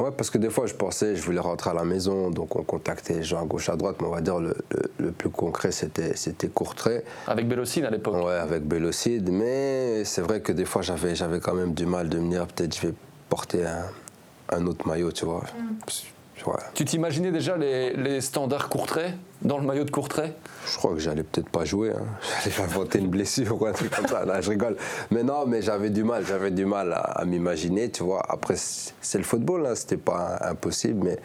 ouais, 0.00 0.10
parce 0.16 0.30
que 0.30 0.38
des 0.38 0.50
fois, 0.50 0.66
je 0.66 0.74
pensais, 0.74 1.14
je 1.16 1.22
voulais 1.22 1.40
rentrer 1.40 1.70
à 1.70 1.74
la 1.74 1.84
maison, 1.84 2.30
donc 2.30 2.56
on 2.56 2.62
contactait 2.62 3.14
les 3.14 3.22
gens 3.22 3.42
à 3.42 3.44
gauche, 3.44 3.68
à 3.68 3.76
droite, 3.76 3.96
mais 4.00 4.06
on 4.08 4.10
va 4.12 4.20
dire 4.20 4.38
le, 4.40 4.54
le- 4.70 4.90
le 5.06 5.12
plus 5.12 5.30
concret, 5.30 5.72
c'était, 5.72 6.16
c'était 6.16 6.48
Courtrai. 6.48 7.04
Avec 7.26 7.48
Bélocine 7.48 7.84
à 7.84 7.90
l'époque. 7.90 8.24
Ouais, 8.24 8.34
avec 8.34 8.64
Bélocide, 8.64 9.30
mais 9.30 10.04
c'est 10.04 10.22
vrai 10.22 10.40
que 10.40 10.52
des 10.52 10.64
fois, 10.64 10.82
j'avais, 10.82 11.14
j'avais 11.14 11.40
quand 11.40 11.54
même 11.54 11.74
du 11.74 11.86
mal 11.86 12.08
de 12.08 12.18
me 12.18 12.30
dire, 12.30 12.46
peut-être 12.46 12.74
je 12.76 12.88
vais 12.88 12.94
porter 13.28 13.64
un, 13.66 13.84
un 14.56 14.66
autre 14.66 14.86
maillot, 14.88 15.12
tu 15.12 15.24
vois. 15.24 15.44
Ouais. 16.46 16.54
Tu 16.74 16.84
t'imaginais 16.84 17.30
déjà 17.30 17.56
les, 17.56 17.92
les 17.94 18.20
standards 18.20 18.68
Courtrai 18.68 19.14
dans 19.42 19.58
le 19.58 19.64
maillot 19.66 19.84
de 19.84 19.90
Courtrai? 19.90 20.32
Je 20.66 20.76
crois 20.76 20.92
que 20.94 20.98
j'allais 21.00 21.22
peut-être 21.22 21.48
pas 21.48 21.64
jouer. 21.64 21.90
hein. 21.90 22.04
J'allais 22.44 22.60
inventer 22.62 22.98
une 22.98 23.08
blessure 23.08 23.60
ou 23.60 23.66
un 23.66 23.72
truc 23.72 23.90
comme 23.94 24.06
ça. 24.06 24.24
Là, 24.24 24.40
je 24.40 24.50
rigole. 24.50 24.76
Mais 25.10 25.22
non, 25.22 25.46
mais 25.46 25.62
j'avais 25.62 25.90
du 25.90 26.04
mal. 26.04 26.24
J'avais 26.26 26.50
du 26.50 26.64
mal 26.66 26.92
à, 26.92 26.98
à 27.00 27.24
m'imaginer, 27.24 27.90
tu 27.90 28.02
vois. 28.04 28.22
Après, 28.28 28.54
c'est 28.56 29.18
le 29.18 29.24
football, 29.24 29.66
hein. 29.66 29.74
c'était 29.74 29.96
pas 29.96 30.38
impossible. 30.42 31.04
Mais 31.04 31.18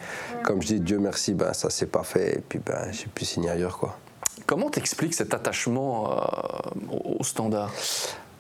comme 0.44 0.62
je 0.62 0.68
dis, 0.68 0.80
Dieu 0.80 1.00
merci, 1.00 1.34
ben, 1.34 1.54
ça 1.54 1.70
s'est 1.70 1.86
pas 1.88 2.04
fait. 2.04 2.38
Et 2.38 2.42
puis, 2.48 2.60
ben, 2.60 2.92
j'ai 2.92 3.08
pu 3.08 3.26
signer 3.26 3.50
ailleurs, 3.50 3.78
quoi. 3.78 3.98
Comment 4.48 4.70
t'expliques 4.70 5.14
cet 5.16 5.34
attachement 5.34 6.12
euh, 6.12 6.18
au 7.20 7.24
Standard? 7.24 7.72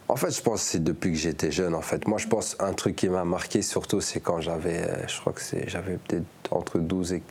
En 0.08 0.15
fait, 0.15 0.30
je 0.30 0.41
pense 0.41 0.62
que 0.63 0.70
c'est 0.70 0.84
depuis 0.84 1.13
que 1.13 1.18
j'étais 1.18 1.52
jeune. 1.52 1.74
En 1.74 1.82
fait, 1.82 2.08
moi, 2.08 2.20
je 2.20 2.28
pense 2.28 2.56
un 2.60 2.74
truc 2.74 2.96
qui 2.96 3.10
m'a 3.10 3.26
marqué 3.26 3.62
surtout, 3.62 4.02
c'est 4.02 4.20
quand 4.20 4.39
j'avais, 4.39 4.84
euh, 4.84 5.08
je 5.08 5.20
crois 5.20 5.34
que 5.34 5.41
c'est, 5.41 5.68
j'avais 5.68 5.98
peut-être 5.98 6.26
entre 6.52 6.78
12 6.78 7.13
et 7.13 7.24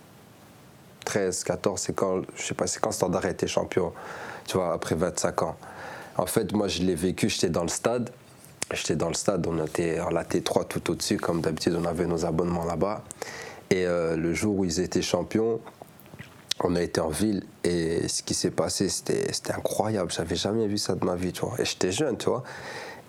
13, 1.04 1.44
14. 1.44 1.80
C'est 1.80 1.92
quand, 1.92 2.22
je 2.34 2.42
sais 2.42 2.54
pas, 2.54 2.66
c'est 2.66 2.80
quand 2.80 2.90
Standard 2.90 3.26
été 3.26 3.46
champion. 3.46 3.92
Tu 4.46 4.56
vois, 4.56 4.72
après 4.72 4.96
25 4.96 5.42
ans. 5.42 5.56
En 6.16 6.26
fait, 6.26 6.52
moi, 6.52 6.66
je 6.66 6.82
l'ai 6.82 6.96
vécu. 6.96 7.28
J'étais 7.28 7.48
dans 7.48 7.62
le 7.62 7.68
stade. 7.68 8.10
J'étais 8.72 8.96
dans 8.96 9.08
le 9.08 9.14
stade. 9.14 9.46
On 9.46 9.64
était 9.64 9.98
à 9.98 10.10
la 10.10 10.24
T3 10.24 10.66
tout 10.66 10.90
au-dessus, 10.90 11.18
comme 11.18 11.40
d'habitude. 11.40 11.76
On 11.80 11.84
avait 11.84 12.06
nos 12.06 12.24
abonnements 12.24 12.64
là-bas. 12.64 13.02
Et 13.70 13.86
euh, 13.86 14.16
le 14.16 14.34
jour 14.34 14.58
où 14.58 14.64
ils 14.64 14.80
étaient 14.80 15.02
champions, 15.02 15.60
on 16.60 16.76
a 16.76 16.82
été 16.82 17.00
en 17.00 17.08
ville 17.08 17.42
et 17.64 18.06
ce 18.08 18.22
qui 18.22 18.34
s'est 18.34 18.50
passé, 18.50 18.88
c'était 18.88 19.52
incroyable. 19.52 20.10
J'avais 20.12 20.36
jamais 20.36 20.66
vu 20.66 20.78
ça 20.78 20.94
de 20.94 21.04
ma 21.04 21.16
vie. 21.16 21.32
Et 21.58 21.64
j'étais 21.64 21.92
jeune, 21.92 22.16
tu. 22.16 22.28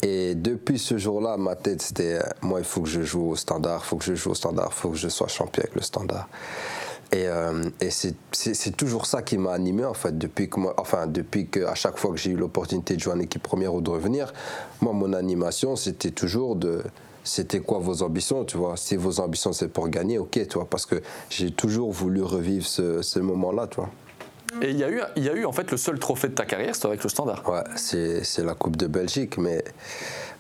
Et 0.02 0.36
depuis 0.36 0.78
ce 0.78 0.98
jour-là, 0.98 1.38
ma 1.38 1.56
tête, 1.56 1.82
c'était 1.82 2.16
euh, 2.16 2.24
moi, 2.42 2.60
il 2.60 2.66
faut 2.66 2.82
que 2.82 2.90
je 2.90 3.02
joue 3.02 3.30
au 3.30 3.36
standard, 3.36 3.82
il 3.84 3.88
faut 3.88 3.96
que 3.98 4.04
je 4.04 4.14
joue 4.14 4.32
au 4.32 4.36
standard, 4.36 4.70
il 4.72 4.76
faut 4.76 4.90
que 4.90 4.98
je 4.98 5.08
sois 5.08 5.28
champion 5.28 5.64
avec 5.64 5.76
le 5.76 5.82
standard. 5.82 6.28
Et, 7.12 7.28
euh, 7.28 7.70
c'est 8.32 8.76
toujours 8.76 9.06
ça 9.06 9.22
qui 9.22 9.38
m'a 9.38 9.54
animé, 9.54 9.86
en 9.86 9.94
fait, 9.94 10.18
depuis 10.18 10.50
que 10.50 10.60
moi, 10.60 10.74
enfin, 10.78 11.08
depuis 11.08 11.48
que, 11.48 11.66
à 11.66 11.76
chaque 11.76 11.98
fois 11.98 12.12
que 12.12 12.18
j'ai 12.18 12.32
eu 12.32 12.36
l'opportunité 12.36 12.96
de 12.96 13.00
jouer 13.00 13.14
en 13.14 13.20
équipe 13.20 13.42
première 13.42 13.74
ou 13.74 13.82
de 13.82 13.90
revenir, 13.90 14.34
moi, 14.82 14.92
mon 14.92 15.14
animation, 15.14 15.76
c'était 15.76 16.12
toujours 16.12 16.56
de. 16.56 16.84
C'était 17.26 17.60
quoi 17.60 17.80
vos 17.80 18.04
ambitions, 18.04 18.46
tu 18.46 18.56
vois? 18.56 18.78
Si 18.78 18.96
vos 18.96 19.20
ambitions, 19.20 19.52
c'est 19.52 19.68
pour 19.68 19.90
gagner, 19.90 20.20
ok, 20.20 20.48
tu 20.48 20.54
vois, 20.58 20.66
parce 20.70 20.86
que 20.86 21.02
j'ai 21.30 21.52
toujours 21.52 21.92
voulu 21.92 22.22
revivre 22.22 22.66
ce, 22.66 23.02
ce 23.02 23.20
moment-là, 23.20 23.68
tu 23.68 23.78
vois. 23.78 23.90
Et 24.62 24.70
il 24.70 24.78
y, 24.78 24.84
a 24.84 24.90
eu, 24.90 25.02
il 25.18 25.24
y 25.24 25.30
a 25.30 25.34
eu 25.34 25.44
en 25.44 25.52
fait 25.52 25.70
le 25.72 25.76
seul 25.78 26.00
trophée 26.00 26.30
de 26.30 26.34
ta 26.36 26.46
carrière, 26.46 26.76
c'était 26.76 26.88
avec 26.88 27.04
le 27.04 27.10
Standard, 27.10 27.44
Ouais, 27.50 27.64
c'est 27.76 28.22
la 28.44 28.54
Coupe 28.54 28.78
de 28.78 28.88
Belgique, 28.88 29.38
mais 29.38 29.64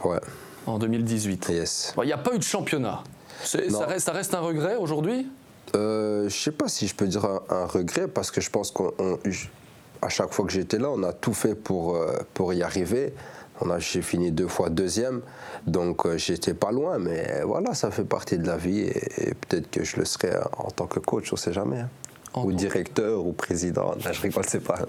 ouais, 0.05 0.19
en 0.67 0.77
2018. 0.79 1.49
yes. 1.49 1.93
Bon, 1.95 2.03
Il 2.03 2.05
n'y 2.05 2.13
a 2.13 2.17
pas 2.17 2.33
eu 2.33 2.37
de 2.37 2.43
championnat. 2.43 3.03
Ça 3.43 3.57
reste, 3.85 4.05
ça 4.05 4.11
reste 4.13 4.33
un 4.33 4.39
regret 4.39 4.75
aujourd'hui? 4.77 5.27
Euh, 5.75 6.29
je 6.29 6.35
sais 6.35 6.51
pas 6.51 6.67
si 6.69 6.87
je 6.87 6.95
peux 6.95 7.07
dire 7.07 7.25
un, 7.25 7.41
un 7.49 7.65
regret 7.65 8.07
parce 8.07 8.31
que 8.31 8.39
je 8.39 8.49
pense 8.49 8.71
qu'à 8.71 10.09
chaque 10.09 10.31
fois 10.33 10.45
que 10.45 10.51
j'étais 10.51 10.77
là, 10.77 10.89
on 10.91 11.03
a 11.03 11.11
tout 11.11 11.33
fait 11.33 11.55
pour, 11.55 11.95
euh, 11.97 12.13
pour 12.33 12.53
y 12.53 12.61
arriver. 12.63 13.13
On 13.61 13.69
a, 13.69 13.79
j'ai 13.79 14.01
fini 14.01 14.31
deux 14.31 14.47
fois 14.47 14.69
deuxième, 14.69 15.21
donc 15.65 16.05
euh, 16.05 16.17
j'étais 16.17 16.53
pas 16.53 16.71
loin, 16.71 16.99
mais 16.99 17.41
voilà, 17.45 17.73
ça 17.73 17.89
fait 17.91 18.03
partie 18.03 18.37
de 18.37 18.45
la 18.47 18.57
vie 18.57 18.79
et, 18.81 19.29
et 19.29 19.33
peut-être 19.33 19.69
que 19.71 19.83
je 19.83 19.95
le 19.97 20.05
serai 20.05 20.31
en 20.57 20.69
tant 20.71 20.87
que 20.87 20.99
coach, 20.99 21.31
on 21.31 21.37
sait 21.37 21.53
jamais. 21.53 21.79
hein. 21.79 21.89
Ou 22.37 22.51
directeur 22.51 23.25
ou 23.25 23.31
président, 23.31 23.93
Là, 24.03 24.11
je 24.11 24.21
rigole, 24.21 24.43
c'est 24.45 24.59
pas. 24.59 24.79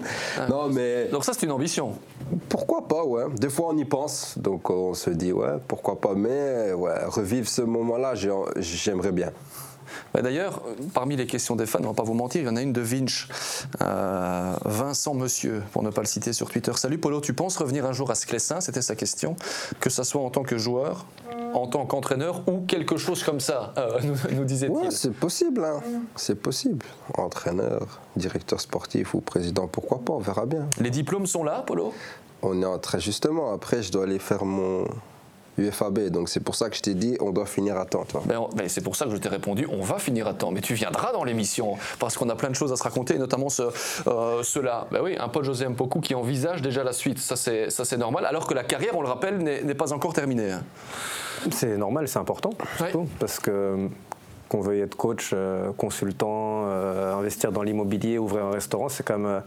non, 0.49 0.67
mais 0.67 1.07
Donc 1.07 1.23
ça, 1.23 1.31
c'est 1.31 1.45
une 1.45 1.53
ambition. 1.53 1.93
pourquoi 2.49 2.85
pas, 2.89 3.05
ouais. 3.05 3.23
Des 3.39 3.47
fois, 3.47 3.67
on 3.69 3.77
y 3.77 3.85
pense, 3.85 4.37
donc 4.37 4.69
on 4.69 4.93
se 4.93 5.11
dit, 5.11 5.31
ouais, 5.31 5.53
pourquoi 5.65 5.95
pas, 6.01 6.13
mais 6.13 6.73
ouais, 6.73 7.05
revivre 7.05 7.47
ce 7.47 7.61
moment-là, 7.61 8.15
j'ai- 8.15 8.33
j'aimerais 8.57 9.13
bien. 9.13 9.31
Bah, 10.13 10.21
D'ailleurs, 10.21 10.61
parmi 10.93 11.15
les 11.15 11.27
questions 11.27 11.55
des 11.55 11.65
fans, 11.65 11.79
on 11.83 11.87
va 11.87 11.93
pas 11.93 12.03
vous 12.03 12.13
mentir, 12.13 12.41
il 12.41 12.45
y 12.45 12.49
en 12.49 12.55
a 12.55 12.61
une 12.61 12.73
de 12.73 12.81
Vinch, 12.81 13.27
euh, 13.81 14.53
Vincent 14.65 15.13
Monsieur, 15.13 15.63
pour 15.71 15.83
ne 15.83 15.89
pas 15.89 16.01
le 16.01 16.07
citer 16.07 16.33
sur 16.33 16.49
Twitter. 16.49 16.71
Salut 16.75 16.97
Polo, 16.97 17.21
tu 17.21 17.33
penses 17.33 17.57
revenir 17.57 17.85
un 17.85 17.93
jour 17.93 18.11
à 18.11 18.15
Sclessin? 18.15 18.61
C'était 18.61 18.81
sa 18.81 18.95
question. 18.95 19.35
Que 19.79 19.89
ça 19.89 20.03
soit 20.03 20.21
en 20.21 20.29
tant 20.29 20.43
que 20.43 20.57
joueur, 20.57 21.05
en 21.53 21.67
tant 21.67 21.85
qu'entraîneur 21.85 22.43
ou 22.47 22.61
quelque 22.61 22.97
chose 22.97 23.23
comme 23.23 23.39
ça, 23.39 23.73
euh, 23.77 23.99
nous, 24.03 24.35
nous 24.35 24.45
disait-il. 24.45 24.71
Ouais, 24.71 24.91
c'est 24.91 25.13
possible, 25.13 25.63
hein. 25.63 25.81
c'est 26.15 26.35
possible. 26.35 26.85
Entraîneur, 27.17 27.99
directeur 28.15 28.59
sportif 28.61 29.13
ou 29.13 29.21
président, 29.21 29.67
pourquoi 29.67 29.99
pas, 29.99 30.13
on 30.13 30.19
verra 30.19 30.45
bien. 30.45 30.67
Les 30.79 30.89
diplômes 30.89 31.27
sont 31.27 31.43
là, 31.43 31.63
Polo? 31.65 31.93
On 32.41 32.61
est 32.61 32.65
en 32.65 32.77
train, 32.77 32.99
justement, 32.99 33.51
après, 33.53 33.81
je 33.81 33.91
dois 33.91 34.03
aller 34.03 34.19
faire 34.19 34.45
mon 34.45 34.85
UFAB, 35.57 36.09
donc 36.09 36.29
c'est 36.29 36.39
pour 36.39 36.55
ça 36.55 36.69
que 36.69 36.75
je 36.75 36.81
t'ai 36.81 36.93
dit, 36.93 37.17
on 37.19 37.31
doit 37.31 37.45
finir 37.45 37.77
à 37.77 37.85
temps, 37.85 38.05
toi. 38.05 38.21
Ben, 38.25 38.41
ben, 38.55 38.69
c'est 38.69 38.81
pour 38.81 38.95
ça 38.95 39.05
que 39.05 39.11
je 39.11 39.17
t'ai 39.17 39.29
répondu, 39.29 39.67
on 39.71 39.81
va 39.81 39.99
finir 39.99 40.27
à 40.27 40.33
temps, 40.33 40.51
mais 40.51 40.61
tu 40.61 40.73
viendras 40.73 41.11
dans 41.13 41.23
l'émission, 41.23 41.75
parce 41.99 42.17
qu'on 42.17 42.29
a 42.29 42.35
plein 42.35 42.49
de 42.49 42.55
choses 42.55 42.71
à 42.71 42.75
se 42.75 42.83
raconter, 42.83 43.15
et 43.15 43.19
notamment 43.19 43.49
ce, 43.49 43.63
euh, 44.07 44.43
cela. 44.43 44.87
Ben 44.91 45.01
oui, 45.03 45.15
un 45.19 45.29
Paul 45.29 45.43
José 45.43 45.67
Mpoku 45.67 45.99
qui 45.99 46.15
envisage 46.15 46.61
déjà 46.61 46.83
la 46.83 46.93
suite, 46.93 47.19
ça 47.19 47.35
c'est, 47.35 47.69
ça 47.69 47.85
c'est 47.85 47.97
normal, 47.97 48.25
alors 48.25 48.47
que 48.47 48.53
la 48.53 48.63
carrière, 48.63 48.95
on 48.95 49.01
le 49.01 49.07
rappelle, 49.07 49.37
n'est, 49.37 49.75
pas 49.75 49.93
encore 49.93 50.13
terminée. 50.13 50.51
hein. 50.51 50.63
C'est 51.51 51.77
normal, 51.77 52.07
c'est 52.07 52.19
important, 52.19 52.51
surtout, 52.77 53.07
parce 53.19 53.39
que 53.39 53.89
qu'on 54.49 54.61
veuille 54.61 54.81
être 54.81 54.95
coach, 54.95 55.31
euh, 55.33 55.71
consultant, 55.73 56.46
euh, 56.77 57.15
investir 57.15 57.51
dans 57.51 57.63
l'immobilier, 57.63 58.17
ouvrir 58.17 58.45
un 58.45 58.51
restaurant, 58.51 58.89
c'est 58.89 59.03
quand 59.03 59.17
même 59.17 59.27
euh, 59.27 59.39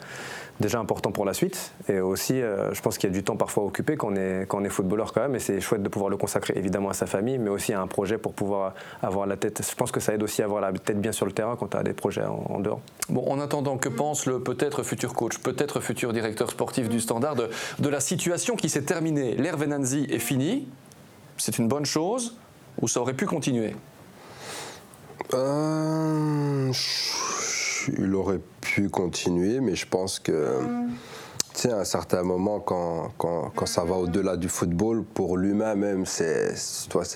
déjà 0.60 0.78
important 0.78 1.12
pour 1.12 1.24
la 1.24 1.32
suite. 1.32 1.72
Et 1.88 2.00
aussi, 2.00 2.40
euh, 2.40 2.74
je 2.74 2.80
pense 2.82 2.98
qu'il 2.98 3.08
y 3.08 3.12
a 3.12 3.14
du 3.14 3.22
temps 3.22 3.36
parfois 3.36 3.64
occupé 3.64 3.96
quand 3.96 4.08
on 4.12 4.16
est, 4.16 4.46
est 4.66 4.68
footballeur 4.68 5.12
quand 5.12 5.22
même, 5.22 5.34
et 5.34 5.38
c'est 5.38 5.60
chouette 5.60 5.82
de 5.82 5.88
pouvoir 5.88 6.10
le 6.10 6.16
consacrer 6.16 6.54
évidemment 6.56 6.90
à 6.90 6.94
sa 6.94 7.06
famille, 7.06 7.38
mais 7.38 7.50
aussi 7.50 7.72
à 7.72 7.80
un 7.80 7.86
projet 7.86 8.18
pour 8.18 8.34
pouvoir 8.34 8.74
avoir 9.02 9.26
la 9.26 9.36
tête. 9.36 9.62
Je 9.68 9.74
pense 9.74 9.90
que 9.90 10.00
ça 10.00 10.12
aide 10.14 10.22
aussi 10.22 10.42
à 10.42 10.44
avoir 10.44 10.60
la 10.60 10.72
tête 10.72 11.00
bien 11.00 11.12
sur 11.12 11.26
le 11.26 11.32
terrain 11.32 11.56
quand 11.56 11.68
tu 11.68 11.76
as 11.76 11.82
des 11.82 11.94
projets 11.94 12.24
en, 12.24 12.44
en 12.48 12.60
dehors. 12.60 12.80
Bon, 13.08 13.24
en 13.30 13.40
attendant, 13.40 13.78
que 13.78 13.88
pense 13.88 14.26
le 14.26 14.40
peut-être 14.40 14.82
futur 14.82 15.14
coach, 15.14 15.38
peut-être 15.38 15.80
futur 15.80 16.12
directeur 16.12 16.50
sportif 16.50 16.88
du 16.88 17.00
Standard 17.00 17.36
de, 17.36 17.48
de 17.78 17.88
la 17.88 18.00
situation 18.00 18.56
qui 18.56 18.68
s'est 18.68 18.82
terminée? 18.82 19.34
L'ère 19.36 19.56
Venanzi 19.56 20.06
est 20.10 20.18
finie, 20.18 20.68
c'est 21.36 21.58
une 21.58 21.68
bonne 21.68 21.86
chose, 21.86 22.36
ou 22.80 22.88
ça 22.88 23.00
aurait 23.00 23.14
pu 23.14 23.26
continuer? 23.26 23.74
Euh, 25.34 26.72
il 27.98 28.14
aurait 28.14 28.40
pu 28.60 28.88
continuer, 28.88 29.60
mais 29.60 29.74
je 29.74 29.86
pense 29.86 30.18
que 30.18 30.60
tu 31.54 31.62
sais, 31.62 31.72
à 31.72 31.78
un 31.78 31.84
certain 31.84 32.22
moment, 32.22 32.60
quand, 32.60 33.12
quand, 33.18 33.50
quand 33.54 33.66
ça 33.66 33.84
va 33.84 33.96
au-delà 33.96 34.36
du 34.36 34.48
football, 34.48 35.04
pour 35.04 35.36
lui-même, 35.36 35.80
même, 35.80 36.06
c'est 36.06 36.54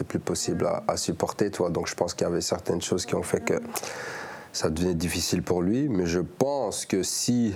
plus 0.08 0.18
possible 0.18 0.66
à, 0.66 0.82
à, 0.88 0.96
supporter, 0.96 1.50
toi. 1.50 1.70
Donc, 1.70 1.86
je 1.86 1.94
pense 1.94 2.14
qu'il 2.14 2.26
y 2.26 2.30
avait 2.30 2.40
certaines 2.40 2.82
choses 2.82 3.06
qui 3.06 3.14
ont 3.14 3.22
fait 3.22 3.40
que 3.40 3.54
ça 4.52 4.70
devenait 4.70 4.94
difficile 4.94 5.42
pour 5.42 5.62
lui. 5.62 5.88
Mais 5.88 6.06
je 6.06 6.20
pense 6.20 6.84
que 6.84 7.02
si. 7.02 7.54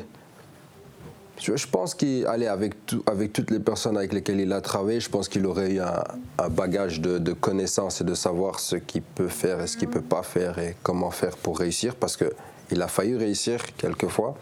Je 1.40 1.66
pense 1.66 1.94
qu'aller 1.94 2.46
avec, 2.46 2.87
tout, 2.87 3.03
avec 3.07 3.33
toutes 3.33 3.51
les 3.51 3.61
personnes 3.61 3.96
avec 3.96 4.12
lesquelles 4.12 4.40
il 4.40 4.53
a 4.53 4.61
travaillé, 4.61 5.01
je 5.01 5.09
pense 5.09 5.29
qu'il 5.29 5.46
aurait 5.46 5.72
eu 5.72 5.81
un, 5.81 6.03
un 6.38 6.48
bagage 6.48 7.01
de, 7.01 7.18
de, 7.18 7.33
connaissances 7.33 8.01
et 8.01 8.05
de 8.05 8.14
savoir 8.14 8.61
ce 8.61 8.77
qu'il 8.77 9.03
peut 9.03 9.29
faire 9.29 9.61
et 9.61 9.66
ce 9.66 9.77
qu'il 9.77 9.88
ne 9.88 9.94
peut 9.94 10.03
pas 10.03 10.22
faire 10.22 10.59
et 10.59 10.77
comment 10.83 11.11
faire 11.11 11.37
pour 11.37 11.59
réussir. 11.59 11.94
Parce 11.94 12.16
qu'il 12.16 12.83
a 12.83 12.88
failli 12.88 13.16
réussir 13.16 13.61
quelquefois. 13.77 14.37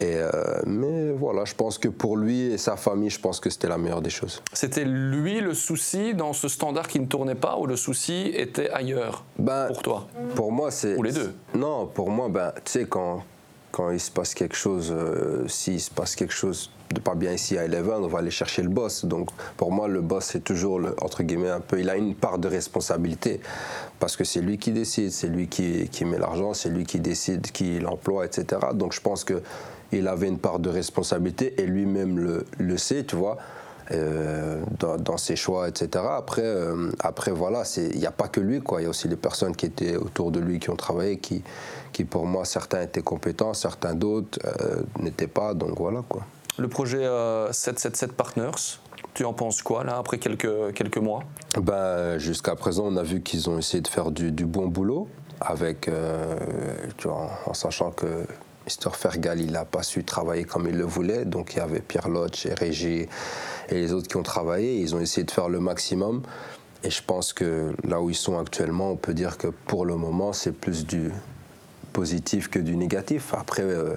Et 0.00 0.16
euh, 0.16 0.30
mais 0.64 1.12
voilà, 1.12 1.44
je 1.44 1.54
pense 1.54 1.76
que 1.76 1.88
pour 1.88 2.16
lui 2.16 2.52
et 2.52 2.58
sa 2.58 2.76
famille, 2.76 3.10
je 3.10 3.20
pense 3.20 3.38
que 3.38 3.50
c'était 3.50 3.68
la 3.68 3.76
meilleure 3.76 4.00
des 4.00 4.08
choses. 4.08 4.42
C'était 4.54 4.84
lui 4.84 5.40
le 5.40 5.52
souci 5.52 6.14
dans 6.14 6.32
ce 6.32 6.48
standard 6.48 6.88
qui 6.88 7.00
ne 7.00 7.04
tournait 7.04 7.34
pas 7.34 7.58
ou 7.58 7.66
le 7.66 7.76
souci 7.76 8.32
était 8.34 8.70
ailleurs 8.70 9.24
ben, 9.38 9.66
pour 9.66 9.82
toi? 9.82 10.08
Pour 10.34 10.52
moi, 10.52 10.70
c'est. 10.70 10.96
Ou 10.96 11.02
les 11.02 11.12
deux? 11.12 11.34
Non, 11.54 11.86
pour 11.86 12.10
moi, 12.10 12.30
ben, 12.30 12.52
tu 12.64 12.72
sais, 12.72 12.86
quand, 12.86 13.24
quand 13.72 13.90
il 13.90 14.00
se 14.00 14.10
passe 14.10 14.34
quelque 14.34 14.56
chose, 14.56 14.92
euh, 14.94 15.46
s'il 15.48 15.80
se 15.80 15.90
passe 15.90 16.16
quelque 16.16 16.34
chose 16.34 16.70
de 16.94 17.00
pas 17.00 17.14
bien 17.14 17.32
ici 17.32 17.56
à 17.56 17.64
Eleven, 17.64 18.02
on 18.02 18.08
va 18.08 18.18
aller 18.18 18.30
chercher 18.30 18.62
le 18.62 18.68
boss. 18.68 19.04
Donc 19.04 19.30
pour 19.56 19.70
moi, 19.70 19.88
le 19.88 20.00
boss, 20.00 20.24
c'est 20.24 20.42
toujours, 20.42 20.80
entre 21.00 21.22
guillemets, 21.22 21.50
un 21.50 21.60
peu, 21.60 21.80
il 21.80 21.88
a 21.88 21.96
une 21.96 22.14
part 22.14 22.38
de 22.38 22.48
responsabilité 22.48 23.40
parce 24.00 24.16
que 24.16 24.24
c'est 24.24 24.40
lui 24.40 24.58
qui 24.58 24.72
décide, 24.72 25.12
c'est 25.12 25.28
lui 25.28 25.48
qui, 25.48 26.04
met 26.04 26.18
l'argent, 26.18 26.54
c'est 26.54 26.70
lui 26.70 26.84
qui 26.84 26.98
décide 26.98 27.50
qui 27.52 27.78
l'emploie, 27.78 28.24
etc. 28.24 28.60
Donc 28.74 28.92
je 28.92 29.00
pense 29.00 29.24
que 29.24 29.42
il 29.92 30.06
avait 30.06 30.28
une 30.28 30.38
part 30.38 30.60
de 30.60 30.70
responsabilité 30.70 31.60
et 31.60 31.66
lui-même 31.66 32.18
le, 32.18 32.44
le, 32.58 32.76
sait, 32.76 33.04
tu 33.04 33.16
vois. 33.16 33.38
Euh, 33.92 34.62
dans, 34.78 34.96
dans, 34.98 35.16
ses 35.16 35.34
choix, 35.34 35.68
etc. 35.68 36.04
Après, 36.16 36.44
euh, 36.44 36.92
après 37.00 37.32
voilà, 37.32 37.64
il 37.76 37.98
n'y 37.98 38.06
a 38.06 38.12
pas 38.12 38.28
que 38.28 38.40
lui, 38.40 38.60
quoi. 38.60 38.80
Il 38.80 38.84
y 38.84 38.86
a 38.86 38.90
aussi 38.90 39.08
les 39.08 39.16
personnes 39.16 39.56
qui 39.56 39.66
étaient 39.66 39.96
autour 39.96 40.30
de 40.30 40.38
lui, 40.38 40.60
qui 40.60 40.70
ont 40.70 40.76
travaillé, 40.76 41.18
qui, 41.18 41.42
qui 41.92 42.04
pour 42.04 42.24
moi, 42.24 42.44
certains 42.44 42.82
étaient 42.82 43.02
compétents, 43.02 43.52
certains 43.52 43.94
d'autres 43.94 44.38
euh, 44.44 44.82
n'étaient 45.00 45.26
pas, 45.26 45.54
donc 45.54 45.76
voilà, 45.76 46.04
quoi. 46.08 46.24
Le 46.56 46.68
projet 46.68 47.04
777 47.50 48.12
Partners, 48.12 48.78
tu 49.14 49.24
en 49.24 49.32
penses 49.32 49.60
quoi, 49.60 49.82
là, 49.82 49.96
après 49.96 50.18
quelques, 50.18 50.72
quelques 50.72 50.98
mois? 50.98 51.24
Ben, 51.60 52.16
Jusqu'à 52.18 52.54
présent, 52.54 52.84
on 52.86 52.96
a 52.96 53.02
vu 53.02 53.22
qu'ils 53.22 53.50
ont 53.50 53.58
essayé 53.58 53.80
de 53.80 53.88
faire 53.88 54.12
du, 54.12 54.30
du 54.30 54.46
bon 54.46 54.68
boulot, 54.68 55.08
avec, 55.40 55.90
tu 56.96 57.08
vois, 57.08 57.28
en 57.46 57.54
sachant 57.54 57.90
que 57.90 58.06
Mr. 58.66 58.94
Fergal, 58.94 59.40
il 59.40 59.52
n'a 59.52 59.64
pas 59.64 59.82
su 59.82 60.04
travailler 60.04 60.44
comme 60.44 60.68
il 60.68 60.76
le 60.76 60.84
voulait. 60.84 61.24
Donc 61.24 61.54
il 61.54 61.58
y 61.58 61.60
avait 61.60 61.80
Pierre 61.80 62.08
Lodge 62.08 62.46
et 62.46 62.54
Régis 62.54 63.06
et 63.68 63.74
les 63.74 63.92
autres 63.92 64.08
qui 64.08 64.16
ont 64.16 64.22
travaillé. 64.22 64.78
Ils 64.78 64.94
ont 64.94 65.00
essayé 65.00 65.24
de 65.24 65.30
faire 65.30 65.48
le 65.48 65.60
maximum. 65.60 66.22
Et 66.82 66.90
je 66.90 67.02
pense 67.02 67.32
que 67.32 67.74
là 67.84 68.00
où 68.00 68.10
ils 68.10 68.16
sont 68.16 68.38
actuellement, 68.38 68.92
on 68.92 68.96
peut 68.96 69.14
dire 69.14 69.36
que 69.36 69.48
pour 69.48 69.84
le 69.84 69.96
moment, 69.96 70.32
c'est 70.32 70.52
plus 70.52 70.86
du 70.86 71.12
positif 71.92 72.48
que 72.48 72.58
du 72.58 72.76
négatif. 72.76 73.34
Après, 73.34 73.62
euh, 73.62 73.96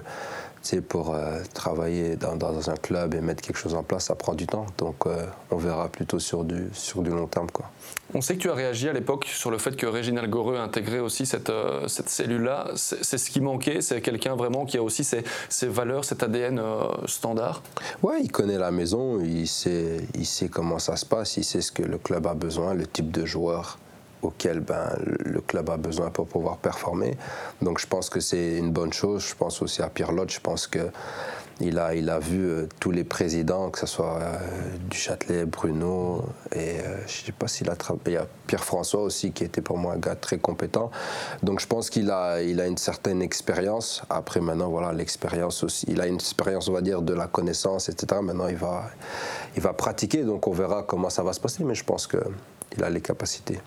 pour 0.87 1.13
euh, 1.13 1.41
travailler 1.53 2.15
dans, 2.15 2.35
dans, 2.35 2.69
un 2.69 2.75
club 2.75 3.13
et 3.13 3.21
mettre 3.21 3.41
quelque 3.41 3.57
chose 3.57 3.73
en 3.73 3.83
place, 3.83 4.05
ça 4.05 4.15
prend 4.15 4.33
du 4.33 4.47
temps. 4.47 4.65
Donc 4.77 5.05
euh, 5.05 5.25
on 5.51 5.57
verra 5.57 5.89
plutôt 5.89 6.19
sur 6.19 6.43
du, 6.43 6.69
sur 6.73 7.01
du 7.01 7.09
long 7.09 7.27
terme. 7.27 7.49
Quoi. 7.51 7.69
On 8.13 8.21
sait 8.21 8.35
que 8.35 8.41
tu 8.41 8.49
as 8.49 8.53
réagi 8.53 8.87
à 8.87 8.93
l'époque 8.93 9.25
sur 9.25 9.51
le 9.51 9.57
fait 9.57 9.75
que 9.75 9.85
Réginald 9.85 10.29
Goreux 10.29 10.55
a 10.55 10.61
intégré 10.61 10.99
aussi 10.99 11.25
cette, 11.25 11.49
euh, 11.49 11.87
cette 11.87 12.09
cellule-là. 12.09 12.71
C'est 12.75 13.17
ce 13.17 13.29
qui 13.29 13.41
manquait 13.41 13.81
C'est 13.81 14.01
quelqu'un 14.01 14.35
vraiment 14.35 14.65
qui 14.65 14.77
a 14.77 14.83
aussi 14.83 15.03
ses, 15.03 15.23
ses 15.49 15.67
valeurs, 15.67 16.05
cet 16.05 16.23
ADN 16.23 16.61
standard 17.07 17.61
Ouais, 18.01 18.21
il 18.21 18.31
connaît 18.31 18.57
la 18.57 18.71
maison, 18.71 19.19
il 19.19 19.47
sait, 19.47 19.97
il 20.15 20.25
sait 20.25 20.47
comment 20.47 20.79
ça 20.79 20.95
se 20.95 21.05
passe, 21.05 21.37
il 21.37 21.43
sait 21.43 21.61
ce 21.61 21.71
que 21.71 21.83
le 21.83 21.97
club 21.97 22.25
a 22.27 22.33
besoin, 22.33 22.73
le 22.73 22.87
type 22.87 23.11
de 23.11 23.25
joueur 23.25 23.77
auquel 24.23 24.59
ben, 24.59 24.89
le 25.03 25.41
club 25.41 25.69
a 25.69 25.77
besoin 25.77 26.09
pour 26.09 26.27
pouvoir 26.27 26.57
performer. 26.57 27.17
Donc 27.61 27.79
je 27.79 27.87
pense 27.87 28.09
que 28.09 28.19
c'est 28.19 28.57
une 28.57 28.71
bonne 28.71 28.93
chose. 28.93 29.25
Je 29.27 29.35
pense 29.35 29.61
aussi 29.61 29.81
à 29.81 29.89
Pierre 29.89 30.11
Lotte. 30.11 30.31
Je 30.31 30.39
pense 30.39 30.67
que 30.67 30.89
il 31.61 31.77
a, 31.77 31.93
il 31.93 32.09
a 32.09 32.19
vu 32.19 32.45
euh, 32.45 32.67
tous 32.79 32.91
les 32.91 33.03
présidents, 33.03 33.69
que 33.69 33.79
ce 33.79 33.85
soit 33.85 34.17
euh, 34.19 34.37
du 34.89 34.97
Châtelet, 34.97 35.45
Bruno, 35.45 36.23
et 36.51 36.79
euh, 36.79 36.97
je 37.07 37.21
ne 37.21 37.25
sais 37.27 37.31
pas 37.31 37.47
s'il 37.47 37.69
a. 37.69 37.75
Il 38.07 38.13
y 38.13 38.17
a 38.17 38.27
Pierre-François 38.47 39.01
aussi, 39.01 39.31
qui 39.31 39.43
était 39.43 39.61
pour 39.61 39.77
moi 39.77 39.93
un 39.93 39.97
gars 39.97 40.15
très 40.15 40.39
compétent. 40.39 40.89
Donc 41.43 41.59
je 41.59 41.67
pense 41.67 41.89
qu'il 41.89 42.09
a, 42.09 42.41
il 42.41 42.59
a 42.59 42.65
une 42.65 42.77
certaine 42.77 43.21
expérience. 43.21 44.01
Après, 44.09 44.41
maintenant, 44.41 44.69
voilà, 44.69 44.93
l'expérience 44.93 45.63
aussi. 45.63 45.85
Il 45.87 46.01
a 46.01 46.07
une 46.07 46.15
expérience, 46.15 46.67
on 46.69 46.73
va 46.73 46.81
dire, 46.81 47.01
de 47.01 47.13
la 47.13 47.27
connaissance, 47.27 47.87
etc. 47.87 48.19
Maintenant, 48.21 48.47
il 48.47 48.57
va, 48.57 48.89
il 49.55 49.61
va 49.61 49.73
pratiquer, 49.73 50.23
donc 50.23 50.47
on 50.47 50.53
verra 50.53 50.83
comment 50.83 51.09
ça 51.09 51.23
va 51.23 51.33
se 51.33 51.39
passer, 51.39 51.63
mais 51.63 51.75
je 51.75 51.83
pense 51.83 52.07
qu'il 52.07 52.83
a 52.83 52.89
les 52.89 53.01
capacités. 53.01 53.59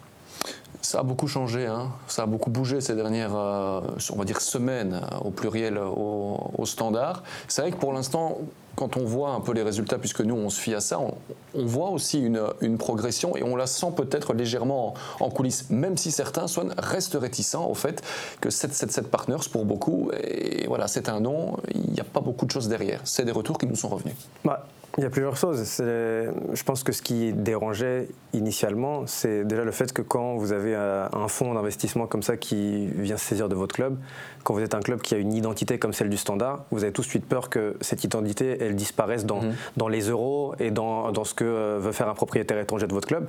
Ça 0.82 1.00
a 1.00 1.02
beaucoup 1.02 1.26
changé, 1.26 1.66
hein. 1.66 1.90
ça 2.06 2.22
a 2.22 2.26
beaucoup 2.26 2.50
bougé 2.50 2.80
ces 2.80 2.94
dernières, 2.94 3.34
euh, 3.34 3.80
on 4.12 4.16
va 4.16 4.24
dire 4.24 4.40
semaines 4.40 5.00
euh, 5.02 5.18
au 5.24 5.30
pluriel, 5.30 5.78
au, 5.78 6.38
au 6.56 6.66
standard. 6.66 7.24
C'est 7.48 7.62
vrai 7.62 7.72
que 7.72 7.76
pour 7.76 7.92
l'instant, 7.92 8.38
quand 8.76 8.96
on 8.96 9.04
voit 9.04 9.30
un 9.30 9.40
peu 9.40 9.52
les 9.52 9.62
résultats, 9.62 9.98
puisque 9.98 10.20
nous 10.20 10.36
on 10.36 10.50
se 10.50 10.60
fie 10.60 10.74
à 10.74 10.80
ça, 10.80 11.00
on, 11.00 11.64
voit 11.64 11.88
aussi 11.88 12.20
une, 12.20 12.78
progression 12.78 13.36
et 13.36 13.42
on 13.42 13.56
la 13.56 13.66
sent 13.66 13.92
peut-être 13.96 14.34
légèrement 14.34 14.94
en, 15.18 15.24
en, 15.24 15.30
coulisses, 15.30 15.70
même 15.70 15.96
si 15.96 16.12
certains 16.12 16.46
restent 16.78 17.16
réticents 17.18 17.66
au 17.66 17.74
fait 17.74 18.02
que 18.40 18.50
777 18.50 19.10
Partners 19.10 19.48
pour 19.50 19.64
beaucoup, 19.64 20.10
et 20.12 20.66
voilà, 20.68 20.86
c'est 20.86 21.08
un 21.08 21.20
nom, 21.20 21.56
il 21.74 21.90
n'y 21.90 22.00
a 22.00 22.04
pas 22.04 22.20
beaucoup 22.20 22.44
de 22.44 22.50
choses 22.50 22.68
derrière. 22.68 23.00
C'est 23.04 23.24
des 23.24 23.32
retours 23.32 23.58
qui 23.58 23.66
nous 23.66 23.76
sont 23.76 23.88
revenus. 23.88 24.14
Bah. 24.44 24.66
Il 24.98 25.02
y 25.02 25.06
a 25.06 25.10
plusieurs 25.10 25.36
choses. 25.36 25.62
Je 25.78 26.62
pense 26.64 26.82
que 26.82 26.92
ce 26.92 27.02
qui 27.02 27.32
dérangeait 27.32 28.08
initialement, 28.32 29.06
c'est 29.06 29.44
déjà 29.44 29.62
le 29.62 29.70
fait 29.70 29.92
que 29.92 30.02
quand 30.02 30.36
vous 30.36 30.52
avez 30.52 30.74
un 30.74 31.28
fonds 31.28 31.54
d'investissement 31.54 32.06
comme 32.06 32.22
ça 32.22 32.36
qui 32.36 32.86
vient 32.86 33.16
se 33.16 33.24
saisir 33.26 33.48
de 33.48 33.54
votre 33.54 33.74
club, 33.74 33.98
quand 34.42 34.54
vous 34.54 34.62
êtes 34.62 34.74
un 34.74 34.80
club 34.80 35.02
qui 35.02 35.14
a 35.14 35.18
une 35.18 35.34
identité 35.34 35.78
comme 35.78 35.92
celle 35.92 36.08
du 36.08 36.16
Standard, 36.16 36.64
vous 36.70 36.82
avez 36.82 36.92
tout 36.92 37.02
de 37.02 37.06
suite 37.06 37.26
peur 37.26 37.50
que 37.50 37.76
cette 37.80 38.04
identité, 38.04 38.56
elle 38.60 38.74
disparaisse 38.74 39.26
dans, 39.26 39.42
mmh. 39.42 39.54
dans 39.76 39.88
les 39.88 40.08
euros 40.08 40.54
et 40.58 40.70
dans, 40.70 41.12
dans, 41.12 41.24
ce 41.24 41.34
que 41.34 41.78
veut 41.78 41.92
faire 41.92 42.08
un 42.08 42.14
propriétaire 42.14 42.58
étranger 42.58 42.86
de 42.86 42.92
votre 42.92 43.08
club. 43.08 43.26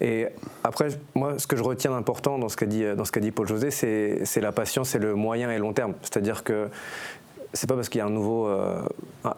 Et 0.00 0.26
après, 0.64 0.88
moi, 1.14 1.38
ce 1.38 1.46
que 1.46 1.56
je 1.56 1.62
retiens 1.62 1.92
d'important 1.92 2.38
dans 2.38 2.48
ce 2.48 2.56
qu'a 2.56 2.66
dit, 2.66 2.84
dans 2.96 3.04
ce 3.04 3.12
qu'a 3.12 3.20
dit 3.20 3.30
Paul 3.30 3.46
José, 3.46 3.70
c'est 3.70 4.40
la 4.40 4.52
patience 4.52 4.90
c'est 4.92 4.98
le 4.98 5.14
moyen 5.14 5.50
et 5.50 5.58
long 5.58 5.72
terme. 5.72 5.94
C'est-à-dire 6.02 6.44
que 6.44 6.68
c'est 7.52 7.68
pas 7.68 7.74
parce 7.74 7.88
qu'il 7.88 7.98
y 7.98 8.02
a 8.02 8.06
un 8.06 8.10
nouveau 8.10 8.46
euh, 8.46 8.82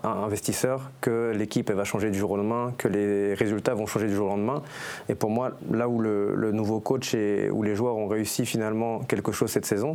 investisseur 0.02 0.90
que 1.00 1.32
l'équipe 1.34 1.70
va 1.70 1.84
changer 1.84 2.10
du 2.10 2.18
jour 2.18 2.30
au 2.30 2.36
lendemain, 2.36 2.72
que 2.78 2.88
les 2.88 3.34
résultats 3.34 3.74
vont 3.74 3.86
changer 3.86 4.06
du 4.06 4.14
jour 4.14 4.26
au 4.26 4.30
lendemain. 4.30 4.62
Et 5.08 5.14
pour 5.14 5.30
moi, 5.30 5.52
là 5.70 5.88
où 5.88 6.00
le, 6.00 6.52
nouveau 6.52 6.80
coach 6.80 7.14
et 7.14 7.50
où 7.50 7.62
les 7.62 7.74
joueurs 7.74 7.96
ont 7.96 8.06
réussi 8.06 8.46
finalement 8.46 9.00
quelque 9.00 9.32
chose 9.32 9.50
cette 9.50 9.66
saison, 9.66 9.94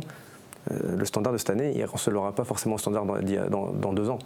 euh, 0.70 0.96
le 0.96 1.04
standard 1.04 1.32
de 1.32 1.38
cette 1.38 1.50
année, 1.50 1.72
il 1.74 1.80
ne 1.80 1.86
recevra 1.86 2.32
pas 2.32 2.44
forcément 2.44 2.74
le 2.74 2.80
standard 2.80 3.06
dans, 3.06 3.16
dans, 3.48 3.72
dans 3.72 3.92
deux 3.92 4.10
ans. 4.10 4.18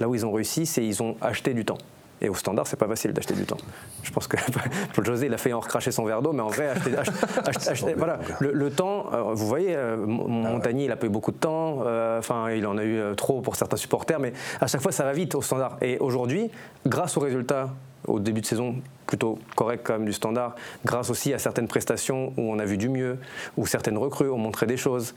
Là 0.00 0.08
où 0.08 0.14
ils 0.14 0.24
ont 0.24 0.32
réussi, 0.32 0.66
c'est 0.66 0.80
qu'ils 0.80 1.02
ont 1.02 1.16
acheté 1.20 1.54
du 1.54 1.64
temps. 1.64 1.78
Et 2.20 2.28
au 2.28 2.34
standard, 2.34 2.66
c'est 2.66 2.76
pas 2.76 2.86
facile 2.86 3.12
d'acheter 3.12 3.34
du 3.34 3.44
temps. 3.44 3.56
Je 4.02 4.10
pense 4.10 4.26
que 4.26 4.36
Paul 4.94 5.04
José, 5.04 5.26
il 5.26 5.34
a 5.34 5.38
fait 5.38 5.52
en 5.52 5.60
recracher 5.60 5.90
son 5.90 6.04
verre 6.04 6.22
d'eau, 6.22 6.32
mais 6.32 6.42
en 6.42 6.48
vrai, 6.48 6.68
acheter, 6.68 6.96
acheter, 7.46 7.68
acheter, 7.68 7.94
voilà, 7.94 8.18
le, 8.40 8.52
le, 8.52 8.70
temps, 8.70 9.06
euh, 9.12 9.34
vous 9.34 9.46
voyez, 9.46 9.74
euh, 9.74 9.96
Montagny, 9.96 10.84
il 10.84 10.92
a 10.92 10.96
pas 10.96 11.06
eu 11.06 11.10
beaucoup 11.10 11.32
de 11.32 11.36
temps, 11.36 11.80
euh, 11.84 12.18
enfin, 12.18 12.50
il 12.50 12.66
en 12.66 12.78
a 12.78 12.84
eu 12.84 13.00
trop 13.16 13.40
pour 13.40 13.56
certains 13.56 13.76
supporters, 13.76 14.20
mais 14.20 14.32
à 14.60 14.66
chaque 14.66 14.80
fois, 14.80 14.92
ça 14.92 15.04
va 15.04 15.12
vite 15.12 15.34
au 15.34 15.42
standard. 15.42 15.76
Et 15.80 15.98
aujourd'hui, 15.98 16.50
grâce 16.86 17.16
aux 17.16 17.20
résultats 17.20 17.70
au 18.06 18.20
début 18.20 18.42
de 18.42 18.46
saison 18.46 18.76
plutôt 19.06 19.38
correct 19.56 19.82
quand 19.84 19.94
même 19.94 20.04
du 20.04 20.12
standard, 20.12 20.54
grâce 20.84 21.10
aussi 21.10 21.32
à 21.32 21.38
certaines 21.38 21.68
prestations 21.68 22.32
où 22.36 22.42
on 22.42 22.58
a 22.58 22.64
vu 22.64 22.76
du 22.76 22.88
mieux, 22.88 23.18
où 23.56 23.66
certaines 23.66 23.98
recrues 23.98 24.30
ont 24.30 24.38
montré 24.38 24.66
des 24.66 24.76
choses. 24.76 25.14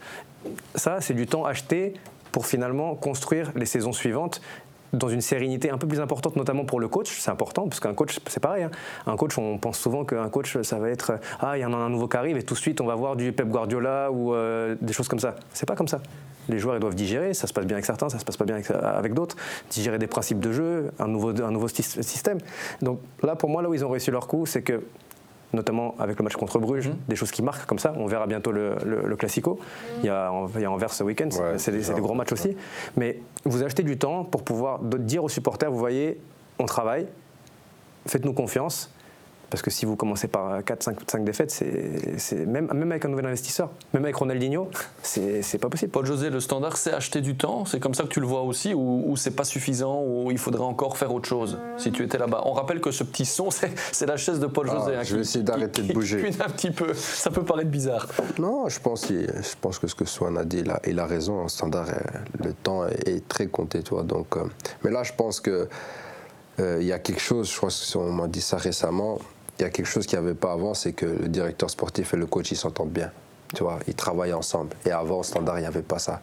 Ça, 0.74 1.00
c'est 1.00 1.14
du 1.14 1.26
temps 1.26 1.44
acheté 1.44 1.94
pour 2.32 2.46
finalement 2.46 2.94
construire 2.94 3.52
les 3.56 3.66
saisons 3.66 3.92
suivantes 3.92 4.40
dans 4.92 5.08
une 5.08 5.20
sérénité 5.20 5.70
un 5.70 5.78
peu 5.78 5.86
plus 5.86 6.00
importante, 6.00 6.36
notamment 6.36 6.64
pour 6.64 6.80
le 6.80 6.88
coach. 6.88 7.18
C'est 7.18 7.30
important, 7.30 7.68
parce 7.68 7.80
qu'un 7.80 7.94
coach, 7.94 8.18
c'est 8.26 8.40
pareil. 8.40 8.64
Hein. 8.64 8.70
Un 9.06 9.16
coach, 9.16 9.36
on 9.38 9.58
pense 9.58 9.78
souvent 9.78 10.04
qu'un 10.04 10.28
coach, 10.28 10.60
ça 10.62 10.78
va 10.78 10.90
être 10.90 11.12
Ah, 11.40 11.56
il 11.56 11.60
y 11.60 11.64
en 11.64 11.72
a 11.72 11.76
un 11.76 11.90
nouveau 11.90 12.08
qui 12.08 12.16
arrive, 12.16 12.36
et 12.36 12.42
tout 12.42 12.54
de 12.54 12.58
suite, 12.58 12.80
on 12.80 12.86
va 12.86 12.94
voir 12.94 13.16
du 13.16 13.32
Pep 13.32 13.48
Guardiola 13.48 14.10
ou 14.10 14.34
euh, 14.34 14.76
des 14.80 14.92
choses 14.92 15.08
comme 15.08 15.20
ça. 15.20 15.34
C'est 15.52 15.66
pas 15.66 15.76
comme 15.76 15.88
ça. 15.88 16.00
Les 16.48 16.58
joueurs, 16.58 16.76
ils 16.76 16.80
doivent 16.80 16.94
digérer. 16.94 17.34
Ça 17.34 17.46
se 17.46 17.52
passe 17.52 17.66
bien 17.66 17.76
avec 17.76 17.84
certains, 17.84 18.08
ça 18.08 18.18
se 18.18 18.24
passe 18.24 18.36
pas 18.36 18.44
bien 18.44 18.56
avec, 18.56 18.70
avec 18.70 19.14
d'autres. 19.14 19.36
Digérer 19.70 19.98
des 19.98 20.06
principes 20.06 20.40
de 20.40 20.52
jeu, 20.52 20.90
un 20.98 21.08
nouveau, 21.08 21.30
un 21.42 21.50
nouveau 21.50 21.68
système. 21.68 22.38
Donc 22.80 23.00
là, 23.22 23.36
pour 23.36 23.50
moi, 23.50 23.62
là 23.62 23.68
où 23.68 23.74
ils 23.74 23.84
ont 23.84 23.90
réussi 23.90 24.10
leur 24.10 24.26
coup, 24.26 24.46
c'est 24.46 24.62
que 24.62 24.82
notamment 25.52 25.94
avec 25.98 26.18
le 26.18 26.24
match 26.24 26.36
contre 26.36 26.58
Bruges, 26.58 26.88
mmh. 26.88 26.96
des 27.08 27.16
choses 27.16 27.30
qui 27.30 27.42
marquent 27.42 27.66
comme 27.66 27.78
ça. 27.78 27.94
On 27.96 28.06
verra 28.06 28.26
bientôt 28.26 28.52
le, 28.52 28.76
le, 28.84 29.02
le 29.06 29.16
Classico. 29.16 29.58
Il, 30.00 30.06
y 30.06 30.08
a, 30.08 30.30
il 30.54 30.60
y 30.60 30.64
a 30.64 30.70
Anvers 30.70 30.92
ce 30.92 31.04
week-end, 31.04 31.28
ouais, 31.28 31.58
c'est 31.58 31.72
des, 31.72 31.92
des, 31.92 32.00
gros 32.00 32.14
matchs 32.14 32.32
aussi. 32.32 32.56
Mais 32.96 33.20
vous 33.44 33.62
achetez 33.62 33.82
du 33.82 33.96
temps 33.96 34.24
pour 34.24 34.42
pouvoir 34.44 34.80
dire 34.80 35.24
aux 35.24 35.28
supporters, 35.28 35.70
vous 35.70 35.78
voyez, 35.78 36.20
on 36.58 36.66
travaille, 36.66 37.06
faites-nous 38.06 38.32
confiance. 38.32 38.92
Parce 39.50 39.62
que 39.62 39.70
si 39.70 39.86
vous 39.86 39.96
commencez 39.96 40.28
par 40.28 40.62
4, 40.62 40.82
5, 40.82 40.98
5 41.10 41.24
défaites, 41.24 41.50
c'est, 41.50 42.46
même, 42.46 42.68
même 42.72 42.90
avec 42.90 43.04
un 43.04 43.08
nouvel 43.08 43.26
investisseur, 43.26 43.70
même 43.94 44.04
avec 44.04 44.16
Ronaldinho, 44.16 44.70
c'est, 45.02 45.58
pas 45.58 45.68
possible. 45.68 45.90
Paul 45.90 46.04
José, 46.04 46.30
le 46.30 46.40
standard, 46.40 46.76
c'est 46.76 46.92
acheter 46.92 47.20
du 47.20 47.36
temps 47.36 47.64
C'est 47.64 47.80
comme 47.80 47.94
ça 47.94 48.04
que 48.04 48.08
tu 48.08 48.20
le 48.20 48.26
vois 48.26 48.42
aussi 48.42 48.74
Ou, 48.74 49.16
c'est 49.16 49.30
pas 49.30 49.44
suffisant 49.44 50.02
Ou 50.02 50.30
il 50.30 50.38
faudrait 50.38 50.64
encore 50.64 50.96
faire 50.96 51.12
autre 51.12 51.28
chose 51.28 51.58
si 51.78 51.92
tu 51.92 52.02
étais 52.02 52.18
là-bas? 52.18 52.42
On 52.44 52.52
rappelle 52.52 52.80
que 52.80 52.90
ce 52.90 53.04
petit 53.04 53.24
son, 53.24 53.48
c'est, 53.92 54.06
la 54.06 54.16
chaise 54.16 54.40
de 54.40 54.46
Paul 54.46 54.68
ah, 54.70 54.74
José. 54.74 54.96
Hein, 54.96 55.02
je 55.02 55.14
vais 55.14 55.22
essayer 55.22 55.44
d'arrêter 55.44 55.82
de 55.82 55.92
bouger. 55.92 56.30
un 56.40 56.50
petit 56.50 56.70
peu. 56.70 56.92
Ça 56.94 57.30
peut 57.30 57.42
paraître 57.42 57.70
bizarre. 57.70 58.06
Non, 58.38 58.68
je 58.68 58.80
pense, 58.80 59.08
je 59.08 59.54
pense 59.60 59.78
que 59.78 59.86
ce 59.86 59.94
que 59.94 60.04
Swan 60.04 60.36
a 60.36 60.44
dit, 60.44 60.58
il 60.58 60.70
a, 60.70 60.80
il 60.86 60.98
a 60.98 61.06
raison. 61.06 61.40
En 61.40 61.48
standard, 61.48 61.86
le 62.42 62.52
temps 62.52 62.86
est, 62.86 63.26
très 63.28 63.46
compté. 63.46 63.82
Toi, 63.82 64.02
donc, 64.02 64.36
euh, 64.36 64.44
mais 64.82 64.90
là, 64.90 65.02
je 65.02 65.12
pense 65.12 65.40
que 65.40 65.68
euh, 66.60 66.78
il 66.80 66.86
y 66.86 66.92
a 66.92 66.98
quelque 66.98 67.20
chose, 67.20 67.50
je 67.50 67.56
crois 67.56 67.68
qu'on 67.92 68.12
m'a 68.12 68.26
dit 68.26 68.40
ça 68.40 68.56
récemment, 68.56 69.18
il 69.58 69.62
y 69.62 69.64
a 69.64 69.70
quelque 69.70 69.86
chose 69.86 70.06
qu'il 70.06 70.18
n'y 70.18 70.24
avait 70.24 70.36
pas 70.36 70.52
avant, 70.52 70.74
c'est 70.74 70.92
que 70.92 71.06
le 71.06 71.28
directeur 71.28 71.68
sportif 71.68 72.14
et 72.14 72.16
le 72.16 72.26
coach, 72.26 72.50
ils 72.52 72.56
s'entendent 72.56 72.90
bien. 72.90 73.10
Tu 73.54 73.62
vois, 73.62 73.80
ils 73.88 73.94
travaillent 73.94 74.32
ensemble. 74.32 74.76
Et 74.84 74.90
avant, 74.90 75.20
au 75.20 75.22
standard, 75.22 75.58
il 75.58 75.62
n'y 75.62 75.66
avait 75.66 75.82
pas 75.82 75.98
ça. 75.98 76.20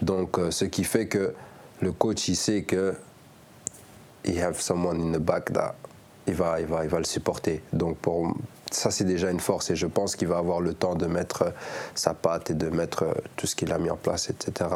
Donc, 0.00 0.38
euh, 0.38 0.50
ce 0.50 0.64
qui 0.64 0.84
fait 0.84 1.06
que 1.06 1.34
le 1.80 1.92
coach, 1.92 2.28
il 2.28 2.36
sait 2.36 2.62
que 2.62 2.94
il 4.24 4.40
have 4.40 4.60
someone 4.60 5.00
in 5.00 5.18
the 5.18 5.20
back 5.20 5.52
that 5.52 5.74
il 6.26 6.34
va, 6.34 6.60
il 6.60 6.66
va, 6.66 6.84
il 6.84 6.90
va 6.90 6.98
le 6.98 7.04
supporter. 7.04 7.62
Donc, 7.72 7.96
pour, 7.98 8.34
ça, 8.70 8.90
c'est 8.90 9.04
déjà 9.04 9.30
une 9.30 9.40
force 9.40 9.70
et 9.70 9.76
je 9.76 9.86
pense 9.86 10.16
qu'il 10.16 10.28
va 10.28 10.38
avoir 10.38 10.60
le 10.60 10.74
temps 10.74 10.94
de 10.94 11.06
mettre 11.06 11.42
euh, 11.42 11.50
sa 11.94 12.14
patte 12.14 12.50
et 12.50 12.54
de 12.54 12.68
mettre 12.68 13.04
euh, 13.04 13.12
tout 13.36 13.46
ce 13.46 13.56
qu'il 13.56 13.72
a 13.72 13.78
mis 13.78 13.90
en 13.90 13.96
place, 13.96 14.30
etc., 14.30 14.70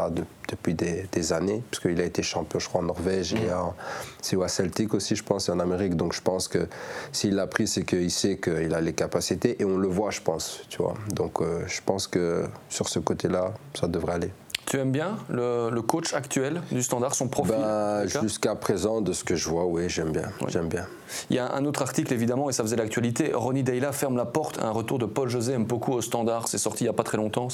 depuis 0.49 0.75
des, 0.75 1.33
années, 1.33 1.63
puisqu'il 1.71 2.01
a 2.01 2.05
été 2.05 2.23
champion, 2.23 2.59
je 2.59 2.69
crois, 2.69 2.81
en 2.81 2.85
Norvège 2.85 3.33
et 3.33 3.39
mm. 3.39 3.73
c'est 4.21 4.37
Celtic 4.49 4.93
aussi, 4.93 5.17
je 5.17 5.23
pense, 5.23 5.49
et 5.49 5.53
en 5.53 5.61
Amérique. 5.61 5.97
Donc, 5.97 6.13
je 6.13 6.21
pense 6.21 6.49
que 6.49 6.69
s'il 7.13 7.35
l'a 7.35 7.47
pris, 7.47 7.67
c'est 7.67 7.85
qu'il 7.85 8.11
sait 8.11 8.39
qu'il 8.39 8.75
a 8.75 8.81
les 8.81 8.93
capacités 8.93 9.61
et 9.61 9.65
on 9.65 9.79
le 9.79 9.89
voit, 9.89 10.11
je 10.11 10.21
pense, 10.21 10.63
tu 10.69 10.79
vois. 10.79 10.95
Donc, 11.15 11.41
euh, 11.41 11.63
je 11.67 11.81
pense 11.85 12.07
que 12.07 12.45
sur 12.69 12.89
ce 12.89 12.99
côté-là, 12.99 13.55
ça 13.75 13.89
devrait 13.89 14.15
aller. 14.15 14.33
Tu 14.67 14.79
aimes 14.79 14.93
bien 14.93 15.19
le, 15.29 15.81
coach 15.81 16.15
actuel 16.15 16.63
du 16.71 16.83
Standard, 16.83 17.15
son 17.15 17.29
profil 17.29 17.57
bah, 17.59 18.07
Jusqu'à 18.07 18.55
présent, 18.55 19.01
de 19.01 19.13
ce 19.13 19.25
que 19.25 19.35
je 19.35 19.49
vois, 19.49 19.67
oui, 19.67 19.89
j'aime 19.89 20.13
bien. 20.13 20.31
J'aime 20.49 20.69
bien. 20.69 20.87
Il 21.31 21.37
y 21.37 21.39
a 21.39 21.53
un 21.55 21.65
autre 21.65 21.83
article, 21.83 22.13
évidemment, 22.13 22.49
et 22.49 22.53
ça 22.53 22.63
faisait 22.63 22.77
l'actualité. 22.77 23.33
Ronnie 23.35 23.63
Deyla 23.63 23.93
ferme 23.93 24.17
la 24.17 24.25
porte 24.25 24.59
à 24.59 24.67
un 24.67 24.71
retour 24.71 24.99
de 24.99 25.07
Paul 25.07 25.29
José 25.29 25.57
beaucoup 25.59 25.93
au 25.93 26.01
Standard. 26.01 26.49
C'est 26.49 26.59
sorti 26.59 26.85
il 26.85 26.87
n'y 26.87 26.91
a 26.91 26.95
pas 26.95 27.03
très 27.03 27.17
longtemps, 27.17 27.49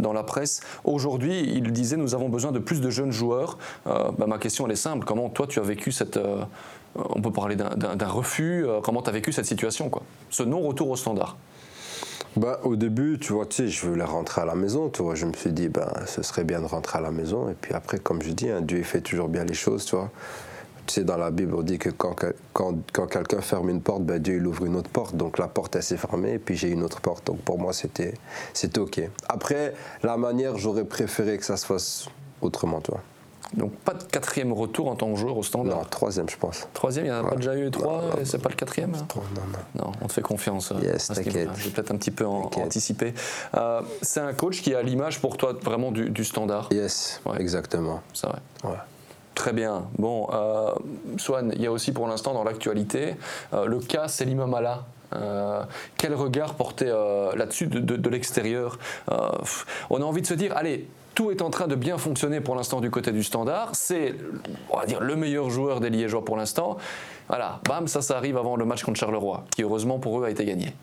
dans, 0.00 0.12
la 0.12 0.22
presse. 0.22 0.60
Aujourd'hui, 0.84 1.40
il 1.54 1.72
disait 1.72 1.96
nous 1.96 2.14
avons 2.14 2.28
besoin 2.28 2.52
de 2.52 2.58
plus 2.58 2.80
de 2.80 2.90
jeunes 2.90 3.12
joueurs. 3.12 3.58
Euh, 3.86 4.10
bah, 4.18 4.26
ma 4.26 4.38
question, 4.38 4.66
elle 4.66 4.72
est 4.72 4.76
simple. 4.76 5.06
Comment 5.06 5.28
toi, 5.28 5.46
tu 5.46 5.58
as 5.58 5.62
vécu 5.62 5.92
cette. 5.92 6.16
Euh, 6.16 6.44
on 6.94 7.22
peut 7.22 7.32
parler 7.32 7.56
d'un 7.56 8.08
refus. 8.08 8.66
Euh, 8.66 8.80
comment 8.82 9.02
tu 9.02 9.08
as 9.08 9.12
vécu 9.12 9.32
cette 9.32 9.46
situation, 9.46 9.88
quoi? 9.88 10.02
Ce 10.30 10.42
non-retour 10.42 10.90
au 10.90 10.96
Standard? 10.96 11.36
Bah, 12.36 12.60
au 12.62 12.76
début, 12.76 13.18
tu 13.18 13.34
vois, 13.34 13.44
tu 13.44 13.56
sais, 13.56 13.68
je 13.68 13.86
voulais 13.86 14.04
rentrer 14.04 14.40
à 14.40 14.46
la 14.46 14.54
maison, 14.54 14.88
tu 14.88 15.02
vois. 15.02 15.14
Je 15.14 15.26
me 15.26 15.34
suis 15.34 15.52
dit, 15.52 15.68
ben, 15.68 15.92
ce 16.06 16.22
serait 16.22 16.44
bien 16.44 16.60
de 16.60 16.66
rentrer 16.66 16.98
à 16.98 17.02
la 17.02 17.10
maison. 17.10 17.50
Et 17.50 17.54
puis 17.54 17.74
après, 17.74 17.98
comme 17.98 18.22
je 18.22 18.30
dis, 18.30 18.48
hein, 18.48 18.62
Dieu 18.62 18.82
fait 18.82 19.02
toujours 19.02 19.28
bien 19.28 19.44
les 19.44 19.54
choses, 19.54 19.84
tu 19.84 19.96
vois. 19.96 20.10
Tu 20.86 20.94
sais, 20.94 21.04
dans 21.04 21.18
la 21.18 21.30
Bible, 21.30 21.54
on 21.54 21.62
dit 21.62 21.78
que 21.78 21.90
quand, 21.90 22.16
quand, 22.52 22.74
quand 22.92 23.06
quelqu'un 23.06 23.42
ferme 23.42 23.68
une 23.68 23.82
porte, 23.82 24.04
ben, 24.04 24.18
Dieu 24.18 24.36
il 24.36 24.46
ouvre 24.46 24.64
une 24.64 24.76
autre 24.76 24.88
porte. 24.88 25.14
Donc 25.14 25.38
la 25.38 25.46
porte, 25.46 25.78
s'est 25.80 25.98
fermée, 25.98 26.34
et 26.34 26.38
puis 26.38 26.56
j'ai 26.56 26.70
une 26.70 26.82
autre 26.82 27.02
porte. 27.02 27.26
Donc 27.26 27.40
pour 27.40 27.58
moi, 27.58 27.74
c'était 27.74 28.14
OK. 28.78 29.00
Après, 29.28 29.74
la 30.02 30.16
manière, 30.16 30.56
j'aurais 30.56 30.84
préféré 30.84 31.36
que 31.36 31.44
ça 31.44 31.58
se 31.58 31.66
fasse 31.66 32.08
autrement, 32.40 32.80
tu. 32.80 32.92
Donc 33.54 33.72
pas 33.72 33.92
de 33.94 34.02
quatrième 34.04 34.52
retour 34.52 34.88
en 34.88 34.96
tant 34.96 35.12
que 35.12 35.18
joueur 35.18 35.36
au 35.36 35.42
standard 35.42 35.78
Non, 35.78 35.84
troisième, 35.84 36.28
je 36.28 36.36
pense. 36.36 36.66
Troisième, 36.72 37.06
il 37.06 37.12
n'y 37.12 37.14
en 37.14 37.26
a 37.26 37.28
pas 37.28 37.36
déjà 37.36 37.54
eu 37.56 37.70
trois, 37.70 38.04
et 38.20 38.24
c'est 38.24 38.38
pas 38.38 38.48
le 38.48 38.54
quatrième 38.54 38.94
hein 38.94 39.06
Non, 39.14 39.22
non. 39.76 39.84
Non, 39.84 39.92
on 40.00 40.06
te 40.06 40.12
fait 40.12 40.22
confiance. 40.22 40.72
Euh, 40.72 40.80
yes, 40.82 41.08
t'inquiète. 41.08 41.50
J'ai 41.56 41.70
peut-être 41.70 41.90
un 41.90 41.96
petit 41.96 42.10
peu 42.10 42.24
anticipé. 42.24 43.12
Euh, 43.56 43.82
c'est 44.00 44.20
un 44.20 44.32
coach 44.32 44.62
qui 44.62 44.74
a 44.74 44.82
l'image 44.82 45.20
pour 45.20 45.36
toi 45.36 45.54
vraiment 45.62 45.92
du, 45.92 46.24
standard 46.24 46.68
Yes, 46.70 47.20
exactement. 47.38 48.00
C'est 48.14 48.26
vrai. 48.26 48.38
Ouais. 48.64 48.70
Très 49.34 49.52
bien. 49.52 49.84
Bon, 49.98 50.28
euh, 50.32 50.72
Swan, 51.18 51.52
il 51.54 51.60
y 51.60 51.66
a 51.66 51.72
aussi 51.72 51.92
pour 51.92 52.06
l'instant 52.06 52.32
dans 52.32 52.44
l'actualité 52.44 53.16
le 53.52 53.80
cas 53.80 54.08
Selim 54.08 54.40
Amala. 54.40 54.84
quel 55.98 56.14
regard 56.14 56.54
porter 56.54 56.94
là-dessus 57.34 57.66
de, 57.66 57.80
de 57.80 58.10
l'extérieur? 58.10 58.78
On 59.90 60.00
a 60.00 60.04
envie 60.04 60.22
de 60.22 60.26
se 60.26 60.34
dire, 60.34 60.56
allez, 60.56 60.88
tout 61.14 61.30
est 61.30 61.42
en 61.42 61.50
train 61.50 61.66
de 61.66 61.74
bien 61.74 61.98
fonctionner 61.98 62.40
pour 62.40 62.54
l'instant 62.54 62.80
du 62.80 62.90
côté 62.90 63.12
du 63.12 63.22
standard. 63.22 63.70
C'est, 63.74 64.14
on 64.70 64.78
va 64.78 64.86
dire, 64.86 65.00
le 65.00 65.16
meilleur 65.16 65.50
joueur 65.50 65.80
des 65.80 65.90
Liégeois 65.90 66.24
pour 66.24 66.36
l'instant. 66.36 66.76
Voilà, 67.28 67.60
bam, 67.66 67.88
ça, 67.88 68.02
ça 68.02 68.16
arrive 68.16 68.36
avant 68.36 68.56
le 68.56 68.64
match 68.64 68.82
contre 68.82 68.98
Charleroi, 68.98 69.44
qui 69.54 69.62
heureusement 69.62 69.98
pour 69.98 70.20
eux 70.20 70.24
a 70.24 70.30
été 70.30 70.44
gagné. 70.44 70.74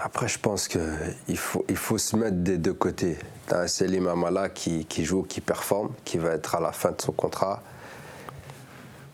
Après, 0.00 0.28
je 0.28 0.38
pense 0.38 0.68
qu'il 0.68 1.36
faut, 1.36 1.64
il 1.68 1.76
faut 1.76 1.98
se 1.98 2.16
mettre 2.16 2.36
des 2.36 2.58
deux 2.58 2.74
côtés. 2.74 3.18
Tu 3.48 3.54
as 3.54 3.68
Selim 3.68 4.08
Amala 4.08 4.48
qui, 4.48 4.84
qui, 4.86 5.04
joue, 5.04 5.22
qui 5.22 5.40
performe, 5.40 5.90
qui 6.04 6.18
va 6.18 6.30
être 6.30 6.54
à 6.54 6.60
la 6.60 6.72
fin 6.72 6.90
de 6.90 7.00
son 7.00 7.12
contrat. 7.12 7.62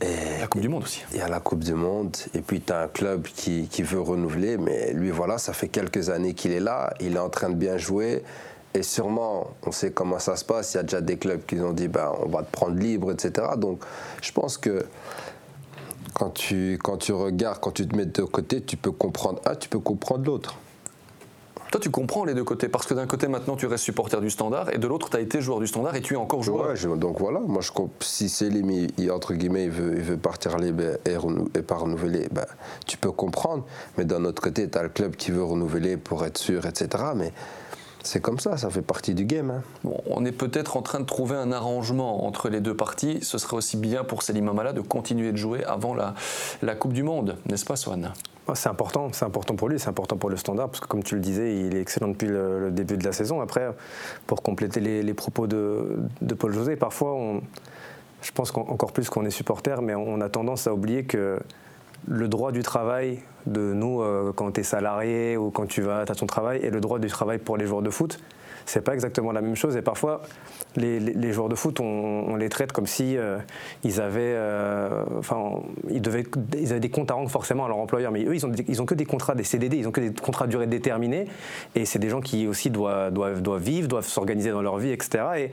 Et 0.01 0.41
la 0.41 0.47
Coupe 0.47 0.63
du 0.63 0.69
Monde 0.69 0.85
aussi. 0.85 1.05
Il 1.13 1.19
y 1.19 1.21
a 1.21 1.29
la 1.29 1.41
Coupe 1.41 1.63
du 1.63 1.75
Monde. 1.75 2.17
Et 2.35 2.41
puis 2.41 2.61
tu 2.63 2.73
as 2.73 2.81
un 2.83 2.89
club 2.89 3.25
qui, 3.25 3.69
qui 3.69 3.83
veut 3.83 4.01
renouveler, 4.01 4.57
mais 4.57 4.93
lui, 4.95 5.11
voilà, 5.11 5.37
ça 5.37 5.53
fait 5.53 5.69
quelques 5.69 6.09
années 6.09 6.33
qu'il 6.33 6.53
est 6.53 6.61
là. 6.61 6.95
Il 7.01 7.17
est 7.17 7.21
en 7.21 7.29
train 7.29 7.51
de 7.51 7.57
bien 7.57 7.77
jouer. 7.77 8.23
Et 8.75 8.83
sûrement, 8.83 9.49
on 9.67 9.73
sait 9.73 9.91
comment 9.91 10.19
ça 10.19 10.37
se 10.37 10.45
passe. 10.45 10.75
Il 10.75 10.77
y 10.77 10.81
a 10.81 10.83
déjà 10.85 11.01
des 11.01 11.17
clubs 11.17 11.45
qui 11.45 11.59
ont 11.61 11.73
dit 11.73 11.89
ben, 11.89 12.13
on 12.23 12.29
va 12.29 12.43
te 12.43 12.51
prendre 12.51 12.79
libre, 12.79 13.11
etc. 13.11 13.49
Donc, 13.57 13.81
je 14.23 14.33
pense 14.33 14.59
que 14.59 14.85
quand 16.15 16.31
tu, 16.31 16.79
quand 16.83 16.97
tu 16.97 17.13
regardes, 17.13 17.61
quand 17.61 17.73
tu 17.73 17.87
te 17.87 17.97
mets 17.97 18.07
de 18.07 18.23
côtés, 18.23 18.63
tu 18.63 18.77
peux 18.77 18.93
comprendre 18.93 19.41
un, 19.45 19.55
tu 19.55 19.69
peux 19.69 19.81
comprendre 19.81 20.25
l'autre. 20.25 20.57
Toi, 21.71 21.81
tu 21.81 21.91
comprends 21.91 22.25
les 22.25 22.35
deux 22.35 22.43
côtés, 22.43 22.69
parce 22.69 22.85
que 22.85 22.95
d'un 22.95 23.07
côté, 23.07 23.29
maintenant, 23.29 23.55
tu 23.55 23.67
restes 23.67 23.85
supporter 23.85 24.21
du 24.21 24.29
standard, 24.29 24.75
et 24.75 24.79
de 24.79 24.89
l'autre, 24.89 25.09
tu 25.09 25.17
as 25.17 25.21
été 25.21 25.41
joueur 25.41 25.61
du 25.61 25.69
standard 25.69 25.95
et 25.95 26.01
tu 26.01 26.15
es 26.15 26.17
encore 26.17 26.43
joueur. 26.43 26.71
Ouais, 26.71 26.99
donc 26.99 27.21
voilà, 27.21 27.39
moi, 27.39 27.63
je, 27.63 27.71
si 28.01 28.29
Selim, 28.29 28.89
il, 28.99 29.13
entre 29.13 29.35
guillemets, 29.35 29.67
il 29.67 29.71
veut, 29.71 29.95
il 29.97 30.03
veut 30.03 30.17
partir 30.17 30.59
libre 30.59 30.83
et, 31.07 31.17
et, 31.57 31.63
pas 31.63 31.77
renouveler, 31.77 32.27
ben, 32.33 32.47
tu 32.87 32.97
peux 32.97 33.13
comprendre. 33.13 33.65
Mais 33.97 34.05
d'un 34.05 34.25
autre 34.25 34.43
côté, 34.43 34.69
tu 34.69 34.77
as 34.79 34.83
le 34.83 34.89
club 34.89 35.15
qui 35.15 35.31
veut 35.31 35.45
renouveler 35.45 35.97
pour 35.97 36.25
être 36.25 36.39
sûr, 36.39 36.67
etc. 36.67 37.05
Mais 37.15 37.33
c'est 38.03 38.21
comme 38.21 38.39
ça, 38.39 38.57
ça 38.57 38.71
fait 38.71 38.83
partie 38.83 39.15
du 39.15 39.25
game. 39.25 39.51
Hein. 39.51 39.63
Bon, 39.85 40.01
on 40.07 40.25
est 40.25 40.33
peut-être 40.33 40.77
en 40.77 40.83
train 40.83 41.01
de 41.01 41.05
trouver 41.05 41.37
un 41.37 41.53
arrangement 41.53 42.27
entre 42.27 42.49
les 42.49 42.61
deux 42.61 42.75
parties. 42.75 43.19
Ce 43.23 43.39
serait 43.39 43.57
aussi 43.57 43.77
bien 43.77 44.05
pour 44.05 44.23
Selim 44.23 44.49
Amala 44.49 44.73
de 44.73 44.81
continuer 44.81 45.33
de 45.33 45.37
jouer 45.37 45.65
avant 45.65 45.95
la, 45.95 46.15
la 46.63 46.75
Coupe 46.75 46.93
du 46.93 47.03
Monde, 47.03 47.37
n'est-ce 47.47 47.65
pas, 47.65 47.77
Swan? 47.77 48.13
C'est 48.55 48.69
important, 48.69 49.11
c'est 49.13 49.25
important 49.25 49.55
pour 49.55 49.69
lui, 49.69 49.79
c'est 49.79 49.89
important 49.89 50.17
pour 50.17 50.29
le 50.29 50.37
standard, 50.37 50.69
parce 50.69 50.81
que 50.81 50.89
comme 50.89 51.05
tu 51.05 51.15
le 51.15 51.21
disais, 51.21 51.57
il 51.57 51.77
est 51.77 51.81
excellent 51.81 52.09
depuis 52.09 52.27
le, 52.27 52.71
début 52.73 52.97
de 52.97 53.05
la 53.05 53.13
saison. 53.13 53.41
Après, 53.41 53.69
pour 54.27 54.43
compléter 54.43 54.81
les, 54.81 55.15
propos 55.15 55.47
de, 55.47 55.99
de, 56.21 56.35
Paul 56.35 56.53
José, 56.53 56.75
parfois, 56.75 57.15
on, 57.15 57.43
je 58.23 58.33
pense 58.33 58.51
qu'encore 58.51 58.93
plus 58.93 59.09
qu'on 59.09 59.25
est 59.25 59.31
supporter, 59.31 59.83
mais 59.83 59.95
on 59.95 60.21
a 60.21 60.29
tendance 60.29 60.67
à 60.67 60.75
oublier 60.75 61.05
que 61.05 61.39
le 62.07 62.29
droit 62.29 62.53
du 62.53 62.63
travail 62.63 63.21
de 63.47 63.73
nous 63.73 64.03
euh, 64.03 64.33
quand 64.35 64.53
tu 64.53 64.61
es 64.61 64.63
salarié 64.63 65.37
ou 65.37 65.51
quand 65.51 65.67
tu 65.67 65.83
vas 65.83 66.01
à 66.01 66.07
ton 66.07 66.27
travail 66.27 66.61
et 66.63 66.71
le 66.71 66.81
droit 66.81 66.99
du 66.99 67.09
travail 67.09 67.39
pour 67.39 67.57
les 67.57 67.67
joueurs 67.67 67.83
de 67.83 67.91
foot, 67.91 68.21
c'est 68.67 68.83
pas 68.83 68.95
exactement 68.95 69.33
la 69.33 69.41
même 69.41 69.57
chose. 69.57 69.77
Et 69.77 69.83
parfois, 69.83 70.23
les, 70.77 71.33
joueurs 71.33 71.49
de 71.49 71.55
foot, 71.55 71.81
on, 71.81 72.37
les 72.37 72.49
traite 72.49 72.73
comme 72.73 72.87
si 72.87 73.17
euh, 73.17 73.39
ils 73.85 74.01
avaient, 74.01 74.21
euh, 74.23 75.05
enfin, 75.19 75.61
ils 75.91 76.01
devaient, 76.01 76.25
ils 76.59 76.71
avaient 76.71 76.81
des 76.81 76.91
comptes 76.91 77.11
à 77.11 77.15
rendre 77.15 77.31
forcément 77.31 77.65
à 77.65 77.69
leur 77.69 77.79
employeur. 77.79 78.13
Mais 78.13 78.25
eux, 78.25 78.35
ils 78.35 78.47
ont, 78.47 78.53
ils 78.69 78.83
ont 78.83 78.87
que 78.87 78.95
des 78.95 79.05
contrats, 79.05 79.35
des 79.35 79.45
CDD, 79.45 79.77
ils 79.77 79.89
ont 79.89 79.93
que 79.93 80.01
des 80.01 80.13
contrats 80.13 80.45
à 80.45 80.49
durée 80.49 80.67
déterminée. 80.67 81.27
Et 81.75 81.85
c'est 81.85 81.99
des 81.99 82.09
gens 82.09 82.21
qui 82.21 82.47
aussi 82.47 82.71
doivent, 82.71 83.13
doivent, 83.13 83.43
doivent 83.43 83.63
vivre, 83.63 83.89
doivent 83.89 84.07
s'organiser 84.07 84.51
dans 84.51 84.63
leur 84.63 84.79
vie, 84.79 84.91
etc. 84.91 85.25
Et 85.37 85.51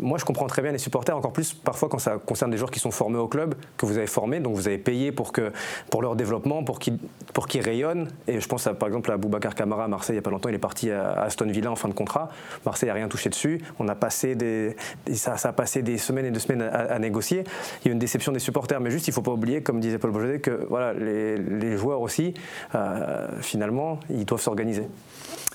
moi, 0.00 0.18
je 0.18 0.24
comprends 0.24 0.46
très 0.46 0.62
bien 0.62 0.72
les 0.72 0.78
supporters, 0.78 1.16
encore 1.16 1.32
plus 1.32 1.54
parfois 1.54 1.88
quand 1.88 1.98
ça 1.98 2.18
concerne 2.18 2.50
des 2.50 2.56
joueurs 2.56 2.70
qui 2.70 2.80
sont 2.80 2.90
formés 2.90 3.18
au 3.18 3.28
club, 3.28 3.54
que 3.76 3.86
vous 3.86 3.98
avez 3.98 4.06
formés, 4.06 4.40
donc 4.40 4.54
vous 4.54 4.68
avez 4.68 4.78
payé 4.78 5.12
pour 5.12 5.32
que, 5.32 5.52
pour 5.90 6.02
leur 6.02 6.16
développement, 6.16 6.64
pour 6.64 6.78
qu'ils, 6.78 6.98
pour 7.32 7.46
qu'ils 7.46 7.62
rayonnent. 7.62 8.08
Et 8.26 8.40
je 8.40 8.48
pense 8.48 8.68
par 8.78 8.88
exemple 8.88 9.10
à 9.12 9.16
Boubacar 9.16 9.54
Camara 9.54 9.84
à 9.84 9.88
Marseille 9.88 10.14
il 10.14 10.16
n'y 10.16 10.20
a 10.20 10.22
pas 10.22 10.30
longtemps, 10.30 10.48
il 10.48 10.54
est 10.54 10.58
parti 10.58 10.90
à 10.90 11.12
Aston 11.22 11.46
Villa 11.46 11.70
en 11.70 11.76
fin 11.76 11.88
de 11.88 11.94
contrat. 11.94 12.30
Marseille 12.64 12.88
n'a 12.88 12.94
rien 12.94 13.08
touché 13.08 13.30
dessus. 13.30 13.60
On 13.78 13.88
a 13.88 13.94
passé 13.94 14.34
des, 14.34 14.76
ça, 15.14 15.36
a 15.42 15.52
passé 15.52 15.82
des 15.82 15.98
semaines 15.98 16.26
et 16.26 16.30
des 16.30 16.40
semaines 16.40 16.62
à, 16.62 16.98
négocier. 16.98 17.44
Il 17.82 17.88
y 17.88 17.90
a 17.90 17.92
une 17.92 17.98
déception 17.98 18.32
des 18.32 18.38
supporters, 18.38 18.80
mais 18.80 18.90
juste 18.90 19.06
il 19.06 19.10
ne 19.10 19.14
faut 19.14 19.22
pas 19.22 19.32
oublier, 19.32 19.62
comme 19.62 19.80
disait 19.80 19.98
Paul 19.98 20.10
Bourget, 20.10 20.40
que 20.40 20.66
voilà, 20.68 20.92
les, 20.92 21.76
joueurs 21.76 22.00
aussi, 22.00 22.34
euh, 22.74 23.28
finalement, 23.40 24.00
ils 24.10 24.24
doivent 24.24 24.40
s'organiser. 24.40 24.88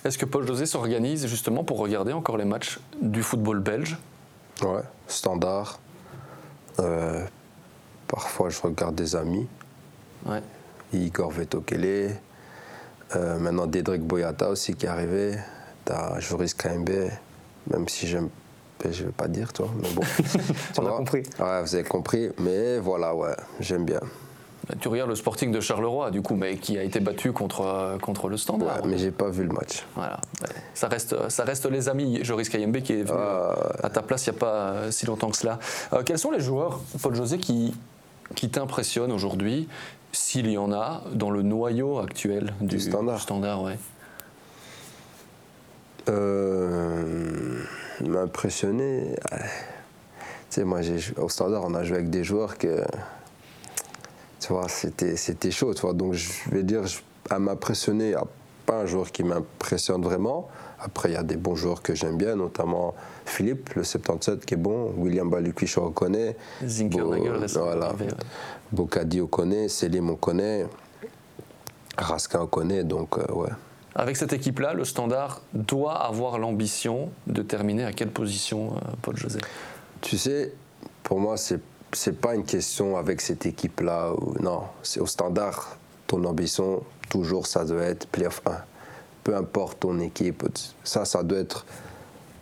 Est-ce 0.05 0.17
que 0.17 0.25
Paul 0.25 0.45
José 0.45 0.65
s'organise 0.65 1.27
justement 1.27 1.63
pour 1.63 1.77
regarder 1.79 2.13
encore 2.13 2.37
les 2.37 2.45
matchs 2.45 2.79
du 3.01 3.23
football 3.23 3.59
belge? 3.59 3.97
Ouais, 4.61 4.81
standard. 5.07 5.79
Euh, 6.79 7.23
parfois, 8.07 8.49
je 8.49 8.61
regarde 8.61 8.95
des 8.95 9.15
amis. 9.15 9.47
Ouais. 10.25 10.41
Igor 10.93 11.31
Vetokele. 11.31 12.17
Euh, 13.15 13.39
maintenant, 13.39 13.67
Dédric 13.67 14.01
Boyata 14.01 14.49
aussi 14.49 14.75
qui 14.75 14.85
est 14.85 14.89
arrivé. 14.89 15.35
T'as 15.85 16.19
Joris 16.19 16.53
KMB, 16.53 16.89
même 17.69 17.87
si 17.87 18.07
j'aime 18.07 18.29
je 18.91 19.03
ne 19.03 19.07
vais 19.07 19.13
pas 19.13 19.27
dire, 19.27 19.53
toi, 19.53 19.69
mais 19.81 19.89
bon. 19.91 20.01
On 20.77 20.85
a 20.85 20.91
compris. 20.91 21.23
Ouais, 21.39 21.61
vous 21.61 21.75
avez 21.75 21.83
compris, 21.83 22.29
mais 22.39 22.79
voilà, 22.79 23.15
ouais, 23.15 23.35
j'aime 23.59 23.85
bien. 23.85 23.99
Tu 24.79 24.87
regardes 24.87 25.09
le 25.09 25.15
Sporting 25.15 25.51
de 25.51 25.59
Charleroi, 25.59 26.09
du 26.09 26.21
coup, 26.21 26.35
mais 26.35 26.55
qui 26.55 26.77
a 26.77 26.83
été 26.83 27.01
battu 27.01 27.33
contre, 27.33 27.97
contre 28.01 28.29
le 28.29 28.37
Standard. 28.37 28.77
Ouais, 28.77 28.89
mais 28.89 28.97
j'ai 28.97 29.11
pas 29.11 29.29
vu 29.29 29.43
le 29.43 29.51
match. 29.51 29.85
Voilà. 29.95 30.21
Ça 30.73 30.87
reste, 30.87 31.29
ça 31.29 31.43
reste 31.43 31.65
les 31.65 31.89
amis. 31.89 32.23
Joris 32.23 32.47
Kayembe 32.47 32.77
qui 32.77 32.93
est 32.93 33.03
venu 33.03 33.19
à 33.83 33.89
ta 33.89 34.01
place 34.01 34.25
il 34.25 34.31
n'y 34.31 34.37
a 34.37 34.39
pas 34.39 34.91
si 34.91 35.05
longtemps 35.05 35.29
que 35.29 35.37
cela. 35.37 35.59
Euh, 35.91 36.01
quels 36.03 36.17
sont 36.17 36.31
les 36.31 36.39
joueurs, 36.39 36.79
Paul 37.01 37.13
José, 37.13 37.39
qui, 37.39 37.75
qui 38.35 38.49
t'impressionnent 38.49 39.11
aujourd'hui, 39.11 39.67
s'il 40.13 40.49
y 40.49 40.57
en 40.57 40.71
a, 40.71 41.03
dans 41.11 41.29
le 41.29 41.41
noyau 41.41 41.99
actuel 41.99 42.53
du, 42.61 42.79
Standard, 42.79 43.19
standard 43.19 43.63
ouais? 43.63 43.77
Euh, 46.09 47.63
M'impressionner. 48.01 49.15
Tu 50.49 50.59
sais, 50.59 50.63
moi, 50.63 50.79
au 51.17 51.29
Standard, 51.29 51.63
on 51.65 51.73
a 51.73 51.83
joué 51.83 51.97
avec 51.97 52.09
des 52.09 52.23
joueurs 52.23 52.57
que 52.57 52.83
tu 54.43 54.51
vois, 54.51 54.67
c'était, 54.67 55.15
c'était 55.15 55.51
chaud, 55.51 55.73
tu 55.73 55.81
vois. 55.81 55.93
Donc, 55.93 56.13
je 56.13 56.49
vais 56.51 56.63
dire, 56.63 56.81
à 57.29 57.39
m'impressionner, 57.39 58.05
il 58.05 58.09
n'y 58.09 58.15
a 58.15 58.25
pas 58.65 58.81
un 58.81 58.85
joueur 58.85 59.09
qui 59.11 59.23
m'impressionne 59.23 60.01
vraiment. 60.01 60.49
Après, 60.79 61.09
il 61.09 61.13
y 61.13 61.17
a 61.17 61.23
des 61.23 61.37
bons 61.37 61.55
joueurs 61.55 61.81
que 61.81 61.95
j'aime 61.95 62.17
bien, 62.17 62.35
notamment 62.35 62.93
Philippe, 63.25 63.73
le 63.75 63.85
77, 63.85 64.45
qui 64.45 64.55
est 64.55 64.57
bon. 64.57 64.93
William 64.97 65.29
Balukwi, 65.29 65.65
je 65.65 65.79
reconnais. 65.79 66.35
Zinkernagel, 66.65 67.45
voilà. 67.55 67.95
Bocadi, 68.69 69.21
on 69.21 69.27
connaît. 69.27 69.69
Selim, 69.69 70.09
on 70.09 70.15
connaît. 70.15 70.65
Raskin, 71.97 72.41
on 72.41 72.47
connaît. 72.47 72.83
Donc, 72.83 73.17
euh, 73.17 73.31
ouais. 73.31 73.49
Avec 73.95 74.17
cette 74.17 74.33
équipe-là, 74.33 74.73
le 74.73 74.85
Standard 74.85 75.41
doit 75.53 76.03
avoir 76.03 76.39
l'ambition 76.39 77.09
de 77.27 77.41
terminer 77.41 77.85
à 77.85 77.93
quelle 77.93 78.09
position, 78.09 78.75
euh, 78.75 78.79
Paul 79.01 79.15
José 79.15 79.39
Tu 80.01 80.17
sais, 80.17 80.53
pour 81.03 81.19
moi, 81.19 81.37
c'est 81.37 81.61
c'est 81.93 82.19
pas 82.19 82.35
une 82.35 82.43
question 82.43 82.97
avec 82.97 83.21
cette 83.21 83.45
équipe-là. 83.45 84.11
Non, 84.39 84.63
c'est 84.81 84.99
au 84.99 85.05
standard. 85.05 85.77
Ton 86.07 86.23
ambition, 86.25 86.83
toujours, 87.09 87.47
ça 87.47 87.65
doit 87.65 87.83
être 87.83 88.07
playoff 88.07 88.41
1. 88.45 88.51
Peu 89.23 89.35
importe 89.35 89.79
ton 89.79 89.99
équipe, 89.99 90.43
ça, 90.83 91.05
ça 91.05 91.23
doit 91.23 91.39
être 91.39 91.65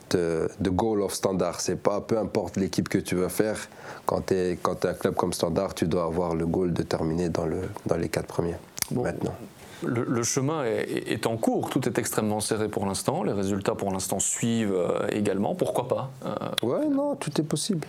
the, 0.09 0.69
goal 0.69 1.01
of 1.01 1.13
standard. 1.13 1.61
C'est 1.61 1.75
pas 1.75 2.01
peu 2.01 2.17
importe 2.17 2.57
l'équipe 2.57 2.89
que 2.89 2.97
tu 2.97 3.15
veux 3.15 3.27
faire. 3.27 3.57
Quand 4.05 4.27
tu 4.27 4.33
es, 4.33 4.57
quand 4.61 4.83
es 4.85 4.89
un 4.89 4.93
club 4.93 5.15
comme 5.15 5.33
standard, 5.33 5.75
tu 5.75 5.85
dois 5.85 6.05
avoir 6.05 6.33
le 6.33 6.47
goal 6.47 6.73
de 6.73 6.83
terminer 6.83 7.29
dans, 7.29 7.45
le, 7.45 7.61
dans 7.85 7.97
les 7.97 8.09
quatre 8.09 8.27
premiers. 8.27 8.55
Maintenant. 8.91 9.35
Le, 9.83 10.23
chemin 10.23 10.63
est, 10.63 11.25
en 11.25 11.37
cours, 11.37 11.69
tout 11.69 11.87
est 11.87 11.97
extrêmement 11.97 12.39
serré 12.39 12.67
pour 12.69 12.85
l'instant, 12.85 13.23
les 13.23 13.31
résultats 13.31 13.73
pour 13.73 13.91
l'instant 13.91 14.19
suivent 14.19 14.73
euh, 14.75 15.07
également, 15.09 15.55
pourquoi 15.55 15.87
pas 15.87 16.11
euh, 16.25 16.35
Ouais, 16.61 16.87
non, 16.87 17.15
tout 17.15 17.31
est 17.39 17.43
possible. 17.43 17.87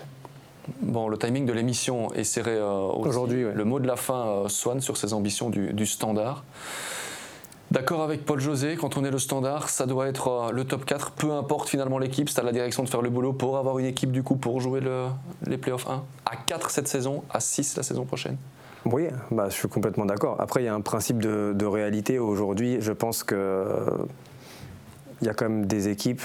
Bon, 0.80 1.08
le 1.08 1.18
timing 1.18 1.44
de 1.46 1.52
l'émission 1.52 2.12
est 2.12 2.24
serré 2.24 2.52
euh, 2.52 2.86
aujourd'hui. 2.86 3.44
Le 3.52 3.64
mot 3.64 3.80
de 3.80 3.86
la 3.86 3.96
fin, 3.96 4.26
euh, 4.26 4.48
Swan, 4.48 4.80
sur 4.80 4.96
ses 4.96 5.12
ambitions 5.12 5.50
du, 5.50 5.86
standard. 5.86 6.44
D'accord 7.70 8.02
avec 8.02 8.24
Paul 8.24 8.38
José, 8.38 8.76
quand 8.76 8.96
on 8.96 9.04
est 9.04 9.10
le 9.10 9.18
standard, 9.18 9.70
ça 9.70 9.86
doit 9.86 10.06
être 10.06 10.28
euh, 10.28 10.50
le 10.52 10.64
top 10.64 10.84
4, 10.84 11.12
peu 11.12 11.32
importe 11.32 11.68
finalement 11.68 11.98
l'équipe, 11.98 12.28
c'est 12.28 12.38
à 12.38 12.44
la 12.44 12.52
direction 12.52 12.82
de 12.82 12.88
faire 12.88 13.02
le 13.02 13.10
boulot 13.10 13.32
pour 13.32 13.56
avoir 13.56 13.78
une 13.78 13.86
équipe 13.86 14.12
du 14.12 14.22
coup 14.22 14.36
pour 14.36 14.60
jouer 14.60 14.80
les 15.46 15.58
playoffs 15.58 15.88
1 15.88 16.02
à 16.26 16.36
4 16.36 16.70
cette 16.70 16.88
saison, 16.88 17.24
à 17.30 17.40
6 17.40 17.76
la 17.76 17.82
saison 17.82 18.04
prochaine 18.04 18.36
oui, 18.84 19.08
bah, 19.30 19.48
je 19.48 19.54
suis 19.54 19.68
complètement 19.68 20.06
d'accord. 20.06 20.36
Après, 20.40 20.62
il 20.62 20.66
y 20.66 20.68
a 20.68 20.74
un 20.74 20.80
principe 20.80 21.18
de, 21.18 21.64
réalité 21.64 22.18
aujourd'hui. 22.18 22.78
Je 22.80 22.92
pense 22.92 23.22
qu'il 23.24 23.36
y 25.22 25.28
a 25.28 25.34
quand 25.34 25.48
même 25.48 25.66
des 25.66 25.88
équipes 25.88 26.22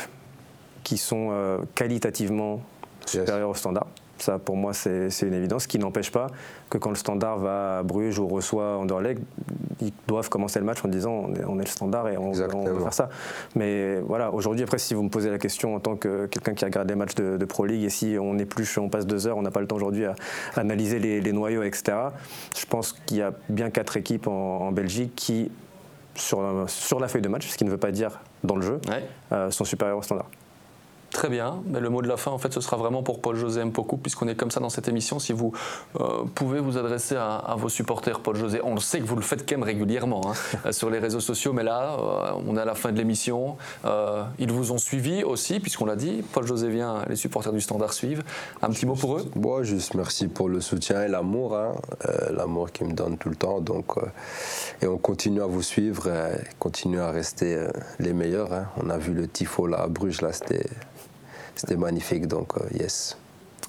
qui 0.84 0.98
sont 0.98 1.60
qualitativement 1.76 2.62
supérieures 3.06 3.50
au 3.50 3.54
standard. 3.54 3.88
Ça, 4.18 4.40
pour 4.40 4.56
moi, 4.56 4.74
c'est 4.74 5.10
une 5.22 5.34
évidence, 5.34 5.64
ce 5.64 5.68
qui 5.68 5.80
n'empêche 5.80 6.12
pas 6.12 6.28
que 6.70 6.78
quand 6.78 6.90
le 6.90 6.96
standard 6.96 7.38
va 7.38 7.80
à 7.80 7.84
Bruges 7.84 8.20
ou 8.20 8.28
reçoit 8.28 8.78
Anderlecht, 8.78 9.22
ils 9.82 9.94
doivent 10.08 10.30
commencer 10.30 10.60
le 10.60 10.66
match 10.66 10.84
en 10.84 10.88
disant 10.88 11.30
on 11.48 11.60
est, 11.60 11.64
le 11.64 11.70
standard 11.70 12.10
et 12.10 12.18
on, 12.18 12.32
on 12.32 12.80
faire 12.82 12.94
ça. 12.94 13.10
Mais 13.56 14.00
voilà, 14.00 14.32
aujourd'hui, 14.32 14.64
après, 14.64 14.80
si 14.80 14.94
vous 14.94 15.04
me 15.04 15.10
posez 15.10 15.30
la 15.30 15.38
question 15.38 15.76
en 15.76 15.80
tant 15.80 15.96
que 15.96 16.26
quelqu'un 16.26 16.54
qui 16.54 16.66
regarde 16.66 16.90
les 16.90 16.96
matchs 16.96 17.16
de, 17.16 17.46
Pro 17.46 17.66
League 17.66 17.84
et 17.84 17.90
si 17.90 18.18
on 18.20 18.38
épluche, 18.38 18.78
on 18.78 18.90
passe 18.90 19.06
deux 19.06 19.28
heures, 19.28 19.38
on 19.38 19.42
n'a 19.42 19.52
pas 19.52 19.62
le 19.62 19.68
temps 19.68 19.78
aujourd'hui 19.78 20.06
à, 20.06 20.16
analyser 20.56 21.00
les, 21.00 21.32
noyaux, 21.32 21.64
etc., 21.64 21.98
je 22.58 22.66
pense 22.66 22.94
qu'il 23.06 23.18
y 23.18 23.22
a 23.22 23.32
bien 23.50 23.70
quatre 23.70 23.98
équipes 23.98 24.28
en, 24.28 24.72
Belgique 24.72 25.14
qui, 25.16 25.50
sur, 26.16 26.66
sur, 26.68 27.00
la 27.00 27.08
feuille 27.08 27.22
de 27.22 27.30
match, 27.30 27.48
ce 27.48 27.58
qui 27.58 27.64
ne 27.64 27.70
veut 27.70 27.78
pas 27.78 27.92
dire 27.92 28.20
dans 28.44 28.56
le 28.56 28.62
jeu, 28.62 28.82
euh, 29.32 29.50
sont 29.50 29.64
supérieures 29.64 29.98
au 29.98 30.02
standard. 30.02 30.28
Très 31.12 31.30
bien, 31.30 31.64
mais 31.66 31.80
le 31.80 31.90
mot 31.90 32.02
de 32.02 32.08
la 32.08 32.18
fin, 32.18 32.32
en 32.32 32.38
fait, 32.38 32.54
ce 32.54 32.62
sera 32.62 32.76
vraiment 32.76 33.02
pour 33.02 33.22
Paul-José 33.22 33.64
Mpoku, 33.64 33.98
puisqu'on 33.98 34.28
est 34.28 34.36
comme 34.36 34.52
ça 34.52 34.60
dans 34.60 34.70
cette 34.70 34.88
émission. 34.88 35.20
Si 35.20 35.32
vous 35.32 35.54
euh, 36.00 36.26
pouvez 36.36 36.60
vous 36.60 36.78
adresser 36.78 37.16
à, 37.16 37.56
vos 37.58 37.70
supporters, 37.70 38.20
Paul-José, 38.20 38.60
on 38.64 38.74
le 38.74 38.82
sait 38.82 39.00
que 39.00 39.06
vous 39.06 39.16
le 39.16 39.22
faites 39.22 39.48
quand 39.48 39.56
même 39.56 39.64
régulièrement 39.64 40.22
hein, 40.28 40.72
sur 40.72 40.90
les 40.90 41.00
réseaux 41.00 41.22
sociaux, 41.22 41.54
mais 41.54 41.64
là, 41.64 41.98
euh, 41.98 42.42
on 42.46 42.58
est 42.58 42.60
à 42.60 42.66
la 42.66 42.76
fin 42.76 42.92
de 42.92 42.98
l'émission. 42.98 43.56
Euh, 43.86 44.24
ils 44.38 44.52
vous 44.52 44.72
ont 44.74 44.78
suivi 44.78 45.24
aussi, 45.24 45.60
puisqu'on 45.60 45.86
l'a 45.86 45.96
dit. 45.96 46.24
Paul-José 46.34 46.70
vient, 46.70 47.04
les 47.08 47.16
supporters 47.16 47.54
du 47.54 47.62
Standard 47.62 47.94
suivent. 47.94 48.24
Un 48.62 48.70
petit 48.70 48.86
mot 48.86 48.96
pour 48.96 49.18
eux 49.18 49.26
Moi, 49.36 49.64
juste 49.64 49.96
merci 49.96 50.28
pour 50.28 50.50
le 50.50 50.60
soutien 50.60 51.04
et 51.04 51.08
l'amour, 51.08 51.56
hein, 51.56 51.74
l'amour 52.32 52.72
qu'ils 52.72 52.88
me 52.88 52.94
donnent 52.94 53.18
tout 53.18 53.30
le 53.30 53.36
temps. 53.36 53.62
Donc, 53.62 53.96
et 54.82 54.88
on 54.88 54.98
continue 54.98 55.42
à 55.42 55.48
vous 55.48 55.64
suivre, 55.64 56.10
continue 56.60 57.00
à 57.00 57.12
rester 57.12 57.66
les 58.00 58.14
meilleurs. 58.14 58.54
Hein. 58.54 58.68
On 58.84 58.90
a 58.90 58.98
vu 58.98 59.14
le 59.14 59.28
tifo 59.28 59.68
là 59.68 59.80
à 59.80 59.88
Bruges, 59.88 60.22
là, 60.22 60.34
c'était 60.34 60.66
c'était 61.58 61.76
magnifique, 61.76 62.28
donc 62.28 62.58
euh, 62.58 62.78
yes. 62.78 63.18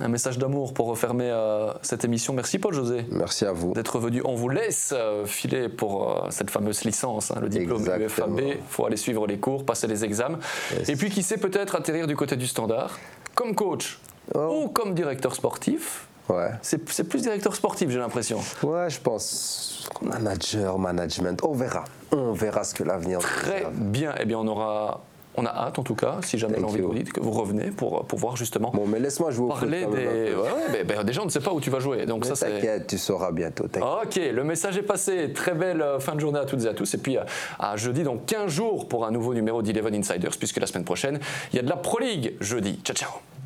Un 0.00 0.08
message 0.08 0.38
d'amour 0.38 0.74
pour 0.74 0.86
refermer 0.86 1.28
euh, 1.28 1.72
cette 1.82 2.04
émission. 2.04 2.32
Merci 2.32 2.58
Paul 2.58 2.72
José. 2.72 3.04
Merci 3.10 3.44
à 3.46 3.52
vous. 3.52 3.72
D'être 3.72 3.98
venu. 3.98 4.22
On 4.24 4.36
vous 4.36 4.48
laisse 4.48 4.94
euh, 4.96 5.26
filer 5.26 5.68
pour 5.68 6.28
cette 6.30 6.50
fameuse 6.50 6.84
licence, 6.84 7.32
hein, 7.32 7.38
le 7.40 7.48
diplôme 7.48 7.82
UFAB. 7.82 8.40
Il 8.40 8.56
faut 8.68 8.86
aller 8.86 8.96
suivre 8.96 9.26
les 9.26 9.38
cours, 9.38 9.64
passer 9.66 9.88
les 9.88 10.04
examens. 10.04 10.38
Et 10.86 10.94
puis 10.94 11.10
qui 11.10 11.24
sait 11.24 11.38
peut-être 11.38 11.74
atterrir 11.74 12.06
du 12.06 12.14
côté 12.14 12.36
du 12.36 12.46
standard, 12.46 12.96
comme 13.34 13.56
coach 13.56 13.98
oh. 14.34 14.62
ou 14.62 14.68
comme 14.68 14.94
directeur 14.94 15.34
sportif. 15.34 16.06
Ouais. 16.28 16.50
C'est 16.62 17.04
plus 17.08 17.22
directeur 17.22 17.56
sportif, 17.56 17.90
j'ai 17.90 17.98
l'impression. 17.98 18.38
Ouais, 18.62 18.90
je 18.90 19.00
pense. 19.00 19.88
Manager, 20.02 20.78
management, 20.78 21.42
on 21.42 21.54
verra. 21.54 21.84
On 22.12 22.32
verra 22.32 22.64
ce 22.64 22.74
que 22.74 22.84
l'avenir. 22.84 23.18
Très 23.20 23.66
bien. 23.72 24.14
Eh 24.20 24.26
bien, 24.26 24.38
on 24.38 24.46
aura 24.46 25.02
on 25.38 25.46
a 25.46 25.50
hâte 25.50 25.78
en 25.78 25.82
tout 25.82 25.94
cas, 25.94 26.16
si 26.22 26.38
jamais 26.38 26.58
l'envie 26.58 26.80
vous 26.80 26.94
dites, 26.94 27.12
que 27.12 27.20
vous 27.20 27.30
revenez 27.30 27.70
pour, 27.70 28.04
pour 28.04 28.18
voir 28.18 28.36
justement. 28.36 28.70
Bon, 28.74 28.86
mais 28.86 28.98
laisse-moi 28.98 29.30
jouer 29.30 29.48
Parler 29.48 29.86
des. 29.86 30.34
Ouais, 30.34 30.84
ben, 30.84 31.04
déjà, 31.04 31.22
on 31.22 31.26
ne 31.26 31.30
sait 31.30 31.40
pas 31.40 31.52
où 31.52 31.60
tu 31.60 31.70
vas 31.70 31.80
jouer. 31.80 32.06
Donc 32.06 32.24
ça, 32.24 32.34
t'inquiète, 32.34 32.86
tu 32.86 32.98
sauras 32.98 33.32
bientôt. 33.32 33.64
Ok, 33.64 34.16
le 34.16 34.44
message 34.44 34.76
est 34.78 34.82
passé. 34.82 35.32
Très 35.32 35.54
belle 35.54 35.82
euh, 35.82 36.00
fin 36.00 36.14
de 36.14 36.20
journée 36.20 36.38
à 36.38 36.44
toutes 36.44 36.64
et 36.64 36.68
à 36.68 36.74
tous. 36.74 36.94
Et 36.94 36.98
puis 36.98 37.16
à 37.58 37.76
jeudi, 37.76 38.02
dans 38.02 38.16
15 38.16 38.50
jours, 38.50 38.88
pour 38.88 39.06
un 39.06 39.10
nouveau 39.10 39.34
numéro 39.34 39.62
d'Eleven 39.62 39.94
Insiders, 39.94 40.36
puisque 40.38 40.58
la 40.58 40.66
semaine 40.66 40.84
prochaine, 40.84 41.18
il 41.52 41.56
y 41.56 41.58
a 41.58 41.62
de 41.62 41.68
la 41.68 41.76
Pro 41.76 41.98
League 41.98 42.34
jeudi. 42.40 42.80
Ciao, 42.84 42.96
ciao. 42.96 43.37